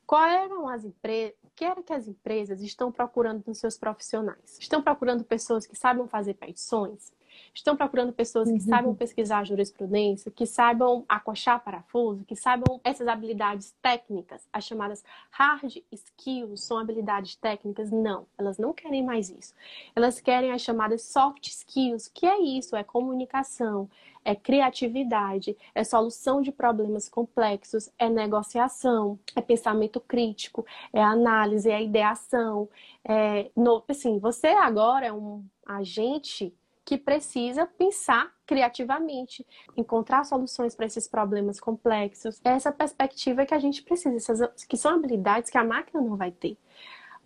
Quais 0.07 0.33
eram 0.45 0.69
as 0.69 0.85
empresas? 0.85 1.35
O 1.43 1.49
que 1.53 1.65
era 1.65 1.83
que 1.83 1.91
as 1.91 2.07
empresas 2.07 2.61
estão 2.61 2.89
procurando 2.89 3.43
nos 3.45 3.57
seus 3.57 3.77
profissionais? 3.77 4.57
Estão 4.57 4.81
procurando 4.81 5.25
pessoas 5.25 5.67
que 5.67 5.75
saibam 5.75 6.07
fazer 6.07 6.35
petições? 6.35 7.11
Estão 7.53 7.75
procurando 7.75 8.13
pessoas 8.13 8.47
que 8.47 8.55
uhum. 8.55 8.59
saibam 8.59 8.95
pesquisar 8.95 9.45
jurisprudência, 9.45 10.31
que 10.31 10.45
saibam 10.45 11.05
acochar 11.07 11.63
parafuso, 11.63 12.23
que 12.25 12.35
saibam 12.35 12.79
essas 12.83 13.07
habilidades 13.07 13.75
técnicas, 13.81 14.47
as 14.51 14.63
chamadas 14.63 15.03
hard 15.31 15.77
skills, 15.91 16.63
são 16.63 16.77
habilidades 16.77 17.35
técnicas? 17.35 17.91
Não, 17.91 18.25
elas 18.37 18.57
não 18.57 18.73
querem 18.73 19.03
mais 19.03 19.29
isso. 19.29 19.53
Elas 19.95 20.19
querem 20.19 20.51
as 20.51 20.61
chamadas 20.61 21.03
soft 21.03 21.47
skills, 21.47 22.07
que 22.07 22.25
é 22.25 22.39
isso, 22.41 22.75
é 22.75 22.83
comunicação, 22.83 23.89
é 24.25 24.33
criatividade, 24.33 25.55
é 25.73 25.83
solução 25.83 26.41
de 26.41 26.51
problemas 26.51 27.07
complexos, 27.07 27.91
é 27.97 28.09
negociação, 28.09 29.19
é 29.35 29.41
pensamento 29.41 29.99
crítico, 29.99 30.65
é 30.91 31.01
análise, 31.01 31.69
é 31.69 31.81
ideação. 31.83 32.67
É, 33.07 33.51
no, 33.55 33.83
assim, 33.87 34.17
você 34.17 34.47
agora 34.47 35.05
é 35.05 35.13
um 35.13 35.45
agente 35.65 36.51
que 36.85 36.97
precisa 36.97 37.65
pensar 37.65 38.31
criativamente, 38.45 39.45
encontrar 39.75 40.23
soluções 40.23 40.75
para 40.75 40.85
esses 40.85 41.07
problemas 41.07 41.59
complexos. 41.59 42.39
É 42.45 42.51
essa 42.51 42.71
perspectiva 42.71 43.45
que 43.45 43.55
a 43.55 43.59
gente 43.59 43.81
precisa, 43.81 44.15
essas, 44.15 44.63
que 44.63 44.77
são 44.77 44.93
habilidades 44.93 45.49
que 45.49 45.57
a 45.57 45.63
máquina 45.63 45.99
não 45.99 46.15
vai 46.15 46.31
ter. 46.31 46.55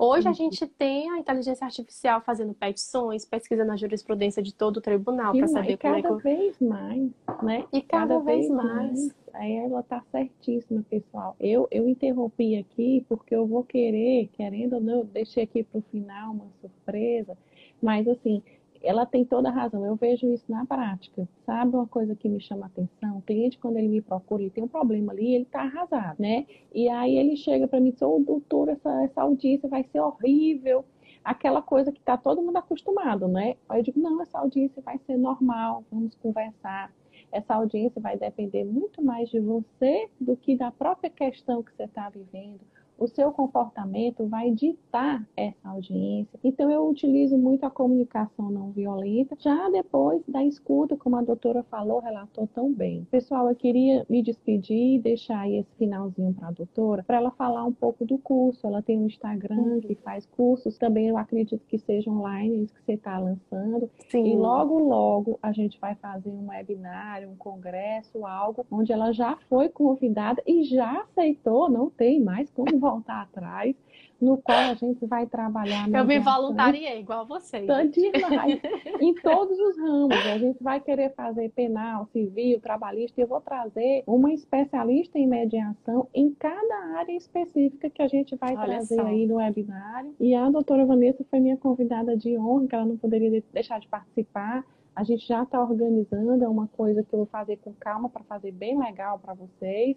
Hoje 0.02 0.28
a 0.28 0.30
uhum. 0.30 0.36
gente 0.36 0.66
tem 0.66 1.12
a 1.12 1.18
inteligência 1.18 1.66
artificial 1.66 2.22
fazendo 2.22 2.54
petições, 2.54 3.26
pesquisa 3.26 3.66
na 3.66 3.76
jurisprudência 3.76 4.42
de 4.42 4.56
todo 4.56 4.78
o 4.78 4.82
tribunal 4.82 5.34
para 5.36 5.48
saber 5.50 5.76
como 5.76 5.94
é 5.94 5.98
que... 5.98 6.04
cada 6.04 6.16
vez 6.16 6.60
mais, 6.62 7.12
né? 7.44 7.66
E 7.74 7.82
cada, 7.82 8.14
cada 8.14 8.20
vez, 8.22 8.48
vez 8.48 8.50
mais. 8.50 8.92
mais. 8.92 9.16
Aí 9.34 9.58
ela 9.58 9.84
tá 9.84 10.02
certíssima, 10.10 10.86
pessoal. 10.90 11.36
Eu, 11.38 11.68
eu 11.70 11.88
interrompi 11.90 12.56
aqui 12.56 13.06
porque 13.10 13.36
eu 13.36 13.46
vou 13.46 13.66
querer, 13.66 14.30
querendo 14.32 14.76
ou 14.76 14.82
não, 14.82 15.00
eu 15.00 15.04
deixei 15.04 15.44
aqui 15.44 15.64
para 15.64 15.80
o 15.80 15.84
final 15.92 16.32
uma 16.32 16.48
surpresa, 16.62 17.38
mas 17.82 18.08
assim, 18.08 18.42
ela 18.82 19.06
tem 19.06 19.26
toda 19.26 19.50
a 19.50 19.52
razão. 19.52 19.86
Eu 19.86 19.96
vejo 19.96 20.32
isso 20.32 20.46
na 20.50 20.66
prática. 20.66 21.28
Sabe 21.46 21.76
uma 21.76 21.88
coisa 21.88 22.16
que 22.16 22.30
me 22.30 22.40
chama 22.40 22.66
atenção? 22.68 23.18
O 23.18 23.22
cliente, 23.22 23.58
quando 23.58 23.78
ele 23.78 23.88
me 23.88 24.02
procura, 24.02 24.42
ele 24.42 24.52
tem 24.52 24.64
um 24.64 24.68
problema 24.68 25.12
ali, 25.12 25.36
ele 25.36 25.44
está 25.44 25.62
arrasado, 25.62 26.22
né? 26.22 26.46
E 26.74 26.88
aí 26.90 27.18
ele 27.18 27.36
chega 27.36 27.68
para 27.68 27.80
mim 27.80 27.90
e 27.90 27.92
diz, 27.92 28.02
ô, 28.02 28.16
oh, 28.16 28.20
doutor, 28.20 28.70
essa, 28.70 29.04
essa 29.04 29.22
audiência 29.22 29.68
vai 29.68 29.84
ser 29.84 30.00
horrível. 30.00 30.86
Aquela 31.24 31.62
coisa 31.62 31.92
que 31.92 32.00
está 32.00 32.18
todo 32.18 32.42
mundo 32.42 32.58
acostumado, 32.58 33.28
né? 33.28 33.56
Aí 33.68 33.80
eu 33.80 33.84
digo, 33.84 34.00
não, 34.00 34.22
essa 34.22 34.40
audiência 34.40 34.82
vai 34.82 34.98
ser 35.00 35.18
normal, 35.18 35.84
vamos 35.92 36.16
conversar. 36.16 36.92
Essa 37.32 37.56
audiência 37.56 38.02
vai 38.02 38.18
depender 38.18 38.64
muito 38.64 39.04
mais 39.04 39.30
de 39.30 39.40
você 39.40 40.10
do 40.20 40.36
que 40.36 40.56
da 40.56 40.72
própria 40.72 41.10
questão 41.10 41.62
que 41.62 41.72
você 41.76 41.84
está 41.84 42.10
vivendo 42.10 42.62
o 43.00 43.08
seu 43.08 43.32
comportamento 43.32 44.28
vai 44.28 44.52
ditar 44.52 45.26
essa 45.36 45.70
audiência. 45.70 46.38
Então, 46.44 46.70
eu 46.70 46.88
utilizo 46.88 47.38
muito 47.38 47.64
a 47.64 47.70
comunicação 47.70 48.52
não 48.52 48.72
violenta, 48.72 49.36
já 49.40 49.70
depois 49.70 50.22
da 50.28 50.44
escuta, 50.44 50.98
como 50.98 51.16
a 51.16 51.22
doutora 51.22 51.64
falou, 51.64 52.00
relatou 52.00 52.48
tão 52.48 52.72
bem. 52.72 53.08
Pessoal, 53.10 53.50
eu 53.50 53.56
queria 53.56 54.06
me 54.10 54.22
despedir 54.22 54.96
e 54.96 55.00
deixar 55.00 55.40
aí 55.40 55.56
esse 55.56 55.74
finalzinho 55.78 56.34
para 56.34 56.50
a 56.50 56.52
doutora, 56.52 57.04
para 57.04 57.18
ela 57.18 57.32
falar 57.32 57.64
um 57.64 57.72
pouco 57.72 58.06
do 58.06 58.18
curso. 58.18 58.68
Ela 58.68 58.82
tem 58.82 59.00
um 59.00 59.06
Instagram 59.08 59.80
que 59.80 59.96
faz 59.96 60.26
cursos, 60.26 60.78
também 60.78 61.08
eu 61.08 61.18
acredito 61.18 61.66
que 61.68 61.80
seja 61.80 62.12
online, 62.12 62.64
isso 62.64 62.74
que 62.74 62.84
você 62.84 62.94
está 62.94 63.18
lançando. 63.18 63.90
Sim. 64.10 64.26
E 64.26 64.36
logo, 64.36 64.78
logo, 64.80 65.40
a 65.42 65.52
gente 65.52 65.80
vai 65.80 65.96
fazer 65.96 66.30
um 66.30 66.50
webinário, 66.50 67.30
um 67.30 67.36
congresso, 67.36 68.26
algo 68.26 68.66
onde 68.70 68.92
ela 68.92 69.14
já 69.14 69.38
foi 69.48 69.70
convidada 69.70 70.42
e 70.46 70.64
já 70.64 71.02
aceitou, 71.02 71.70
não 71.70 71.90
tem 71.90 72.22
mais 72.22 72.50
como 72.52 72.78
voltar 72.78 72.89
atrás, 73.08 73.76
no 74.22 74.38
qual 74.38 74.58
a 74.58 74.74
gente 74.74 75.06
vai 75.06 75.26
trabalhar. 75.26 75.90
Eu 75.90 76.06
me 76.06 76.20
voluntariei, 76.20 77.00
igual 77.00 77.26
vocês. 77.26 77.66
Demais. 77.66 78.60
em 79.00 79.14
todos 79.16 79.58
os 79.58 79.78
ramos. 79.78 80.18
A 80.18 80.38
gente 80.38 80.62
vai 80.62 80.80
querer 80.82 81.14
fazer 81.14 81.50
penal, 81.52 82.06
civil, 82.12 82.60
trabalhista, 82.60 83.20
e 83.20 83.24
eu 83.24 83.28
vou 83.28 83.40
trazer 83.40 84.04
uma 84.06 84.34
especialista 84.34 85.18
em 85.18 85.28
mediação 85.28 86.08
em 86.14 86.34
cada 86.34 86.98
área 86.98 87.16
específica 87.16 87.90
que 87.90 88.02
a 88.02 88.08
gente 88.08 88.36
vai 88.36 88.56
Olha 88.56 88.66
trazer 88.66 88.96
só. 88.96 89.06
aí 89.06 89.26
no 89.26 89.36
webinário. 89.36 90.14
E 90.20 90.36
a 90.36 90.50
doutora 90.50 90.86
Vanessa 90.86 91.24
foi 91.30 91.40
minha 91.40 91.58
convidada 91.58 92.18
de 92.18 92.38
honra, 92.38 92.68
que 92.68 92.76
ela 92.76 92.86
não 92.86 92.98
poderia 92.98 93.44
deixar 93.54 93.80
de 93.80 93.88
participar. 93.88 94.66
A 94.96 95.04
gente 95.04 95.26
já 95.26 95.44
está 95.44 95.62
organizando, 95.62 96.44
é 96.44 96.48
uma 96.48 96.68
coisa 96.68 97.04
que 97.04 97.14
eu 97.14 97.20
vou 97.20 97.26
fazer 97.28 97.58
com 97.58 97.74
calma 97.74 98.10
para 98.10 98.24
fazer 98.24 98.52
bem 98.52 98.78
legal 98.78 99.18
para 99.18 99.34
vocês 99.34 99.96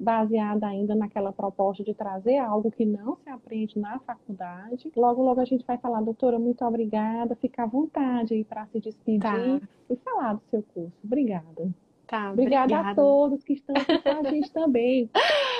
baseada 0.00 0.66
ainda 0.66 0.94
naquela 0.94 1.30
proposta 1.30 1.84
de 1.84 1.92
trazer 1.92 2.38
algo 2.38 2.70
que 2.70 2.86
não 2.86 3.16
se 3.16 3.28
aprende 3.28 3.78
na 3.78 3.98
faculdade. 4.00 4.90
Logo, 4.96 5.22
logo 5.22 5.40
a 5.40 5.44
gente 5.44 5.64
vai 5.66 5.76
falar, 5.76 6.00
doutora, 6.00 6.38
muito 6.38 6.64
obrigada, 6.64 7.36
fica 7.36 7.64
à 7.64 7.66
vontade 7.66 8.32
aí 8.32 8.42
para 8.42 8.66
se 8.68 8.80
despedir 8.80 9.20
tá. 9.20 9.60
e 9.90 9.96
falar 9.96 10.34
do 10.34 10.42
seu 10.50 10.64
curso. 10.74 10.92
Obrigada. 11.04 11.70
Tá, 12.06 12.32
obrigada, 12.32 12.64
obrigada, 12.64 12.90
a 12.90 12.94
todos 12.94 13.44
que 13.44 13.52
estão 13.52 13.76
aqui 13.76 13.98
com 13.98 14.08
a 14.08 14.30
gente 14.30 14.50
também. 14.50 15.10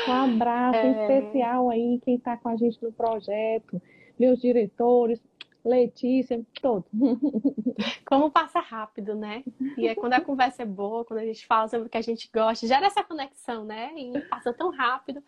Um 0.09 0.13
abraço 0.13 0.79
é... 0.79 0.91
especial 0.91 1.69
aí, 1.69 2.01
quem 2.03 2.17
está 2.17 2.37
com 2.37 2.49
a 2.49 2.57
gente 2.57 2.83
no 2.83 2.91
projeto, 2.91 3.81
meus 4.19 4.41
diretores, 4.41 5.23
Letícia, 5.65 6.41
todo. 6.61 6.85
Como 8.07 8.31
passa 8.31 8.61
rápido, 8.61 9.15
né? 9.15 9.45
E 9.77 9.87
é 9.89 9.95
quando 9.95 10.15
a 10.15 10.21
conversa 10.21 10.63
é 10.63 10.67
boa, 10.67 11.05
quando 11.05 11.21
a 11.21 11.25
gente 11.25 11.47
fala 11.47 11.69
sobre 11.69 11.87
o 11.87 11.91
que 11.91 11.99
a 11.99 12.03
gente 12.03 12.31
gosta, 12.33 12.67
gera 12.67 12.87
essa 12.87 13.05
conexão, 13.05 13.65
né? 13.65 13.93
E 13.97 14.21
passa 14.23 14.53
tão 14.53 14.71
rápido. 14.71 15.23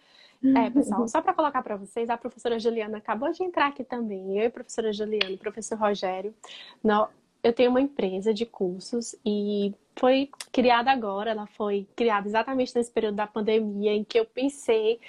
É, 0.57 0.71
pessoal, 0.71 1.07
só 1.07 1.23
para 1.23 1.35
colocar 1.35 1.63
para 1.63 1.77
vocês, 1.77 2.11
a 2.11 2.17
professora 2.17 2.59
Juliana 2.59 2.99
acabou 2.99 3.31
de 3.31 3.45
entrar 3.45 3.69
aqui 3.69 3.85
também. 3.85 4.37
Eu 4.37 4.45
e 4.45 4.47
a 4.47 4.51
professora 4.51 4.93
Juliana, 4.93 5.37
professor 5.37 5.79
Rogério, 5.79 6.35
eu 7.43 7.53
tenho 7.53 7.71
uma 7.71 7.81
empresa 7.81 8.33
de 8.33 8.45
cursos 8.47 9.15
e 9.25 9.73
foi 9.97 10.31
criada 10.51 10.91
agora, 10.91 11.31
ela 11.31 11.47
foi 11.47 11.87
criada 11.95 12.27
exatamente 12.27 12.75
nesse 12.75 12.91
período 12.91 13.17
da 13.17 13.27
pandemia 13.27 13.93
em 13.93 14.03
que 14.05 14.19
eu 14.19 14.25
pensei 14.25 15.01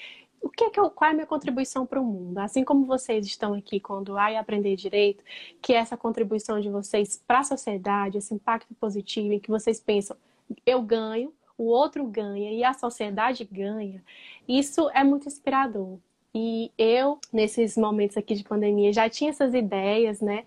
o 0.43 0.49
que 0.49 0.65
é 0.65 0.69
que 0.69 0.79
eu, 0.79 0.89
qual 0.89 1.07
é 1.09 1.11
a 1.11 1.15
minha 1.15 1.25
contribuição 1.25 1.85
para 1.85 2.01
o 2.01 2.03
mundo? 2.03 2.37
Assim 2.37 2.65
como 2.65 2.85
vocês 2.85 3.25
estão 3.25 3.53
aqui 3.53 3.79
quando 3.79 4.17
ai 4.17 4.35
aprender 4.35 4.75
direito, 4.75 5.23
que 5.61 5.73
é 5.73 5.77
essa 5.77 5.95
contribuição 5.95 6.59
de 6.59 6.69
vocês 6.69 7.23
para 7.25 7.39
a 7.39 7.43
sociedade, 7.43 8.17
esse 8.17 8.33
impacto 8.33 8.73
positivo 8.75 9.33
em 9.33 9.39
que 9.39 9.49
vocês 9.49 9.79
pensam, 9.79 10.17
eu 10.65 10.81
ganho, 10.81 11.33
o 11.57 11.63
outro 11.63 12.05
ganha 12.05 12.51
e 12.51 12.61
a 12.61 12.73
sociedade 12.73 13.47
ganha, 13.49 14.03
isso 14.45 14.89
é 14.89 15.03
muito 15.03 15.27
inspirador. 15.27 15.97
E 16.35 16.71
eu, 16.77 17.19
nesses 17.31 17.77
momentos 17.77 18.17
aqui 18.17 18.35
de 18.35 18.43
pandemia, 18.43 18.91
já 18.91 19.07
tinha 19.07 19.29
essas 19.29 19.53
ideias, 19.53 20.19
né? 20.19 20.45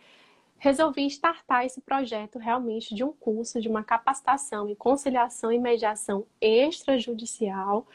Resolvi 0.59 1.07
startar 1.07 1.65
esse 1.65 1.81
projeto 1.81 2.39
realmente 2.39 2.95
de 2.95 3.05
um 3.05 3.13
curso, 3.13 3.61
de 3.61 3.69
uma 3.69 3.85
capacitação 3.85 4.69
em 4.69 4.75
conciliação 4.75 5.53
e 5.53 5.59
mediação 5.59 6.27
extrajudicial, 6.41 7.87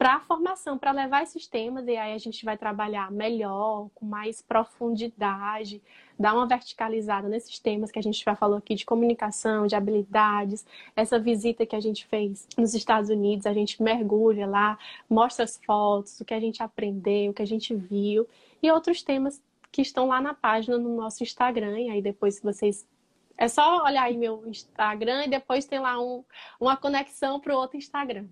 para 0.00 0.14
a 0.14 0.20
formação, 0.20 0.78
para 0.78 0.92
levar 0.92 1.24
esses 1.24 1.46
temas, 1.46 1.86
e 1.86 1.94
aí 1.94 2.14
a 2.14 2.18
gente 2.18 2.42
vai 2.42 2.56
trabalhar 2.56 3.12
melhor, 3.12 3.90
com 3.94 4.06
mais 4.06 4.40
profundidade, 4.40 5.82
dar 6.18 6.32
uma 6.32 6.46
verticalizada 6.46 7.28
nesses 7.28 7.58
temas 7.58 7.90
que 7.90 7.98
a 7.98 8.02
gente 8.02 8.24
já 8.24 8.34
falou 8.34 8.56
aqui 8.56 8.74
de 8.74 8.86
comunicação, 8.86 9.66
de 9.66 9.76
habilidades. 9.76 10.64
Essa 10.96 11.18
visita 11.18 11.66
que 11.66 11.76
a 11.76 11.80
gente 11.80 12.06
fez 12.06 12.48
nos 12.56 12.72
Estados 12.72 13.10
Unidos, 13.10 13.44
a 13.44 13.52
gente 13.52 13.82
mergulha 13.82 14.46
lá, 14.46 14.78
mostra 15.06 15.44
as 15.44 15.60
fotos, 15.66 16.18
o 16.18 16.24
que 16.24 16.32
a 16.32 16.40
gente 16.40 16.62
aprendeu, 16.62 17.32
o 17.32 17.34
que 17.34 17.42
a 17.42 17.46
gente 17.46 17.74
viu 17.74 18.26
e 18.62 18.70
outros 18.70 19.02
temas 19.02 19.42
que 19.70 19.82
estão 19.82 20.08
lá 20.08 20.18
na 20.18 20.32
página 20.32 20.78
no 20.78 20.96
nosso 20.96 21.22
Instagram. 21.22 21.78
E 21.78 21.90
aí 21.90 22.00
depois 22.00 22.40
vocês 22.40 22.86
é 23.36 23.48
só 23.48 23.84
olhar 23.84 24.04
aí 24.04 24.16
meu 24.16 24.46
Instagram 24.46 25.26
e 25.26 25.28
depois 25.28 25.66
tem 25.66 25.78
lá 25.78 26.00
um, 26.00 26.24
uma 26.58 26.74
conexão 26.74 27.38
para 27.38 27.54
o 27.54 27.58
outro 27.58 27.76
Instagram. 27.76 28.26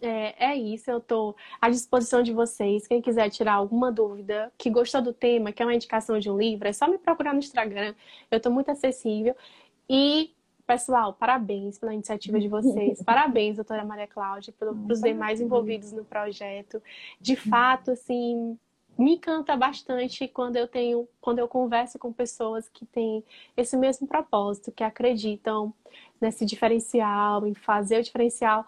É, 0.00 0.52
é, 0.52 0.56
isso, 0.56 0.90
eu 0.90 0.98
estou 0.98 1.36
à 1.60 1.68
disposição 1.68 2.22
de 2.22 2.32
vocês. 2.32 2.86
Quem 2.86 3.00
quiser 3.00 3.30
tirar 3.30 3.54
alguma 3.54 3.90
dúvida, 3.90 4.52
que 4.56 4.70
gostou 4.70 5.02
do 5.02 5.12
tema, 5.12 5.52
que 5.52 5.62
é 5.62 5.66
uma 5.66 5.74
indicação 5.74 6.18
de 6.18 6.30
um 6.30 6.38
livro, 6.38 6.68
é 6.68 6.72
só 6.72 6.88
me 6.88 6.98
procurar 6.98 7.32
no 7.32 7.38
Instagram. 7.38 7.94
Eu 8.30 8.36
estou 8.36 8.52
muito 8.52 8.70
acessível. 8.70 9.34
E, 9.88 10.34
pessoal, 10.66 11.12
parabéns 11.14 11.78
pela 11.78 11.94
iniciativa 11.94 12.38
de 12.38 12.48
vocês. 12.48 13.02
Parabéns, 13.04 13.56
doutora 13.56 13.84
Maria 13.84 14.06
Cláudia, 14.06 14.52
pelos 14.58 15.00
demais 15.00 15.40
envolvidos 15.40 15.92
no 15.92 16.04
projeto. 16.04 16.82
De 17.20 17.34
fato, 17.34 17.92
assim, 17.92 18.58
me 18.98 19.14
encanta 19.14 19.56
bastante 19.56 20.26
quando 20.26 20.56
eu 20.56 20.66
tenho, 20.66 21.08
quando 21.20 21.38
eu 21.38 21.46
converso 21.46 21.98
com 22.00 22.12
pessoas 22.12 22.68
que 22.68 22.84
têm 22.84 23.24
esse 23.56 23.76
mesmo 23.76 24.08
propósito, 24.08 24.72
que 24.72 24.82
acreditam 24.82 25.72
nesse 26.20 26.44
diferencial, 26.44 27.46
em 27.46 27.54
fazer 27.54 28.00
o 28.00 28.02
diferencial. 28.02 28.66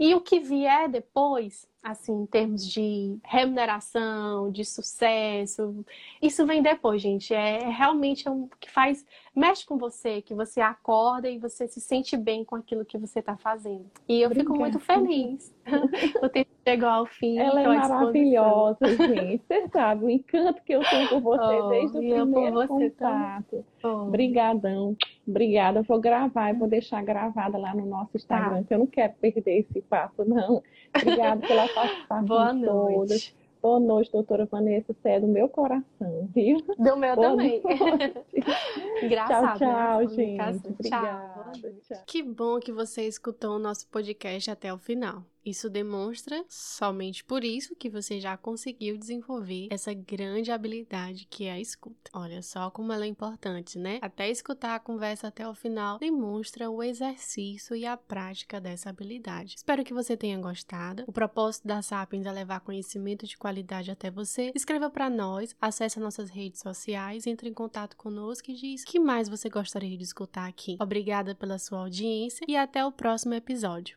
E 0.00 0.14
o 0.14 0.20
que 0.22 0.40
vier 0.40 0.88
depois, 0.88 1.68
assim, 1.82 2.12
em 2.12 2.26
termos 2.26 2.66
de 2.66 3.18
remuneração, 3.24 4.50
de 4.50 4.64
sucesso, 4.64 5.84
isso 6.20 6.46
vem 6.46 6.62
depois, 6.62 7.00
gente. 7.00 7.32
É, 7.32 7.62
é 7.62 7.68
realmente 7.68 8.28
um 8.28 8.48
que 8.60 8.70
faz, 8.70 9.04
mexe 9.34 9.64
com 9.64 9.78
você, 9.78 10.20
que 10.20 10.34
você 10.34 10.60
acorda 10.60 11.28
e 11.28 11.38
você 11.38 11.66
se 11.66 11.80
sente 11.80 12.16
bem 12.16 12.44
com 12.44 12.54
aquilo 12.54 12.84
que 12.84 12.98
você 12.98 13.20
está 13.20 13.36
fazendo. 13.36 13.86
E 14.08 14.20
eu 14.20 14.26
Obrigada. 14.26 14.40
fico 14.40 14.58
muito 14.58 14.78
feliz. 14.78 15.54
o 16.22 16.28
tempo 16.28 16.50
chegou 16.66 16.88
ao 16.88 17.06
fim. 17.06 17.38
Ela 17.38 17.62
é 17.62 17.66
maravilhosa, 17.66 18.78
gente. 18.84 19.42
Você 19.46 19.68
sabe 19.68 20.04
o 20.04 20.10
encanto 20.10 20.62
que 20.62 20.74
eu 20.74 20.82
tenho 20.82 21.08
por 21.08 21.20
você 21.20 21.60
oh, 21.60 21.68
desde 21.68 21.96
o 21.96 22.00
primeiro 22.00 22.68
contato. 22.68 23.64
Oh. 23.82 23.88
Obrigadão. 23.88 24.96
Obrigada. 25.26 25.80
Eu 25.80 25.84
vou 25.84 26.00
gravar, 26.00 26.50
eu 26.50 26.58
vou 26.58 26.68
deixar 26.68 27.02
gravada 27.02 27.56
lá 27.56 27.74
no 27.74 27.86
nosso 27.86 28.16
Instagram, 28.16 28.62
tá. 28.62 28.64
que 28.64 28.74
eu 28.74 28.78
não 28.78 28.86
quero 28.86 29.14
perder 29.14 29.60
esse 29.60 29.80
papo, 29.82 30.24
não. 30.24 30.62
Obrigada 30.94 31.46
pela 31.46 31.68
participação 31.68 32.24
Boa 32.24 32.52
noite. 32.52 32.94
Todas. 32.94 33.40
Boa 33.62 33.78
noite, 33.78 34.10
doutora 34.10 34.46
Vanessa. 34.46 34.94
Você 34.94 35.08
é 35.10 35.20
do 35.20 35.26
meu 35.26 35.46
coração, 35.46 36.28
viu? 36.34 36.62
Do 36.78 36.96
meu 36.96 37.14
Boa 37.14 37.28
também. 37.28 37.62
Engraçado. 39.02 39.58
Tchau, 39.58 39.68
tchau, 39.68 40.00
né? 40.00 40.08
gente. 40.08 40.66
Obrigada. 40.66 41.52
Tchau. 41.52 41.70
tchau. 41.86 42.02
Que 42.06 42.22
bom 42.22 42.58
que 42.58 42.72
você 42.72 43.06
escutou 43.06 43.56
o 43.56 43.58
nosso 43.58 43.86
podcast 43.88 44.50
até 44.50 44.72
o 44.72 44.78
final. 44.78 45.22
Isso 45.44 45.70
demonstra 45.70 46.44
somente 46.48 47.24
por 47.24 47.44
isso 47.44 47.74
que 47.74 47.88
você 47.88 48.20
já 48.20 48.36
conseguiu 48.36 48.98
desenvolver 48.98 49.68
essa 49.70 49.92
grande 49.94 50.52
habilidade 50.52 51.26
que 51.30 51.44
é 51.44 51.52
a 51.52 51.60
escuta. 51.60 52.10
Olha 52.12 52.42
só 52.42 52.70
como 52.70 52.92
ela 52.92 53.04
é 53.04 53.08
importante, 53.08 53.78
né? 53.78 53.98
Até 54.02 54.28
escutar 54.28 54.74
a 54.74 54.80
conversa 54.80 55.28
até 55.28 55.48
o 55.48 55.54
final 55.54 55.98
demonstra 55.98 56.70
o 56.70 56.82
exercício 56.82 57.74
e 57.74 57.86
a 57.86 57.96
prática 57.96 58.60
dessa 58.60 58.90
habilidade. 58.90 59.54
Espero 59.56 59.84
que 59.84 59.94
você 59.94 60.16
tenha 60.16 60.38
gostado. 60.38 61.04
O 61.06 61.12
propósito 61.12 61.66
da 61.66 61.82
Sapiens 61.82 62.26
é 62.26 62.32
levar 62.32 62.60
conhecimento 62.60 63.26
de 63.26 63.38
qualidade 63.38 63.90
até 63.90 64.10
você. 64.10 64.52
Escreva 64.54 64.90
para 64.90 65.08
nós, 65.08 65.56
acesse 65.60 65.98
nossas 65.98 66.30
redes 66.30 66.60
sociais, 66.60 67.26
entre 67.26 67.48
em 67.48 67.54
contato 67.54 67.96
conosco 67.96 68.50
e 68.50 68.54
diz 68.54 68.84
que 68.84 68.98
mais 68.98 69.28
você 69.28 69.48
gostaria 69.48 69.96
de 69.96 70.04
escutar 70.04 70.46
aqui. 70.46 70.76
Obrigada 70.80 71.34
pela 71.34 71.58
sua 71.58 71.80
audiência 71.80 72.44
e 72.46 72.56
até 72.56 72.84
o 72.84 72.92
próximo 72.92 73.34
episódio. 73.34 73.96